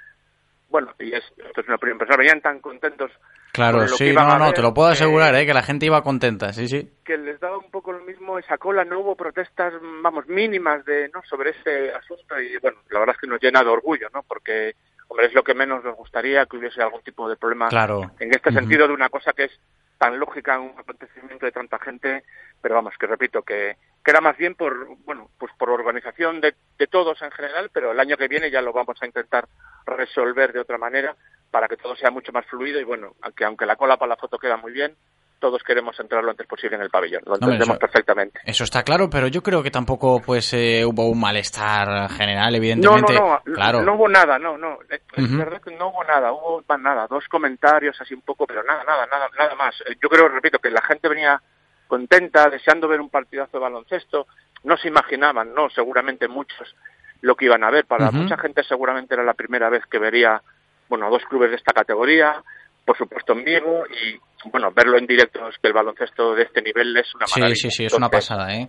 [0.68, 3.10] bueno, y es, esto es una opinión personal, venían tan contentos
[3.56, 5.46] Claro, sí, no, no, ver te lo puedo asegurar, ¿eh?
[5.46, 6.90] que la gente iba contenta, sí, sí.
[7.02, 9.72] que les daba un poco lo mismo esa cola, no hubo protestas,
[10.02, 13.62] vamos, mínimas de no sobre ese asunto y bueno, la verdad es que nos llena
[13.62, 14.22] de orgullo, ¿no?
[14.24, 14.74] Porque,
[15.08, 18.12] hombre, es lo que menos nos gustaría que hubiese algún tipo de problema Claro.
[18.20, 19.58] en este sentido de una cosa que es
[19.96, 22.24] tan lógica un acontecimiento de tanta gente,
[22.60, 26.54] pero vamos, que repito, que, que era más bien por, bueno, pues por organización de,
[26.78, 29.48] de todos en general, pero el año que viene ya lo vamos a intentar
[29.86, 31.16] resolver de otra manera
[31.50, 34.16] para que todo sea mucho más fluido y bueno, aunque, aunque la cola para la
[34.16, 34.94] foto queda muy bien,
[35.38, 38.40] todos queremos entrar lo antes posible en el pabellón, lo entendemos eso- perfectamente.
[38.44, 42.56] Eso está claro, pero yo creo que tampoco pues eh, hubo un malestar general, No,
[42.56, 43.12] evidentemente.
[43.14, 43.82] no, no, claro.
[43.82, 48.00] no hubo nada, no, no, es verdad que no hubo nada, hubo nada, dos comentarios
[48.00, 49.74] así un poco, pero nada, nada, nada, nada más.
[49.82, 51.40] Eh, Yo creo, repito, que la gente venía
[51.86, 54.26] contenta, deseando ver un partidazo de baloncesto,
[54.64, 56.74] no se imaginaban, no, seguramente muchos
[57.20, 60.42] lo que iban a ver, para mucha gente seguramente era la primera vez que vería,
[60.88, 62.42] bueno, a dos clubes de esta categoría,
[62.84, 64.18] por supuesto en Vigo, y
[64.50, 67.60] bueno, verlo en directo es que el baloncesto de este nivel es una Sí, maravilla.
[67.60, 68.68] sí, sí, es una pasada, ¿eh?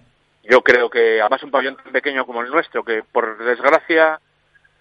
[0.49, 4.19] yo creo que además un pabellón tan pequeño como el nuestro, que por desgracia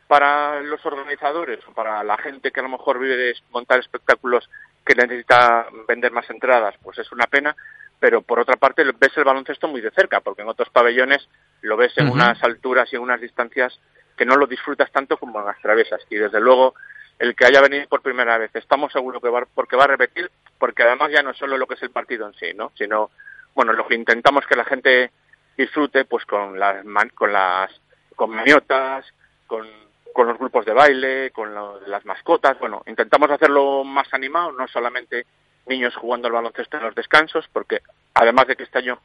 [0.07, 4.49] para los organizadores o para la gente que a lo mejor vive de montar espectáculos
[4.85, 7.57] que necesita vender más entradas, pues es una pena,
[7.99, 11.29] pero por otra parte ves el baloncesto muy de cerca, porque en otros pabellones
[11.63, 13.77] lo ves en unas alturas y en unas distancias
[14.17, 16.01] que no lo disfrutas tanto como en las travesas.
[16.09, 16.75] Y desde luego
[17.19, 20.31] el que haya venido por primera vez, estamos seguros que va, porque va a repetir,
[20.59, 22.73] porque además ya no es solo lo que es el partido en sí, ¿no?
[22.77, 23.11] sino
[23.55, 25.11] bueno, lo que intentamos que la gente
[25.57, 27.71] disfrute pues con las man- con las
[28.15, 29.07] con maniotas,
[29.47, 29.67] con,
[30.13, 34.67] con los grupos de baile, con lo- las mascotas, bueno, intentamos hacerlo más animado, no
[34.69, 35.27] solamente
[35.67, 37.81] niños jugando al baloncesto en los descansos, porque
[38.15, 39.01] además de que este año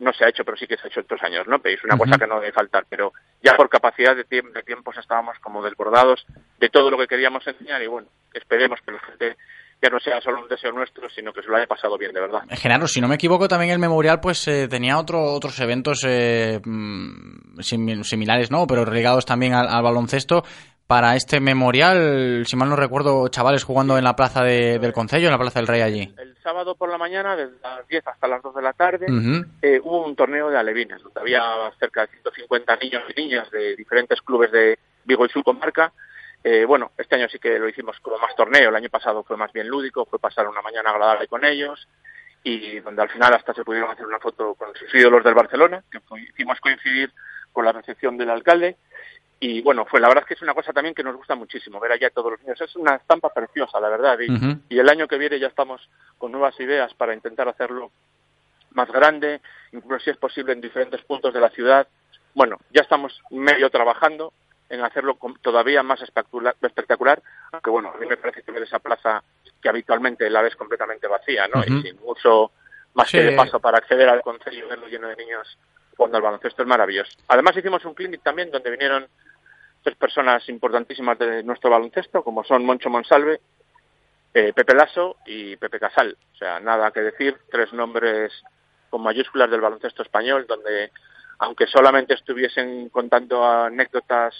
[0.00, 1.60] no se ha hecho, pero sí que se ha hecho otros años, ¿no?
[1.64, 3.12] Es una cosa que no debe faltar, pero
[3.42, 6.26] ya por capacidad de, tiemp- de tiempos estábamos como desbordados
[6.58, 9.36] de todo lo que queríamos enseñar y bueno, esperemos que la gente
[9.82, 12.20] ya no sea solo un deseo nuestro, sino que se lo haya pasado bien, de
[12.20, 12.42] verdad.
[12.50, 16.58] Genaro, si no me equivoco, también el memorial pues eh, tenía otro, otros eventos eh,
[16.64, 18.66] mm, simi- similares, ¿no?
[18.66, 20.42] Pero ligados también al, al baloncesto.
[20.86, 25.26] Para este memorial, si mal no recuerdo, chavales jugando en la plaza de- del Concello,
[25.28, 26.14] en la plaza del Rey allí.
[26.18, 29.06] El sábado por la mañana, desde las 10 hasta las 2 de la tarde,
[29.62, 31.42] eh, hubo un torneo de alevines, donde había
[31.80, 35.90] cerca de 150 niños y niñas de diferentes clubes de Vigo y su comarca.
[36.42, 39.38] Eh, bueno, este año sí que lo hicimos como más torneo, el año pasado fue
[39.38, 41.88] más bien lúdico, fue pasar una mañana agradable con ellos
[42.42, 45.82] y donde al final hasta se pudieron hacer una foto con sus ídolos del Barcelona,
[45.90, 45.98] que
[46.30, 47.10] hicimos coincidir
[47.52, 48.76] con la recepción del alcalde.
[49.46, 51.78] Y bueno, fue la verdad es que es una cosa también que nos gusta muchísimo,
[51.78, 52.58] ver allá todos los niños.
[52.62, 54.18] Es una estampa preciosa, la verdad.
[54.18, 57.90] Y, el año que viene ya estamos con nuevas ideas para intentar hacerlo
[58.70, 59.42] más grande,
[59.72, 61.86] incluso si es posible en diferentes puntos de la ciudad.
[62.32, 64.32] Bueno, ya estamos medio trabajando
[64.70, 67.22] en hacerlo todavía más espectacular, espectacular,
[67.52, 69.22] aunque bueno, a mí me parece que ver esa plaza
[69.60, 71.62] que habitualmente la ves completamente vacía, ¿no?
[71.62, 72.50] Y sin mucho
[72.94, 73.18] más Sí.
[73.18, 75.58] que de paso para acceder al concello y verlo lleno de niños
[75.96, 77.12] jugando al baloncesto es maravilloso.
[77.28, 79.06] Además hicimos un clinic también donde vinieron
[79.84, 83.40] tres personas importantísimas de nuestro baloncesto, como son Moncho Monsalve,
[84.32, 86.16] eh, Pepe Lasso y Pepe Casal.
[86.32, 88.32] O sea, nada que decir, tres nombres
[88.88, 90.90] con mayúsculas del baloncesto español, donde
[91.38, 94.34] aunque solamente estuviesen contando anécdotas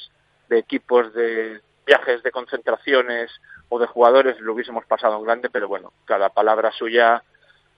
[0.49, 3.31] de equipos, de viajes, de concentraciones
[3.69, 7.23] o de jugadores, lo hubiésemos pasado en grande, pero bueno, cada palabra suya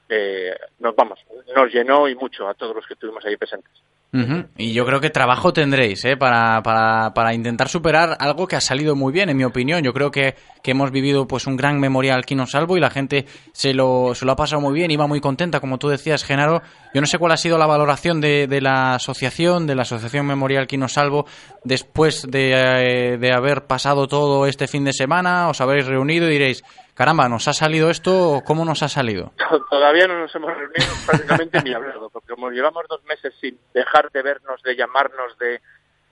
[0.09, 1.19] eh, nos vamos,
[1.55, 3.73] nos llenó y mucho a todos los que estuvimos ahí presentes.
[4.13, 4.47] Ujú.
[4.57, 6.17] Y yo creo que trabajo tendréis ¿eh?
[6.17, 9.83] para, para, para intentar superar algo que ha salido muy bien, en mi opinión.
[9.83, 13.27] Yo creo que, que hemos vivido pues un gran memorial Quino Salvo y la gente
[13.53, 16.63] se lo, se lo ha pasado muy bien, iba muy contenta, como tú decías, Genaro.
[16.95, 20.27] Yo no sé cuál ha sido la valoración de, de la asociación, de la Asociación
[20.27, 21.27] Memorial Quino Salvo,
[21.65, 26.33] después de, eh, de haber pasado todo este fin de semana, os habréis reunido y
[26.33, 26.65] diréis,
[26.97, 28.43] caramba, ¿nos ha salido esto?
[28.45, 29.33] ¿Cómo nos ha salido?
[29.71, 34.11] Todavía no nos hemos reunido prácticamente ni hablado, porque como llevamos dos meses sin dejar
[34.11, 35.61] de vernos, de llamarnos, de,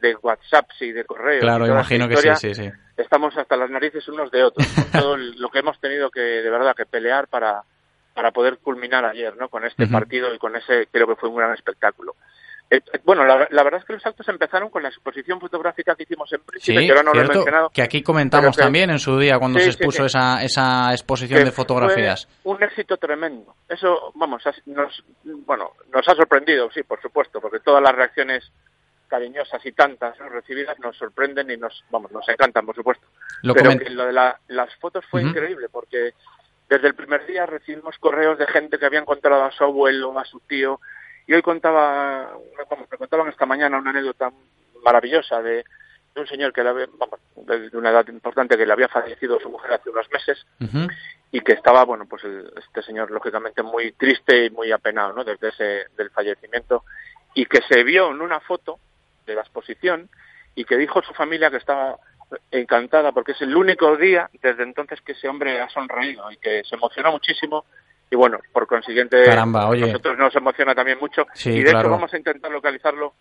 [0.01, 1.41] de WhatsApp y de correo.
[1.41, 2.71] Claro, imagino que sí, sí, sí.
[2.97, 6.51] Estamos hasta las narices unos de otros, con todo lo que hemos tenido que, de
[6.51, 7.63] verdad, que pelear para,
[8.15, 9.49] para poder culminar ayer, ¿no?
[9.49, 12.15] Con este partido y con ese, creo que fue un gran espectáculo.
[12.71, 16.33] Eh, bueno, la, verdad es que los actos empezaron con la exposición fotográfica que hicimos
[16.33, 17.71] en Príncipe, sí, que ahora no cierto, lo he mencionado.
[17.71, 20.07] Que aquí comentamos también en su día cuando Sí, se expuso sí.
[20.07, 22.27] Esa, esa exposición de fotografías.
[22.45, 23.55] Un éxito tremendo.
[23.69, 28.51] Eso, vamos, nos, bueno, nos ha sorprendido, sí, por supuesto, porque todas las reacciones
[29.09, 30.29] cariñosas y tantas ¿no?
[30.31, 33.07] recibidas nos sorprenden y nos, vamos, nos encantan, por supuesto.
[33.43, 36.15] Lo Pero que lo de la- las fotos fue increíble, porque
[36.69, 40.25] desde el primer día recibimos correos de gente que había encontrado a su abuelo, a
[40.25, 40.81] su tío,
[41.27, 42.31] y hoy contaba,
[42.71, 44.31] vamos, me contaban esta mañana una anécdota
[44.85, 45.65] maravillosa de,
[46.15, 48.89] de un señor que le había- vamos, de de una edad importante que le había
[48.89, 50.47] fallecido su mujer hace unos meses
[51.33, 55.25] y que estaba, bueno, pues el- este señor lógicamente muy triste y muy apenado, ¿no?
[55.25, 56.85] Desde ese del fallecimiento
[57.35, 58.79] y que se vio en una foto
[59.27, 60.09] de la exposición
[60.55, 61.97] y que dijo su familia que estaba
[62.51, 66.63] encantada porque es el único día desde entonces que ese hombre ha sonreído y que
[66.65, 67.65] se emocionó muchísimo
[68.11, 69.87] y bueno, por consiguiente Caramba, oye.
[69.87, 71.81] nosotros nos emociona también mucho Sí, y de claro.
[71.81, 73.15] hecho vamos a intentar localizarlo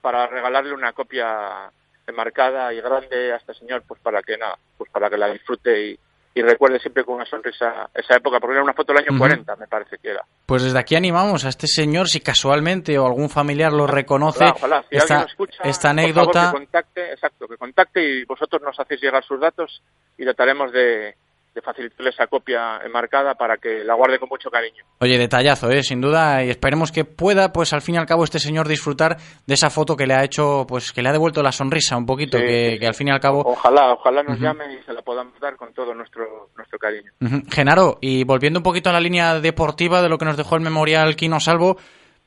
[0.00, 1.70] para regalarle una copia
[2.06, 5.90] enmarcada y grande a este señor pues para que nada, pues para que la disfrute
[5.90, 5.98] y,
[6.34, 9.18] y recuerde siempre con una sonrisa esa época, porque era una foto del año Ujú.
[9.18, 10.24] 40, me parece que era.
[10.46, 14.54] Pues desde aquí animamos a este señor, si casualmente o algún familiar lo reconoce, Ojalá,
[14.56, 14.84] ojalá.
[14.90, 16.46] Si esta, escucha, favor, anécdota.
[16.52, 19.82] que contacte, exacto, que contacte y vosotros nos hacéis llegar sus datos
[20.18, 21.14] y trataremos de,
[21.54, 24.84] de facilitarle esa copia enmarcada para que la guarde con mucho cariño.
[25.00, 25.82] Oye, detallazo, ¿eh?
[25.82, 29.16] sin duda, y esperemos que pueda, pues al fin y al cabo, este señor disfrutar
[29.46, 32.06] de esa foto que le ha hecho, pues que le ha devuelto la sonrisa un
[32.06, 33.42] poquito, Sí, que, sí, que al fin y al cabo...
[33.44, 34.44] Ojalá, ojalá nos Ujú.
[34.44, 37.10] llame y se la podamos dar con todo nuestro, nuestro cariño.
[37.50, 40.62] Genaro, y volviendo un poquito a la línea deportiva de lo que nos dejó el
[40.62, 41.76] memorial Quino Salvo,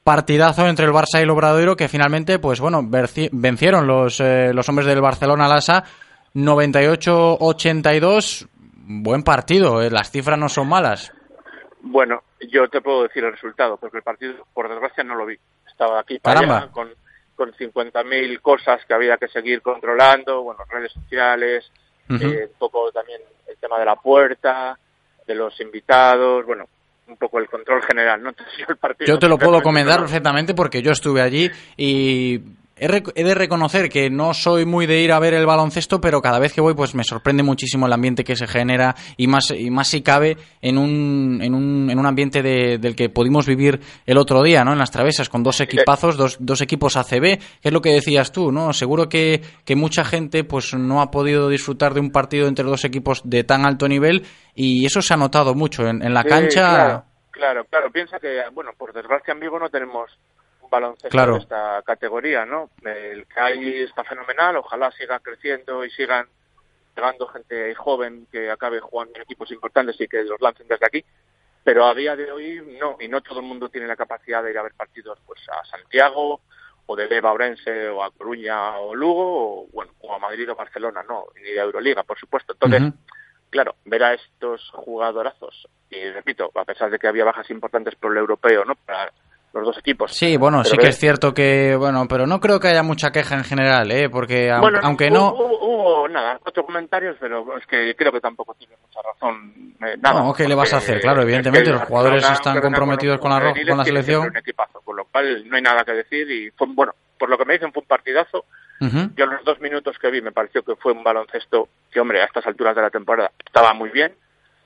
[0.03, 2.81] partidazo entre el Barça y el Obradoiro que finalmente, pues bueno,
[3.31, 5.85] vencieron los, eh, los hombres del Barcelona Lasa
[6.35, 8.47] 98-82.
[8.85, 11.11] Buen partido, eh, las cifras no son malas.
[11.81, 15.37] Bueno, yo te puedo decir el resultado, porque el partido, por desgracia, no lo vi.
[15.65, 16.89] Estaba aquí para allá con,
[17.35, 21.71] con 50.000 cosas que había que seguir controlando, bueno, redes sociales,
[22.09, 24.77] eh, un poco también el tema de la puerta,
[25.25, 26.65] de los invitados, bueno,
[27.07, 28.29] un poco el control general, ¿no?
[28.31, 32.39] Entonces, yo el partido Yo te lo puedo comentar perfectamente porque yo estuve allí y
[32.75, 32.87] he,
[33.23, 36.53] de reconocer que no soy muy de ir a ver el baloncesto, pero cada vez
[36.53, 39.87] que voy pues me sorprende muchísimo el ambiente que se genera y más y más
[39.87, 44.17] si cabe en un, en un, en un ambiente de- del que pudimos vivir el
[44.17, 44.73] otro día, ¿no?
[44.73, 48.31] En las travesas con dos equipazos, dos, dos equipos ACB, que es lo que decías
[48.31, 48.73] tú, ¿no?
[48.73, 52.83] Seguro que, que mucha gente pues no ha podido disfrutar de un partido entre dos
[52.85, 54.25] equipos de tan alto nivel
[54.55, 56.69] y eso se ha notado mucho en, en la Sí, cancha.
[56.69, 57.91] Claro, claro, claro.
[57.91, 60.09] Piensa que, bueno, por desgracia en Vigo no tenemos
[60.73, 61.33] baloncesto Claro.
[61.35, 62.71] de esta categoría, ¿no?
[62.83, 66.27] El que hay está fenomenal, ojalá siga creciendo y sigan
[66.95, 71.05] llegando gente joven que acabe jugando en equipos importantes y que los lancen desde aquí.
[71.63, 74.51] Pero a día de hoy no, y no todo el mundo tiene la capacidad de
[74.51, 76.41] ir a ver partidos pues a Santiago
[76.85, 80.55] o de Deva Orense o a Coruña o Lugo o bueno o a Madrid o
[80.55, 82.53] Barcelona, no, ni de Euroliga, por supuesto.
[82.53, 82.93] Entonces,
[83.49, 88.11] claro, ver a estos jugadorazos, y repito, a pesar de que había bajas importantes por
[88.11, 88.75] el europeo, ¿no?
[88.75, 89.13] Para
[89.53, 90.11] los dos equipos.
[90.11, 93.11] Sí, bueno, Pero sí que es cierto que, bueno, pero no creo que haya mucha
[93.11, 94.09] queja en general, ¿eh?
[94.09, 95.33] Porque Bueno, aunque hubo, no...
[95.33, 99.53] Hubo, hubo, nada, cuatro comentarios, pero es que creo que tampoco tiene mucha razón.
[99.85, 100.99] eh, nada, No, ¿qué le vas a hacer?
[101.01, 104.27] Claro, evidentemente los jugadores están comprometidos con la, con la tiene siempre selección.
[104.27, 107.37] un equipazo, con lo cual no hay nada que decir y fue, bueno, por lo
[107.37, 108.45] que me dicen fue un partidazo.
[108.81, 109.11] Ujú.
[109.15, 112.25] Yo los dos minutos que vi me pareció que fue un baloncesto que, hombre, a
[112.25, 114.13] estas alturas de la temporada estaba muy bien,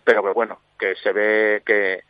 [0.05, 2.03] pero que bueno, que se ve que,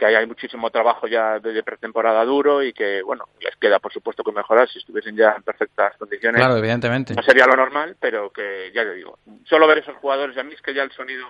[0.00, 3.92] que hay muchísimo trabajo ya de, de pretemporada duro y que, bueno, les queda por
[3.92, 6.40] supuesto que mejorar si estuviesen ya en perfectas condiciones.
[6.40, 7.12] Claro, evidentemente.
[7.14, 10.54] No sería lo normal, pero que ya te digo, solo ver esos jugadores, a mí
[10.54, 11.26] es que ya el sonido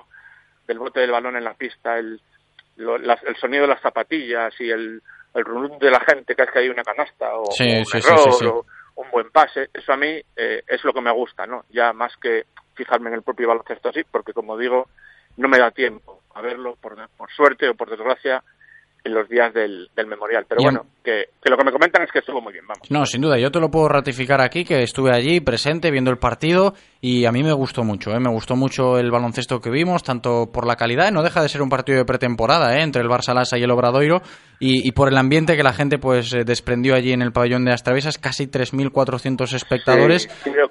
[0.69, 2.21] del bote del balón en la pista, el,
[2.77, 5.03] lo- las- el sonido de las zapatillas y el,
[5.35, 7.99] el rum de la gente que es que hay una canasta o, Sí, un sí,
[7.99, 8.45] error sí.
[8.47, 8.65] o
[8.95, 11.65] un buen pase, eso a mí eh, es lo que me gusta, ¿no?
[11.71, 14.89] Ya más que fijarme en el propio baloncesto así, porque como digo,
[15.39, 18.45] no me da tiempo a verlo, por, por suerte o por desgracia,
[19.05, 20.45] en los días del, del memorial.
[20.49, 22.91] Pero bueno, que, que lo que me comentan es que estuvo muy bien, vamos.
[22.91, 26.19] No, sin duda, yo te lo puedo ratificar aquí, que estuve allí presente viendo el
[26.19, 28.21] partido y a mí me gustó mucho, ¿eh?
[28.21, 31.63] me gustó mucho el baloncesto que vimos, tanto por la calidad, no deja de ser
[31.63, 32.83] un partido de pretemporada ¿eh?
[32.83, 34.21] entre el Barça Lasa y el Obradoiro,
[34.59, 37.65] y, y por el ambiente que la gente pues eh, desprendió allí en el pabellón
[37.65, 40.29] de las Travesas, casi 3.400 espectadores.
[40.45, 40.71] Sí, creo,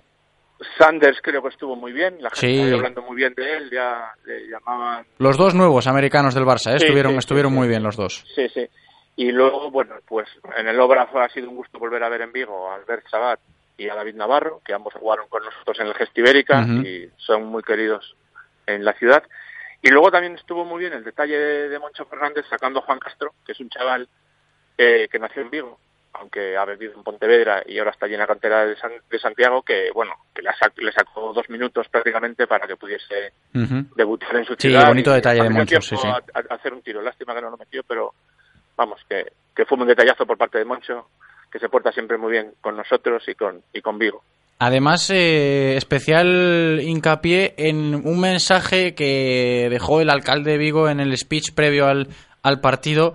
[0.78, 2.60] Sanders creo que estuvo muy bien, la gente Sí.
[2.60, 6.74] estaba hablando muy bien de él, ya le llamaban Los dos nuevos americanos del Barça,
[6.76, 6.80] ¿eh?
[6.80, 8.24] Sí, estuvieron, sí, estuvieron muy bien los dos.
[8.36, 8.68] Sí, sí.
[9.16, 10.28] Y luego, bueno, pues
[10.58, 13.40] en el Obra ha sido un gusto volver a ver en Vigo a Albert Sabat
[13.78, 16.86] y a David Navarro, que ambos jugaron con nosotros en el Gestivérica Ujú.
[16.86, 18.16] y son muy queridos
[18.66, 19.24] en la ciudad.
[19.82, 23.00] Y luego también estuvo muy bien el detalle de, de Moncho Fernández sacando a Juan
[23.00, 24.08] Castro, que es un chaval
[24.78, 25.80] eh, que nació en Vigo,
[26.14, 29.20] aunque ha vivido en Pontevedra y ahora está allí en la cantera de, San- de
[29.20, 33.32] Santiago, que bueno, que le, sac- le sacó dos minutos prácticamente para que pudiese
[33.96, 34.88] debutar en su Sí, ciudad.
[34.88, 36.22] bonito y detalle de Moncho, sí, tiempo sí.
[36.34, 37.02] A, a hacer un tiro.
[37.02, 38.14] Lástima que no lo metió, pero
[38.76, 41.08] vamos, que, que fue un detallazo por parte de Moncho,
[41.52, 44.24] que se porta siempre muy bien con nosotros y con, y con Vigo.
[44.62, 51.18] Además, eh, especial hincapié en un mensaje que dejó el alcalde de Vigo en el
[51.18, 52.08] speech previo al,
[52.44, 53.14] al partido.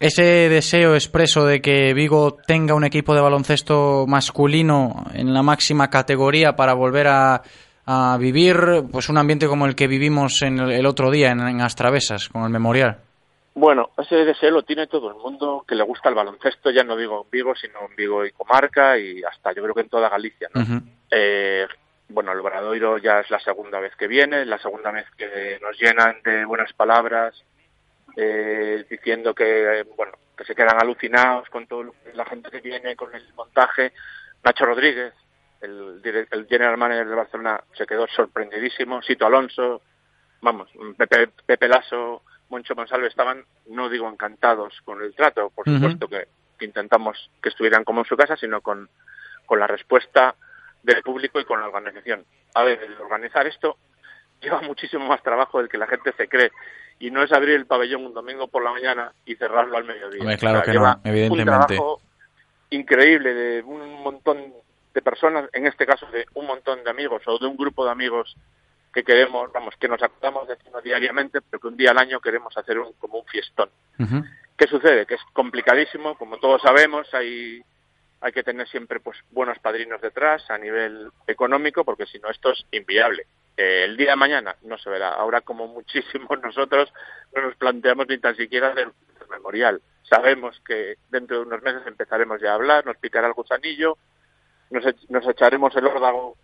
[0.00, 5.88] Ese deseo expreso de que Vigo tenga un equipo de baloncesto masculino en la máxima
[5.88, 7.42] categoría para volver a,
[7.86, 11.40] a vivir pues un ambiente como el que vivimos en el, el otro día en,
[11.40, 12.98] en Astravesas con el memorial.
[13.54, 16.96] Bueno, ese deseo lo tiene todo el mundo que le gusta el baloncesto, ya no
[16.96, 20.08] digo en Vigo, sino en Vigo y comarca y hasta yo creo que en toda
[20.08, 20.48] Galicia.
[20.52, 20.82] ¿no?
[21.08, 21.66] Eh,
[22.08, 25.78] bueno, el Obradoiro ya es la segunda vez que viene, la segunda vez que nos
[25.78, 27.44] llenan de buenas palabras,
[28.16, 33.14] eh, diciendo que, bueno, que se quedan alucinados con toda la gente que viene, con
[33.14, 33.92] el montaje.
[34.42, 35.14] Nacho Rodríguez,
[35.60, 36.00] el,
[36.30, 39.02] el general manager de Barcelona, se quedó sorprendidísimo.
[39.02, 39.82] Sito Alonso,
[40.40, 46.08] vamos, Pepe, Pepe Lasso, Moncho Monsalve estaban, no digo encantados con el trato, por supuesto
[46.08, 46.28] que,
[46.58, 48.88] que intentamos que estuvieran como en su casa, sino con,
[49.46, 50.34] con la respuesta
[50.82, 52.24] del público y con la organización.
[52.54, 53.78] A ver, el organizar esto
[54.40, 56.52] lleva muchísimo más trabajo del que la gente se cree
[56.98, 60.20] y no es abrir el pabellón un domingo por la mañana y cerrarlo al mediodía.
[60.20, 61.50] Hombre, claro O sea, que no, lleva evidentemente.
[61.50, 62.00] Un trabajo
[62.70, 64.52] increíble de un montón
[64.92, 67.90] de personas, en este caso de un montón de amigos o de un grupo de
[67.90, 68.36] amigos
[68.92, 72.20] que queremos, vamos, que nos acordamos de decirlo diariamente, pero que un día al año
[72.20, 73.68] queremos hacer un, como un fiestón.
[74.56, 75.04] ¿Qué sucede?
[75.04, 77.60] Que es complicadísimo, como todos sabemos, hay,
[78.20, 82.52] hay que tener siempre pues buenos padrinos detrás a nivel económico, porque si no esto
[82.52, 83.26] es inviable.
[83.56, 85.10] El día de mañana no se verá.
[85.14, 86.92] Ahora, como muchísimos nosotros,
[87.34, 88.92] no nos planteamos ni tan siquiera un
[89.30, 89.80] memorial.
[90.02, 93.96] Sabemos que dentro de unos meses empezaremos ya a hablar, nos picará el gusanillo,
[94.70, 96.36] nos, ech- nos echaremos el órdago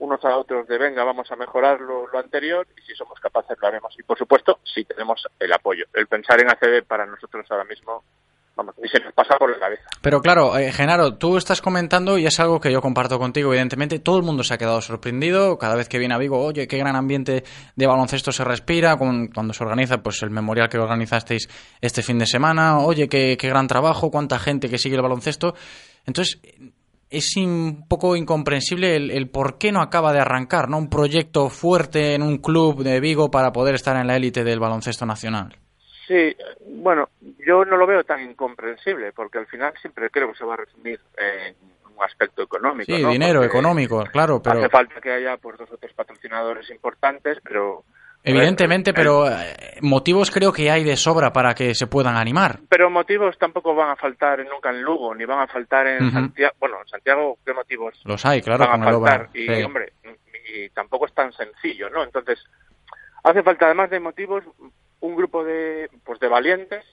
[0.00, 3.56] unos a otros de venga, vamos a mejorar lo, lo anterior y si somos capaces
[3.60, 3.98] lo haremos.
[3.98, 5.86] Y por supuesto, si tenemos el apoyo.
[5.92, 8.04] El pensar en ACB para nosotros ahora mismo,
[8.58, 9.82] vamos, se nos pasa por la cabeza.
[10.02, 14.00] Pero claro, eh, Genaro, tú estás comentando y es algo que yo comparto contigo, evidentemente.
[14.00, 16.44] Todo el mundo se ha quedado sorprendido cada vez que viene a Vigo.
[16.44, 17.44] Oye, qué gran ambiente
[17.76, 21.48] de baloncesto se respira cuando se organiza pues el memorial que organizasteis
[21.80, 22.78] este fin de semana.
[22.80, 25.54] Oye, qué, qué gran trabajo, cuánta gente que sigue el baloncesto.
[26.04, 26.40] Entonces,
[27.10, 30.78] es un poco incomprensible el, el por qué no acaba de arrancar, ¿no?
[30.78, 34.58] Un proyecto fuerte en un club de Vigo para poder estar en la élite del
[34.58, 35.58] baloncesto nacional.
[36.08, 36.34] Sí,
[36.66, 37.10] bueno,
[37.46, 40.56] yo no lo veo tan incomprensible, porque al final siempre creo que se va a
[40.56, 41.54] resumir en
[41.84, 42.96] un aspecto económico.
[42.96, 43.10] Sí, ¿no?
[43.10, 47.38] dinero Porque económico, claro, pero Hace falta que haya pues dos o tres patrocinadores importantes,
[47.44, 47.84] pero
[48.24, 52.60] evidentemente, pero eh, motivos creo que hay de sobra para que se puedan animar.
[52.70, 56.10] pero motivos tampoco van a faltar nunca en Lugo, ni van a faltar en.
[56.10, 56.54] Santiago.
[56.58, 59.28] Bueno, en Santiago, ¿qué motivos Los hay, claro, van a faltar?
[59.34, 59.62] Y, sí.
[59.62, 59.92] hombre,
[60.54, 62.02] y tampoco es tan sencillo, ¿no?
[62.02, 62.42] Entonces,
[63.24, 64.42] hace falta, además de motivos,
[65.00, 66.84] un grupo de, pues de valientes,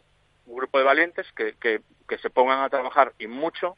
[0.45, 3.77] un grupo de valientes que, que, que se pongan a trabajar y mucho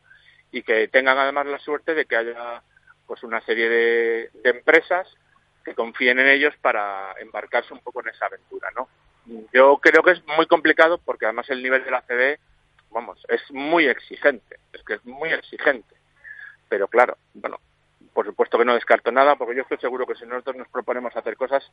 [0.52, 2.62] y que tengan además la suerte de que haya
[3.06, 5.08] pues una serie de, de empresas
[5.64, 8.88] que confíen en ellos para embarcarse un poco en esa aventura, ¿no?
[9.54, 12.40] Yo creo que es muy complicado porque además el nivel de la CD,
[12.90, 15.96] vamos, es muy exigente, es que es muy exigente.
[16.70, 17.60] Pero claro, bueno,
[18.14, 21.16] por supuesto que no descarto nada porque yo estoy seguro que si nosotros nos proponemos
[21.16, 21.70] hacer cosas,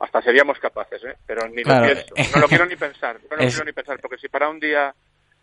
[0.00, 1.16] hasta seríamos capaces, ¿eh?
[1.26, 1.86] Pero ni Claro.
[1.86, 4.28] lo pienso, no lo quiero ni pensar, no lo Es- quiero ni pensar, porque si
[4.28, 4.94] para un día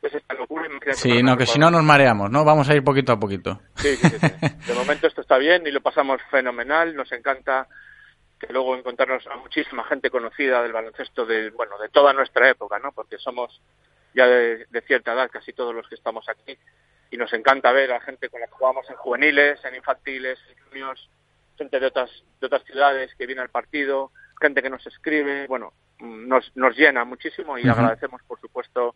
[0.02, 2.44] es esta locura, imagínate Sí, no, que si no nos mareamos, ¿no?
[2.46, 3.60] Vamos a ir poquito a poquito.
[3.76, 4.48] Sí, sí, sí, sí.
[4.68, 6.96] De momento esto está bien y lo pasamos fenomenal.
[6.96, 7.68] Nos encanta
[8.40, 12.78] que luego encontrarnos a muchísima gente conocida del baloncesto de, bueno, de toda nuestra época,
[12.80, 12.92] ¿no?
[12.92, 13.62] Porque somos
[14.14, 16.58] ya de, de cierta edad casi todos los que estamos aquí
[17.12, 20.64] y nos encanta ver a gente con la que jugamos en juveniles, en infantiles, en
[20.70, 21.10] juniors,
[21.58, 25.74] gente de otras, de otras ciudades que viene al partido, gente que nos escribe, bueno,
[26.00, 28.96] nos, nos llena muchísimo y agradecemos, por supuesto,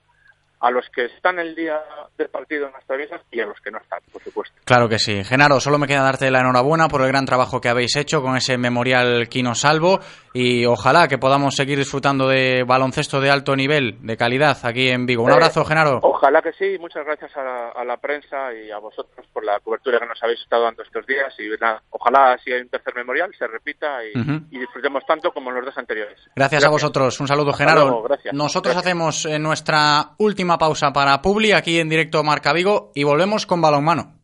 [0.61, 1.80] a los que están el día
[2.18, 4.56] del partido en las traviesas y a los que no están, por supuesto.
[4.65, 5.23] Claro que sí.
[5.23, 8.36] Genaro, solo me queda darte la enhorabuena por el gran trabajo que habéis hecho con
[8.36, 9.99] ese memorial Quino Salvo.
[10.31, 15.06] y ojalá que podamos seguir disfrutando de baloncesto de alto nivel, de calidad aquí en
[15.07, 15.23] Vigo.
[15.23, 15.99] Un Eh, abrazo, Genaro.
[16.03, 19.60] Ojalá que sí, muchas gracias a la, a la prensa y a vosotros por la
[19.60, 22.94] cobertura que nos habéis estado dando estos días y nada, ojalá si hay un tercer
[22.95, 24.45] memorial se repita y, Ujú.
[24.52, 26.19] y disfrutemos tanto como en los dos anteriores.
[26.36, 27.19] Gracias, a vosotros.
[27.19, 27.81] Un saludo, Hasta Genaro.
[27.88, 28.34] luego, gracias.
[28.34, 33.45] Nosotros hacemos eh, nuestra última pausa para Publi aquí en directo Marca Vigo y volvemos
[33.45, 34.15] con balonmano.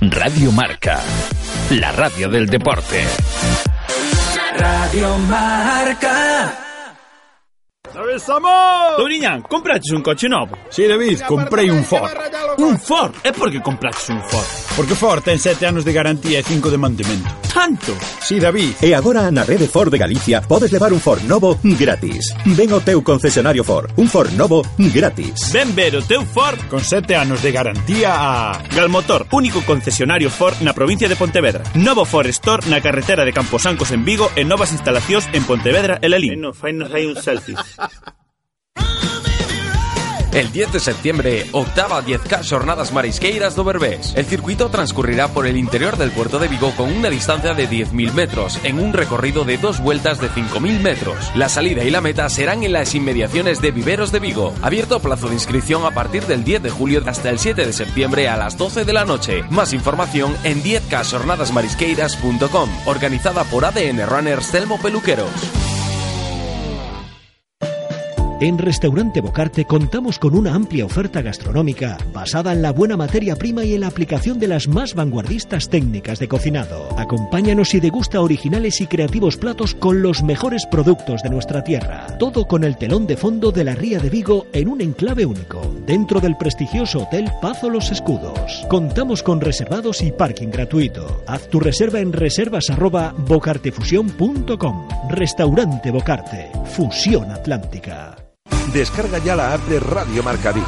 [0.00, 1.00] Radio Marca,
[1.70, 3.04] la radio del deporte.
[4.58, 6.60] Radio Marca.
[8.98, 10.56] Doriñán, compraches un coche novo?
[10.68, 12.10] Sí, David, comprei un Ford.
[12.58, 13.14] Un Ford?
[13.22, 14.46] E por que compraches un Ford?
[14.76, 17.43] Porque Ford ten 7 anos de garantía e 5 de mantemento.
[17.54, 17.96] santo!
[18.20, 18.82] Sí, David.
[18.82, 22.34] E agora na rede Ford de Galicia podes levar un Ford novo gratis.
[22.44, 23.94] Ven ao teu concesionario Ford.
[23.96, 25.54] Un Ford novo gratis.
[25.54, 28.58] Ven ver o teu Ford con sete anos de garantía a...
[28.74, 31.62] Galmotor, único concesionario Ford na provincia de Pontevedra.
[31.78, 36.10] Novo Ford Store na carretera de Camposancos en Vigo e novas instalacións en Pontevedra e
[36.10, 36.42] Lelín.
[36.42, 37.54] No, fainos hai un selfie.
[40.34, 44.14] El 10 de septiembre, octava 10K Jornadas Marisqueiras do Berbés.
[44.16, 48.12] El circuito transcurrirá por el interior del puerto de Vigo con una distancia de 10.000
[48.14, 51.30] metros, en un recorrido de dos vueltas de 5.000 metros.
[51.36, 54.52] La salida y la meta serán en las inmediaciones de Viveros de Vigo.
[54.60, 58.28] Abierto plazo de inscripción a partir del 10 de julio hasta el 7 de septiembre
[58.28, 59.44] a las 12 de la noche.
[59.50, 62.70] Más información en 10kjornadasmarisqueiras.com.
[62.86, 65.30] Organizada por ADN Runners Telmo Peluqueros.
[68.40, 73.64] En Restaurante Bocarte contamos con una amplia oferta gastronómica basada en la buena materia prima
[73.64, 76.88] y en la aplicación de las más vanguardistas técnicas de cocinado.
[76.98, 82.08] Acompáñanos y degusta originales y creativos platos con los mejores productos de nuestra tierra.
[82.18, 85.62] Todo con el telón de fondo de la Ría de Vigo en un enclave único,
[85.86, 88.66] dentro del prestigioso Hotel Pazo Los Escudos.
[88.68, 91.22] Contamos con reservados y parking gratuito.
[91.28, 94.88] Haz tu reserva en reservas@bocartefusión.com.
[95.08, 98.16] Restaurante Bocarte, Fusión Atlántica.
[98.72, 100.66] Descarga ya la app de Radio Marca Vigo.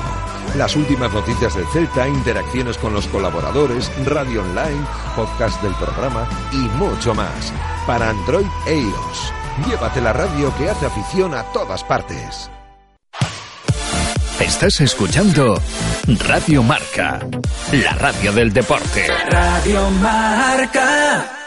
[0.56, 6.56] Las últimas noticias del Celta, interacciones con los colaboradores, radio online, podcast del programa y
[6.78, 7.52] mucho más.
[7.86, 9.32] Para Android e iOS.
[9.68, 12.50] Llévate la radio que hace afición a todas partes.
[14.40, 15.60] Estás escuchando
[16.06, 17.18] Radio Marca,
[17.72, 19.06] la radio del deporte.
[19.30, 21.45] Radio Marca.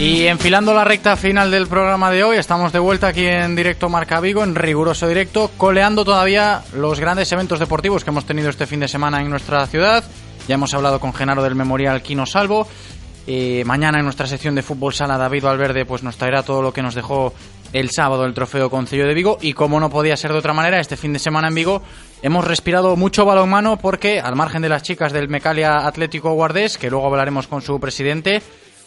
[0.00, 3.90] Y enfilando la recta final del programa de hoy, estamos de vuelta aquí en directo
[3.90, 8.66] Marca Vigo, en riguroso directo, coleando todavía los grandes eventos deportivos que hemos tenido este
[8.66, 10.02] fin de semana en nuestra ciudad.
[10.48, 12.66] Ya hemos hablado con Genaro del Memorial Quino Salvo.
[13.26, 16.72] Eh, mañana en nuestra sección de fútbol sala, David Valverde pues nos traerá todo lo
[16.72, 17.34] que nos dejó
[17.74, 19.36] el sábado el trofeo Concello de Vigo.
[19.42, 21.82] Y como no podía ser de otra manera, este fin de semana en Vigo
[22.22, 26.88] hemos respirado mucho balonmano porque, al margen de las chicas del Mecalia Atlético Guardés, que
[26.88, 28.40] luego hablaremos con su presidente,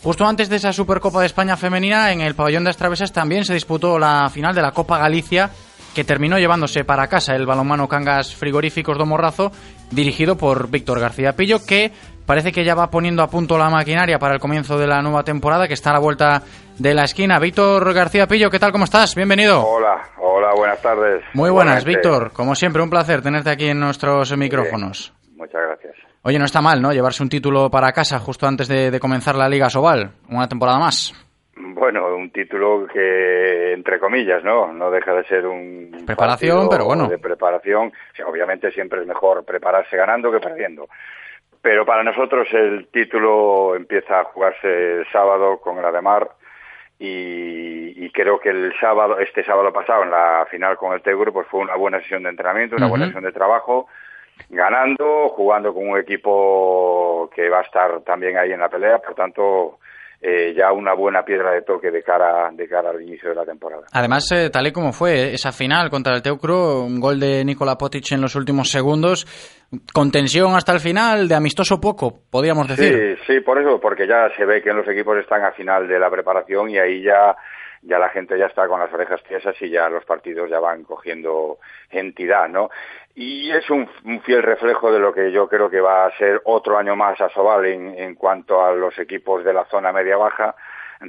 [0.04, 3.54] Justo antes de esa Supercopa de España femenina, en el pabellón de Astravesas también se
[3.54, 5.50] disputó la final de la Copa Galicia,
[5.96, 9.54] que terminó llevándose para casa el balonmano Cangas Frigoríficos do Morrazo,
[9.92, 11.94] dirigido por Víctor García Pillo, que
[12.26, 15.24] parece que ya va poniendo a punto la maquinaria para el comienzo de la nueva
[15.24, 16.44] temporada, que está a la vuelta
[16.78, 17.40] de la esquina.
[17.40, 18.74] Víctor García Pillo, ¿qué tal?
[18.74, 19.16] ¿Cómo estás?
[19.16, 19.66] Bienvenido.
[19.66, 21.24] Hola, hola, buenas tardes.
[21.34, 21.86] Muy buenas.
[21.86, 22.34] Víctor.
[22.34, 25.14] Como siempre, un placer tenerte aquí en nuestros micrófonos.
[25.38, 25.96] Muchas gracias.
[26.26, 26.94] Oye, no está mal, ¿no?
[26.94, 30.12] Llevarse un título para casa justo antes de, de comenzar la Liga Sobal.
[30.30, 31.14] Una temporada más.
[31.56, 34.72] Bueno, un título que, entre comillas, ¿no?
[34.72, 37.10] No deja de ser un Preparación, pero bueno.
[37.10, 37.88] De preparación.
[37.88, 40.88] O sea, obviamente siempre es mejor prepararse ganando que perdiendo.
[41.62, 46.30] Pero para nosotros el título empieza a jugarse el sábado con el Ademar
[47.00, 51.34] y, y creo que el sábado, este sábado pasado en la final con el Tegur,
[51.34, 53.88] pues fue una buena sesión de entrenamiento, una buena sesión de trabajo,
[54.50, 59.16] ganando, jugando con un equipo que va a estar también ahí en la pelea, por
[59.16, 59.80] tanto
[60.26, 63.44] eh, ya una buena piedra de toque de cara de cara al inicio de la
[63.44, 63.84] temporada.
[63.92, 67.44] Además, eh, tal y como fue eh, esa final contra el Teucro, un gol de
[67.44, 69.26] Nikola Potic en los últimos segundos,
[69.94, 73.18] con tensión hasta el final, de amistoso poco, podríamos decir.
[73.18, 76.00] Sí, sí, por eso, porque ya se ve que los equipos están a final de
[76.00, 77.36] la preparación y ahí ya
[77.86, 80.84] ya la gente ya está con las orejas tiesas y ya los partidos ya van
[80.84, 81.58] cogiendo
[81.90, 82.70] entidad, ¿no?
[83.16, 83.88] Y es un,
[84.22, 87.30] fiel reflejo de lo que yo creo que va a ser otro año más a
[87.30, 90.56] Sobal en, en cuanto a los equipos de la zona media-baja,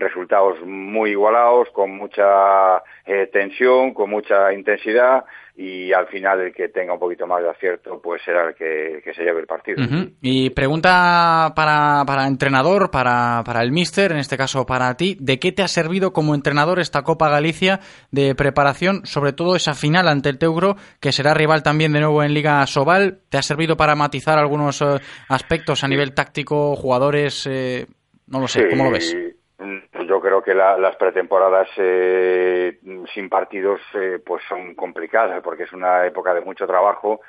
[0.01, 5.25] resultados muy igualados, con mucha eh, tensión, con mucha intensidad
[5.57, 9.01] y al final el que tenga un poquito más de acierto pues será el que,
[9.05, 9.81] que se lleve el partido.
[10.21, 15.39] Y pregunta para, para entrenador, para, para el míster, en este caso para ti, ¿de
[15.39, 17.79] qué te ha servido como entrenador esta Copa Galicia
[18.11, 22.23] de preparación, sobre todo esa final ante el Teucro, que será rival también de nuevo
[22.25, 23.21] en Liga Sobal?
[23.29, 24.99] ¿Te ha servido para matizar algunos eh,
[25.29, 27.47] aspectos a nivel táctico, jugadores?
[27.47, 27.87] eh,
[28.27, 29.17] no lo sé, Sí, ¿cómo lo ves?
[29.59, 32.79] Mm, Yo creo que la- las pretemporadas eh,
[33.15, 37.21] sin partidos eh, pues son complicadas porque es una época de mucho trabajo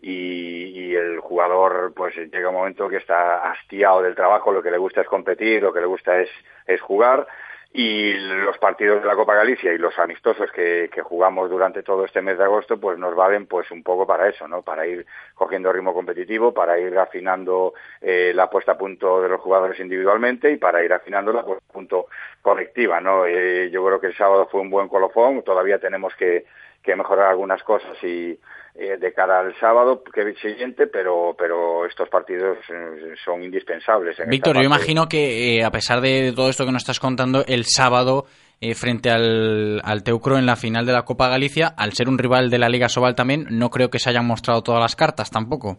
[0.00, 4.70] y, y el jugador pues llega un momento que está hastiado del trabajo, lo que
[4.70, 6.28] le gusta es competir, lo que le gusta es,
[6.66, 7.26] es jugar
[7.76, 12.04] y los partidos de la Copa Galicia y los amistosos que, que jugamos durante todo
[12.04, 14.62] este mes de agosto pues nos valen pues un poco para eso, ¿no?
[14.62, 19.40] Para ir cogiendo ritmo competitivo, para ir afinando eh, la puesta a punto de los
[19.40, 22.06] jugadores individualmente y para ir afinando la puesta a punto
[22.40, 23.26] colectiva, ¿no?
[23.26, 26.44] Eh, yo creo que el sábado fue un buen colofón, todavía tenemos que,
[26.84, 28.38] que mejorar algunas cosas y
[28.76, 34.18] eh, de cara al sábado que siguiente, pero pero estos partidos eh, son indispensables.
[34.20, 37.44] En Víctor, yo imagino que eh, a pesar de todo esto que nos estás contando,
[37.46, 38.26] el sábado
[38.60, 42.18] eh, frente al, al Teucro en la final de la Copa Galicia, al ser un
[42.18, 45.30] rival de la Liga Sobal también, no creo que se hayan mostrado todas las cartas
[45.30, 45.78] tampoco.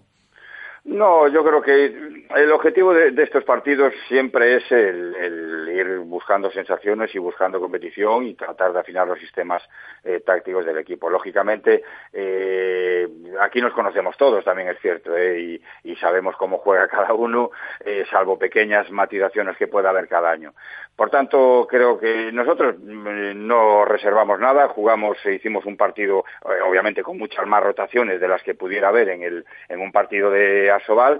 [0.85, 1.85] No, yo creo que
[2.35, 8.27] el objetivo de, estos partidos siempre es el, el ir buscando sensaciones y buscando competición
[8.27, 9.63] y tratar de afinar los sistemas
[10.03, 11.09] eh, tácticos del equipo.
[11.09, 11.83] Lógicamente,
[12.13, 13.07] eh,
[13.41, 15.39] aquí nos conocemos todos, también es cierto, eh,
[15.83, 17.49] y, y sabemos cómo juega cada uno,
[17.83, 20.53] eh, salvo pequeñas matizaciones que pueda haber cada año.
[20.95, 26.61] Por tanto, creo que nosotros mm, no reservamos nada, jugamos, e hicimos un partido, eh,
[26.67, 30.31] obviamente con muchas más rotaciones de las que pudiera haber en, el, en un partido
[30.31, 31.19] de Asobal,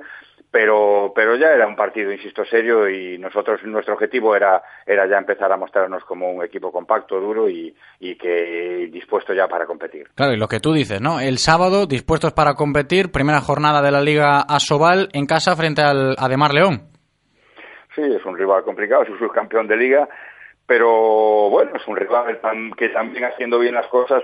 [0.50, 5.18] pero, pero ya era un partido, insisto, serio y nosotros, nuestro objetivo era, era ya
[5.18, 10.08] empezar a mostrarnos como un equipo compacto, duro y, y que dispuesto ya para competir.
[10.16, 11.20] Claro, y lo que tú dices, ¿no?
[11.20, 16.16] El sábado, dispuestos para competir, primera jornada de la Liga Asobal en casa frente al
[16.18, 16.95] Ademar León.
[17.96, 20.08] Sí, es un rival complicado, es un subcampeón de liga,
[20.66, 22.40] pero bueno, es un rival
[22.78, 24.22] que también haciendo bien las cosas,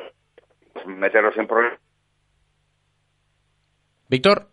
[0.74, 1.80] pues, meterlos en problemas.
[4.10, 4.50] Víctor,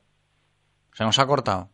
[0.92, 1.68] se nos ha cortado.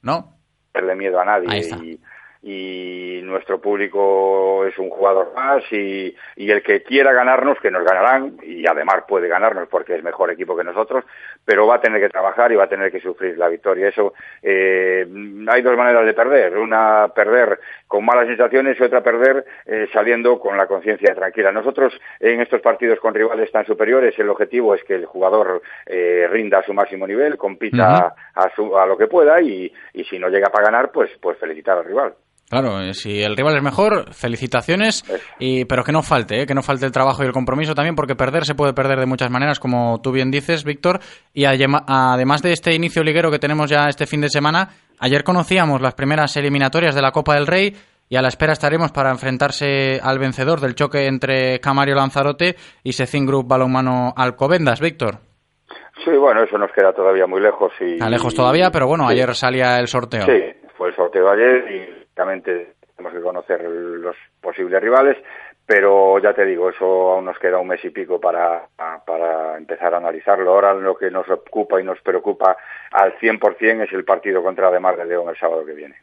[0.00, 0.34] ¿No?
[0.74, 1.76] perderle miedo a nadie Ahí está.
[1.76, 2.00] y,
[2.46, 7.84] y nuestro público es un jugador más y, y el que quiera ganarnos que nos
[7.84, 11.04] ganarán y además puede ganarnos porque es mejor equipo que nosotros
[11.44, 13.88] pero va a tener que trabajar y va a tener que sufrir la victoria.
[13.88, 15.06] Eso eh,
[15.48, 16.56] hay dos maneras de perder.
[16.56, 21.52] Una perder con malas sensaciones y otra perder eh, saliendo con la conciencia tranquila.
[21.52, 26.26] Nosotros en estos partidos con rivales tan superiores el objetivo es que el jugador eh,
[26.30, 30.18] rinda a su máximo nivel compita a, su, a lo que pueda y, y si
[30.18, 32.14] no llega para ganar pues pues felicitar al rival
[32.48, 35.02] Claro, eh, si el rival es mejor, felicitaciones,
[35.38, 37.96] y, pero que no falte, eh, que no falte el trabajo y el compromiso también,
[37.96, 41.00] porque perder se puede perder de muchas maneras, como tú bien dices, Víctor.
[41.32, 44.68] Y además de este inicio liguero que tenemos ya este fin de semana,
[45.00, 47.74] ayer conocíamos las primeras eliminatorias de la Copa del Rey
[48.08, 52.92] y a la espera estaremos para enfrentarse al vencedor del choque entre Camario Lanzarote y
[52.92, 55.18] Secin Group Balonmano Alcobendas, Víctor.
[56.04, 57.72] Sí, bueno, eso nos queda todavía muy lejos.
[57.80, 59.14] Y, Está lejos todavía, pero bueno, Sí.
[59.14, 60.26] ayer salía el sorteo.
[60.26, 60.38] Sí,
[60.76, 65.16] fue el sorteo ayer y tenemos que conocer los posibles rivales,
[65.66, 69.94] pero ya te digo, eso aún nos queda un mes y pico para, para empezar
[69.94, 70.52] a analizarlo.
[70.52, 72.56] Ahora lo que nos ocupa y nos preocupa
[72.94, 75.96] al 100% es el partido contra Ademar de León el sábado que viene.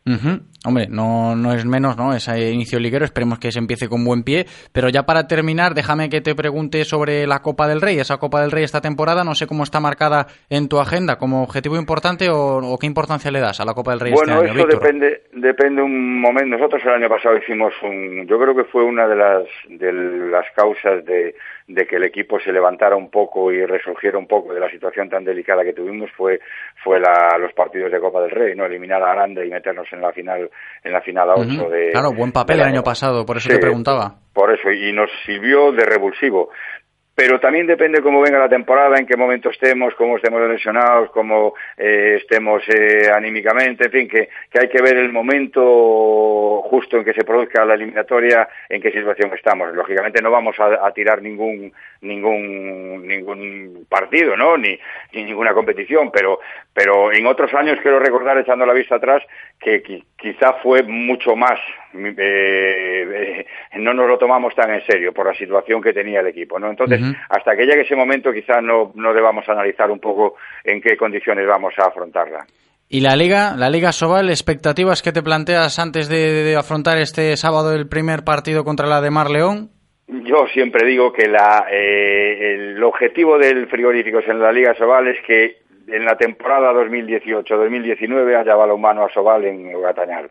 [0.66, 2.14] Hombre, no, no es menos, ¿no?
[2.14, 4.46] Ese inicio liguero, esperemos que se empiece con buen pie.
[4.74, 7.98] Pero ya para terminar, déjame que te pregunte sobre la Copa del Rey.
[7.98, 11.44] Esa Copa del Rey esta temporada, no sé cómo está marcada en tu agenda, como
[11.44, 14.50] objetivo importante o, o qué importancia le das a la Copa del Rey Bueno, este
[14.50, 14.82] año, eso Víctor.
[14.82, 16.58] depende, depende un momento.
[16.58, 20.46] Nosotros el año pasado hicimos un, yo creo que fue una de las, de las
[20.58, 21.36] causas de,
[21.74, 25.10] de que el equipo se levantara un poco y resurgiera un poco de la situación
[25.10, 26.40] tan delicada que tuvimos fue,
[26.84, 30.02] fue la, los partidos de Copa del Rey, no eliminar a Aranda y meternos en
[30.02, 30.50] la final,
[30.84, 31.70] en la final a ocho Ujú.
[31.70, 31.92] de.
[31.92, 34.16] Claro, buen papel el año pasado, por eso Sí, te preguntaba.
[34.34, 36.50] Por eso, y nos sirvió de revulsivo.
[37.14, 41.54] Pero también depende cómo venga la temporada, en qué momento estemos, cómo estemos lesionados, cómo
[41.78, 47.14] eh, estemos eh, anímicamente, en fin, que, hay que ver el momento justo en que
[47.14, 49.74] se produzca la eliminatoria, en qué situación estamos.
[49.76, 54.58] Lógicamente no vamos a, a tirar ningún ningún ningún partido, ¿no?
[54.58, 54.78] Ni,
[55.14, 56.40] ni ninguna competición, pero
[56.74, 59.22] pero en otros años quiero recordar echando la vista atrás
[59.60, 61.60] que qui- quizá fue mucho más
[61.94, 63.46] eh, eh,
[63.80, 66.70] no nos lo tomamos tan en serio por la situación que tenía el equipo, ¿no?
[66.70, 67.14] Entonces, Ujú.
[67.30, 71.46] hasta que llegue ese momento quizá no, no debamos analizar un poco en qué condiciones
[71.48, 72.46] vamos a afrontarla.
[72.90, 77.38] ¿Y la Liga, la Liga Sobal, expectativas que te planteas antes de, de afrontar este
[77.38, 79.70] sábado el primer partido contra la de Mar León?
[80.12, 85.22] Yo siempre digo que la, eh, el objetivo del frigoríficos en la Liga Sobal es
[85.26, 90.30] que en la temporada 2018-2019 haya balonmano a Sobal en Gatañal.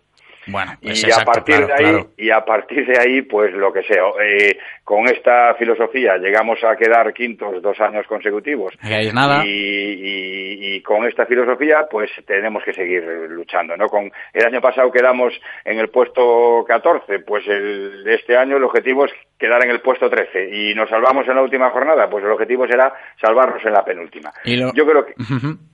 [0.51, 2.06] Bueno, y a partir claro, de ahí claro.
[2.16, 6.77] y a partir de ahí pues lo que sea eh, con esta filosofía llegamos a
[6.77, 9.44] quedar quintos dos años consecutivos Y nada.
[9.44, 14.60] y, y- y con esta filosofía pues tenemos que seguir luchando no con el año
[14.60, 15.32] pasado quedamos
[15.64, 20.09] en el puesto 14 pues el este año el objetivo es quedar en el puesto
[20.10, 23.85] 13 y nos salvamos en la última jornada pues el objetivo será salvarnos en la
[23.85, 25.14] penúltima Y lo- yo creo que.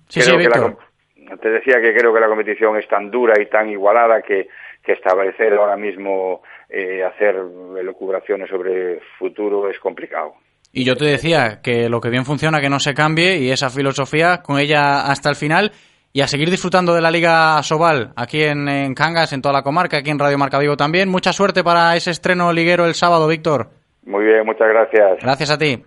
[0.08, 0.76] Sí, creo sí, que la
[1.40, 4.46] te decía que creo que la competición es tan dura y tan igualada que,
[4.86, 7.34] que establecer ahora mismo eh, hacer
[7.78, 10.34] elucubraciones sobre futuro es complicado.
[10.72, 13.70] Y yo te decía que lo que bien funciona, que no se cambie, y esa
[13.70, 15.72] filosofía, con ella hasta el final,
[16.12, 19.62] y a seguir disfrutando de la Liga Sobal, aquí en, en Cangas, en toda la
[19.62, 21.08] comarca, aquí en Radio Marca Vigo también.
[21.08, 23.70] Mucha suerte para ese estreno liguero el sábado, Víctor.
[24.04, 25.18] Muy bien, muchas gracias.
[25.20, 25.82] Gracias a ti.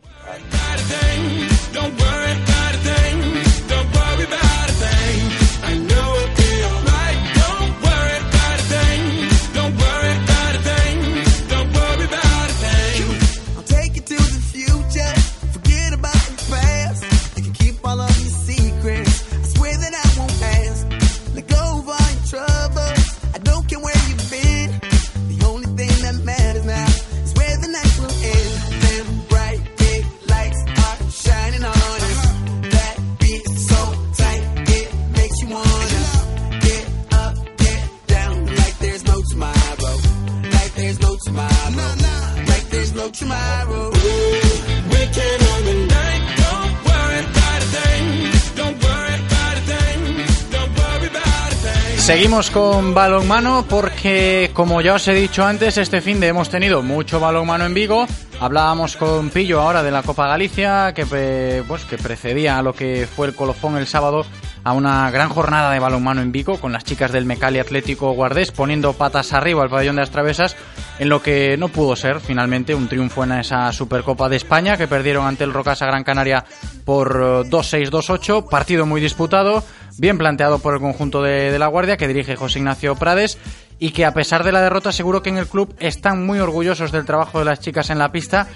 [52.10, 56.81] Seguimos con balonmano porque, como ya os he dicho antes, este fin de hemos tenido
[56.81, 58.07] mucho balonmano en Vigo.
[58.40, 63.07] Hablábamos con Pillo ahora de la Copa Galicia, que, pues, que precedía a lo que
[63.15, 64.26] fue el colofón el sábado
[64.64, 68.52] a una gran jornada de balonmano en Vigo, con las chicas del Mecali Atlético Guardés
[68.52, 70.56] poniendo patas arriba al pabellón de las travesas,
[70.98, 74.88] en lo que no pudo ser finalmente un triunfo en esa Supercopa de España, que
[74.88, 76.44] perdieron ante el Rocasa Gran Canaria
[76.86, 79.64] por eh, 2-6-2-8, partido muy disputado,
[79.99, 83.38] bien planteado por el conjunto de, de la Guardia, que dirige José Ignacio Prades,
[83.80, 86.91] y que a pesar de la derrota seguro que en el club están muy orgullosos
[86.91, 88.47] del trabajo de las chicas en la pista,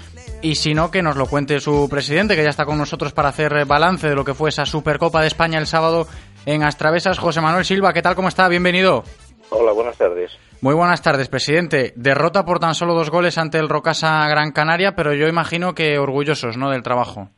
[0.42, 3.30] y si no, que nos lo cuente su presidente, que ya está con nosotros para
[3.30, 6.06] hacer balance de lo que fue esa Supercopa de España el sábado
[6.44, 7.18] en Astravesas.
[7.18, 8.14] José Manuel Silva, ¿qué tal?
[8.14, 8.48] ¿Cómo está?
[8.48, 9.04] Bienvenido.
[9.50, 10.32] Hola, buenas tardes.
[10.60, 11.92] Muy buenas tardes, presidente.
[11.96, 15.98] Derrota por tan solo dos goles ante el Rocasa Gran Canaria, pero yo imagino que
[15.98, 17.28] orgullosos, ¿no?, del trabajo.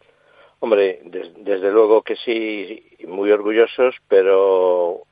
[0.61, 5.03] Hombre, des- desde luego que sí, muy orgullosos, pero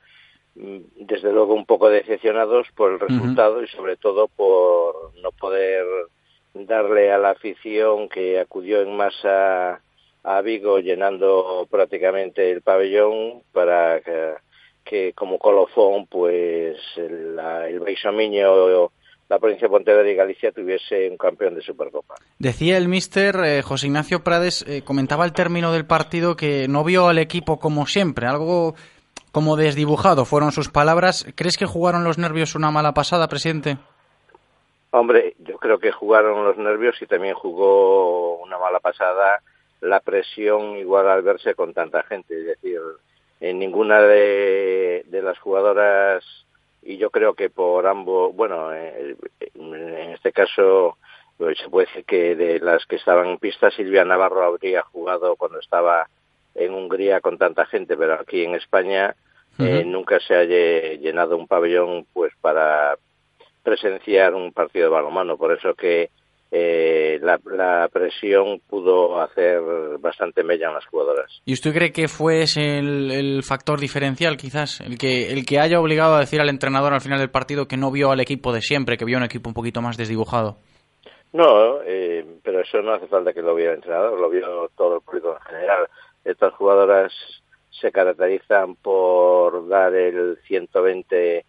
[0.55, 5.85] mm, desde luego un poco decepcionados por el resultado y sobre todo por no poder
[6.53, 9.81] darle a la afición que acudió en masa
[10.23, 14.33] a Vigo llenando prácticamente el pabellón para que,
[14.83, 18.89] que como colofón pues el, el Baixomiño,
[19.27, 22.15] la provincia de Pontevedra y Galicia tuviese un campeón de Supercopa.
[22.37, 26.83] Decía el mister eh, José Ignacio Prades, eh, comentaba al término del partido que no
[26.83, 28.75] vio al equipo como siempre, algo
[29.31, 31.25] como desdibujado, fueron sus palabras.
[31.35, 33.77] ¿Crees que jugaron los nervios una mala pasada, presidente?
[34.91, 39.41] Hombre, yo creo que jugaron los nervios y también jugó una mala pasada
[39.81, 42.39] la presión igual al verse con tanta gente.
[42.39, 42.79] Es decir,
[43.41, 46.23] en ninguna de, de las jugadoras,
[46.85, 49.17] y yo creo que por ambos, bueno, eh,
[49.55, 50.97] en este caso
[51.35, 55.35] pues, se puede decir que de las que estaban en pista, Silvia Navarro habría jugado
[55.35, 56.07] cuando estaba
[56.53, 59.15] en Hungría con tanta gente, pero aquí en España
[59.57, 62.97] eh, nunca se haya llenado un pabellón pues para
[63.63, 65.37] presenciar un partido de balonmano.
[65.37, 66.11] Por eso que
[66.57, 69.59] eh, la, la presión pudo hacer
[69.99, 71.41] bastante mella en las jugadoras.
[71.43, 74.79] ¿Y usted cree que fue ese el, el factor diferencial, quizás?
[74.79, 77.75] El que, el que haya obligado a decir al entrenador al final del partido que
[77.75, 80.55] no vio al equipo de siempre, que vio un equipo un poquito más desdibujado.
[81.33, 84.95] No, eh, pero eso no hace falta que lo viera el entrenador, lo vio todo
[84.95, 85.89] el público en general.
[86.23, 87.11] Estas jugadoras
[87.81, 91.43] se caracterizan por dar el 120%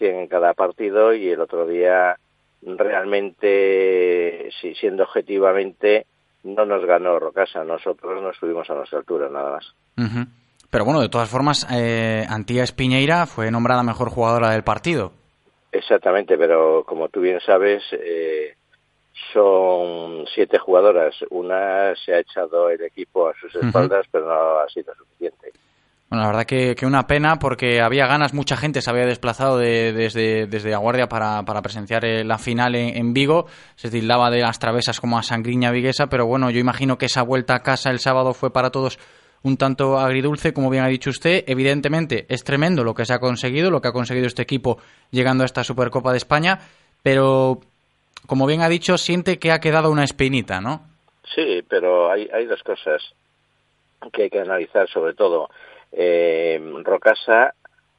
[0.00, 2.16] en cada partido y el otro día
[2.62, 6.06] realmente, si siendo objetivamente,
[6.44, 9.74] no nos ganó Rocasa, nosotros no estuvimos a nuestra altura, nada más.
[9.96, 10.26] Ujú.
[10.70, 15.12] Pero bueno, de todas formas, eh, Antía Espiñeira fue nombrada mejor jugadora del partido.
[15.70, 18.54] Exactamente, pero como tú bien sabes, eh,
[19.32, 21.14] son siete jugadoras.
[21.30, 25.52] Una se ha echado el equipo a sus espaldas, pero no ha sido suficiente.
[26.12, 29.94] Bueno, la verdad que, una pena porque había ganas, mucha gente se había desplazado de,
[29.94, 34.40] desde, desde Aguardia para, para presenciar eh, la final en, en, Vigo, se tildaba de
[34.40, 37.88] las travesas como a sangriña viguesa, pero bueno, yo imagino que esa vuelta a casa
[37.88, 38.98] el sábado fue para todos
[39.42, 41.44] un tanto agridulce, como bien ha dicho usted.
[41.46, 44.76] Evidentemente es tremendo lo que se ha conseguido, lo que ha conseguido este equipo
[45.12, 46.58] llegando a esta Supercopa de España,
[47.02, 47.60] pero
[48.26, 50.82] como bien ha dicho, siente que ha quedado una espinita, ¿no?
[51.34, 53.00] Sí, pero hay, hay dos cosas
[54.12, 55.48] que hay que analizar sobre todo.
[55.92, 57.54] Eh, Rocasa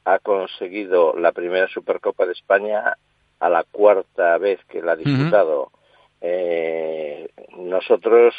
[0.05, 2.97] ha conseguido la primera Supercopa de España
[3.39, 5.61] a la cuarta vez que la ha disputado.
[5.61, 5.79] Uh -huh.
[6.21, 8.33] eh, nosotros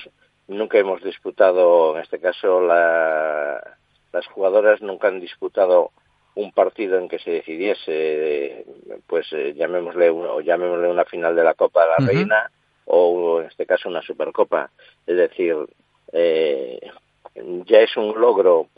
[0.48, 3.76] nunca hemos disputado, en este caso la,
[4.12, 5.90] las jugadoras nunca han disputado
[6.34, 8.64] un partido en que se decidiese,
[9.06, 12.06] pues eh, llamémosle, o llamémosle una final de la Copa de la uh -huh.
[12.08, 12.50] Reina
[12.86, 14.70] o en este caso una Supercopa.
[15.06, 15.54] Es decir,
[16.12, 16.80] eh,
[17.66, 18.68] ya es un logro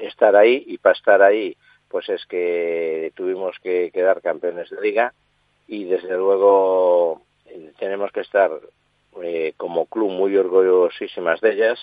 [0.00, 1.56] estar ahí y para estar ahí
[1.88, 5.12] pues es que tuvimos que quedar campeones de liga
[5.66, 7.22] y desde luego
[7.78, 8.50] tenemos que estar
[9.22, 11.78] eh, como club muy orgullosísimas de ellas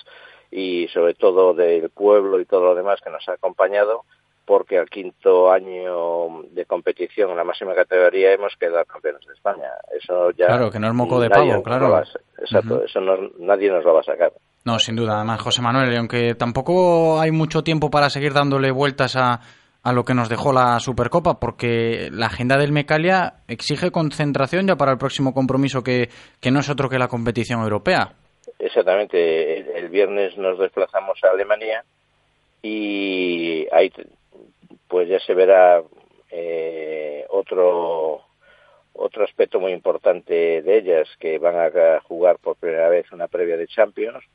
[0.51, 4.03] y sobre todo del pueblo y todo lo demás que nos ha acompañado
[4.45, 9.69] porque al quinto año de competición en la máxima categoría hemos quedado campeones de España.
[9.95, 12.01] Eso ya claro, que no es moco de pavo, claro.
[12.39, 12.85] Exacto, uh -huh.
[12.85, 14.33] eso no, nadie nos lo va a sacar.
[14.65, 15.15] No, sin duda.
[15.17, 19.39] Además, José Manuel, aunque tampoco hay mucho tiempo para seguir dándole vueltas a,
[19.83, 24.75] a lo que nos dejó la Supercopa, porque la agenda del Mecalia exige concentración ya
[24.75, 26.09] para el próximo compromiso que,
[26.41, 28.13] que no es otro que la competición europea.
[28.59, 29.59] Exactamente.
[29.59, 31.83] El, el viernes nos desplazamos a Alemania
[32.61, 33.91] y ahí
[34.87, 35.81] pues ya se verá
[36.29, 38.21] eh, otro
[38.93, 43.55] otro aspecto muy importante de ellas que van a jugar por primera vez una previa
[43.55, 44.25] de Champions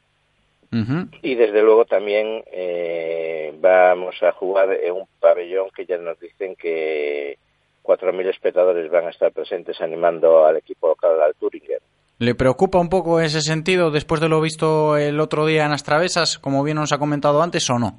[0.73, 1.19] uh -huh.
[1.23, 6.57] y desde luego también eh, vamos a jugar en un pabellón que ya nos dicen
[6.57, 7.39] que
[7.83, 11.81] 4.000 espectadores van a estar presentes animando al equipo local al Turinger.
[12.19, 15.83] ¿Le preocupa un poco ese sentido después de lo visto el otro día en las
[15.83, 17.99] travesas, como bien nos ha comentado antes, o no?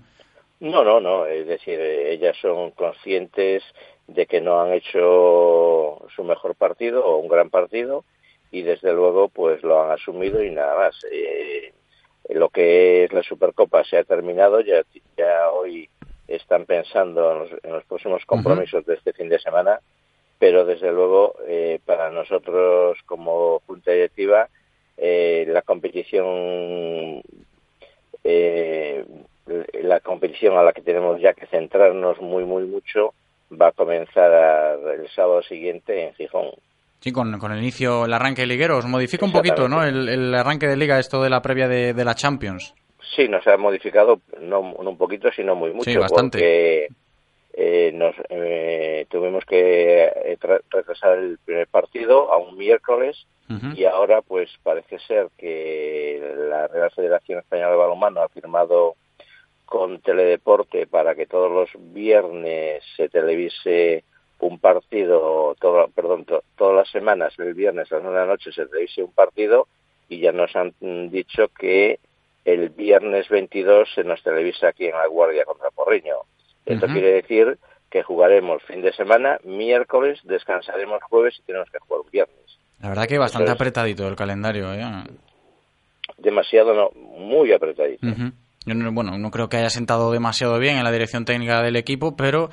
[0.59, 1.25] No, no, no.
[1.25, 3.61] Es decir, ellas son conscientes
[4.07, 8.03] de que no han hecho su mejor partido o un gran partido
[8.51, 10.95] y desde luego pues lo han asumido y nada más.
[11.11, 11.73] Eh,
[12.29, 14.83] lo que es la Supercopa se ha terminado, ya,
[15.17, 15.89] ya hoy
[16.27, 18.87] están pensando en los, en los próximos compromisos uh -huh.
[18.87, 19.79] de este fin de semana,
[20.39, 24.49] pero desde luego eh, para nosotros como Junta Directiva
[24.97, 27.21] eh, la competición
[28.23, 29.05] eh,
[29.83, 33.13] la competición a la que tenemos ya que centrarnos muy, muy mucho
[33.51, 36.49] va a comenzar el sábado siguiente en Gijón.
[37.05, 38.79] Sí, con, con el inicio, el arranque liguero.
[38.79, 39.83] Os modifica un poquito, ¿no?
[39.83, 42.73] El, el, arranque de liga, esto de la previa de, de, la Champions.
[43.15, 45.91] Sí, nos ha modificado, no, no un poquito, sino muy mucho.
[45.91, 46.39] Sí, bastante.
[46.39, 46.87] Porque
[47.53, 50.35] eh, nos, eh, tuvimos que
[50.71, 53.77] retrasar el primer partido a un miércoles uh -huh.
[53.77, 56.19] y ahora pues parece ser que
[56.49, 58.95] la Real Federación Española de Balonmano ha firmado
[59.67, 64.03] con Teledeporte para que todos los viernes se televise
[64.39, 68.31] un partido, todo, perdón, to, todas las semanas, el viernes a las nueve de la
[68.31, 69.67] noche se televise un partido
[70.09, 70.73] y ya nos han
[71.09, 71.99] dicho que
[72.43, 76.15] el viernes 22 se nos televisa aquí en La Guardia contra Porriño.
[76.65, 76.93] Esto uh -huh.
[76.93, 77.57] quiere decir
[77.89, 82.59] que jugaremos fin de semana, miércoles, descansaremos jueves y tenemos que jugar un viernes.
[82.81, 84.73] La verdad que bastante Entonces, apretadito el calendario.
[84.73, 84.83] ¿eh?
[86.17, 88.05] Demasiado, no, muy apretadito.
[88.05, 88.31] Uh -huh.
[88.65, 91.75] Yo no, bueno, no creo que haya sentado demasiado bien en la dirección técnica del
[91.75, 92.49] equipo, pero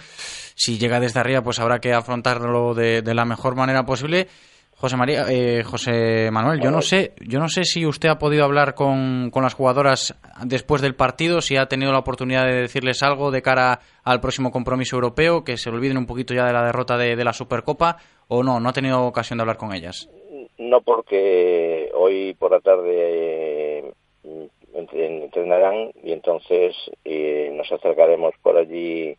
[0.55, 4.29] si llega desde arriba, pues habrá que afrontarlo de, la mejor manera posible.
[4.75, 8.45] José María, eh, José Manuel, yo no sé, yo no sé si usted ha podido
[8.45, 13.01] hablar con, con, las jugadoras después del partido, si ha tenido la oportunidad de decirles
[13.05, 16.65] algo de cara al próximo compromiso europeo, que se olviden un poquito ya de la
[16.65, 20.09] derrota de, de la Supercopa, o no, no ha tenido ocasión de hablar con ellas.
[20.59, 23.93] No, porque hoy por la tarde
[24.75, 26.75] entrenarán y entonces
[27.05, 29.17] eh, nos acercaremos por allí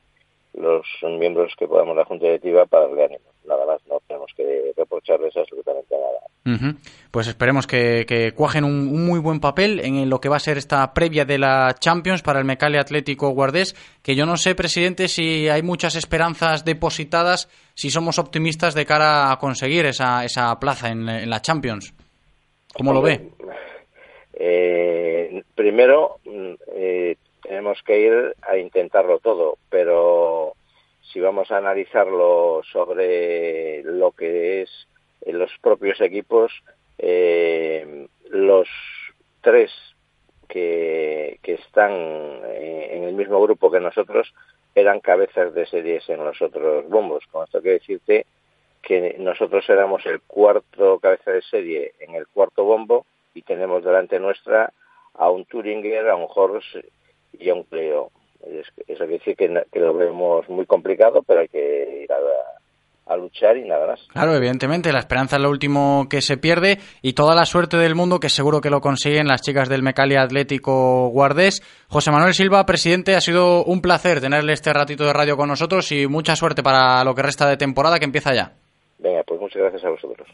[0.54, 0.86] los
[1.20, 3.26] miembros que podamos la Junta Directiva para darle ánimo.
[3.46, 6.20] Nada más, no tenemos que reprocharles absolutamente nada.
[6.46, 6.78] Uh -huh.
[7.12, 10.40] Pues esperemos que, que cuajen un, un, muy buen papel en lo que va a
[10.40, 14.56] ser esta previa de la Champions para el Mecale Atlético Guardés, que yo no sé,
[14.56, 20.58] presidente, si hay muchas esperanzas depositadas, si somos optimistas de cara a conseguir esa, esa
[20.60, 21.94] plaza en, en la Champions.
[22.74, 23.32] ¿Cómo lo ve?
[24.34, 26.18] Eh, primero,
[26.76, 30.54] eh, tenemos que ir a intentarlo todo, pero
[31.02, 34.88] si vamos a analizarlo sobre lo que es
[35.26, 36.52] los propios equipos,
[36.98, 38.68] eh, los
[39.42, 39.72] tres
[40.48, 44.34] que, que están eh, en el mismo grupo que nosotros
[44.76, 47.26] eran cabezas de series en los otros bombos.
[47.32, 48.26] Con esto quiero decirte
[48.82, 54.20] que nosotros éramos el cuarto cabeza de serie en el cuarto bombo y tenemos delante
[54.20, 54.72] nuestra
[55.16, 56.76] a un Turinger, a un Horst
[57.40, 58.12] y a un Cleo.
[58.46, 63.14] Es- Eso quiere decir que, que lo vemos muy complicado, pero hay que ir a,
[63.14, 64.02] a luchar y nada más.
[64.12, 67.96] Claro, evidentemente, la esperanza es lo último que se pierde y toda la suerte del
[67.96, 71.62] mundo que seguro que lo consiguen las chicas del Mecalia Atlético Guardés.
[71.90, 75.92] José Manuel Silva, presidente, ha sido un placer tenerle este ratito de radio con nosotros
[75.92, 78.52] y mucha suerte para lo que resta de temporada que empieza ya.
[79.00, 80.28] Venga, pues muchas gracias a vosotros.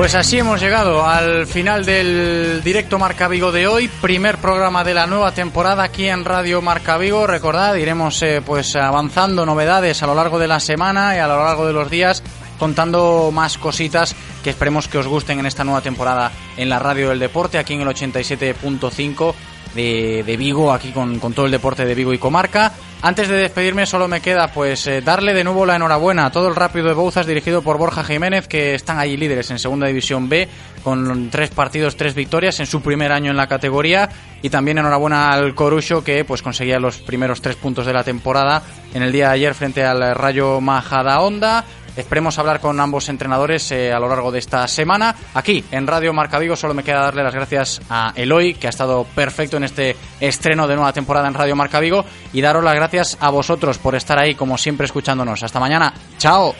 [0.00, 4.94] Pues así hemos llegado al final del directo Marca Vigo de hoy, primer programa de
[4.94, 7.26] la nueva temporada aquí en Radio Marca Vigo.
[7.26, 11.44] Recordad, iremos eh, pues avanzando novedades a lo largo de la semana y a lo
[11.44, 12.22] largo de los días
[12.58, 17.10] contando más cositas que esperemos que os gusten en esta nueva temporada en la Radio
[17.10, 19.34] del Deporte, aquí en el 87.5
[19.74, 22.72] de, de Vigo, aquí con, con todo el deporte de Vigo y comarca.
[23.02, 26.48] Antes de despedirme solo me queda pues eh, darle de nuevo la enhorabuena a todo
[26.48, 30.28] el Rápido de Bouzas dirigido por Borja Jiménez que están allí líderes en Segunda División
[30.28, 30.46] B
[30.84, 34.10] con tres partidos, tres victorias en su primer año en la categoría
[34.42, 38.62] y también enhorabuena al Corucho que pues conseguía los primeros tres puntos de la temporada
[38.92, 41.64] en el día de ayer frente al Rayo Majadahonda.
[41.96, 45.14] Esperemos hablar con ambos entrenadores eh, a lo largo de esta semana.
[45.34, 48.70] Aquí en Radio Marca Vigo solo me queda darle las gracias a Eloy, que ha
[48.70, 52.74] estado perfecto en este estreno de nueva temporada en Radio Marca Vigo, y daros las
[52.74, 55.42] gracias a vosotros por estar ahí, como siempre, escuchándonos.
[55.42, 55.92] Hasta mañana.
[56.18, 56.54] Chao.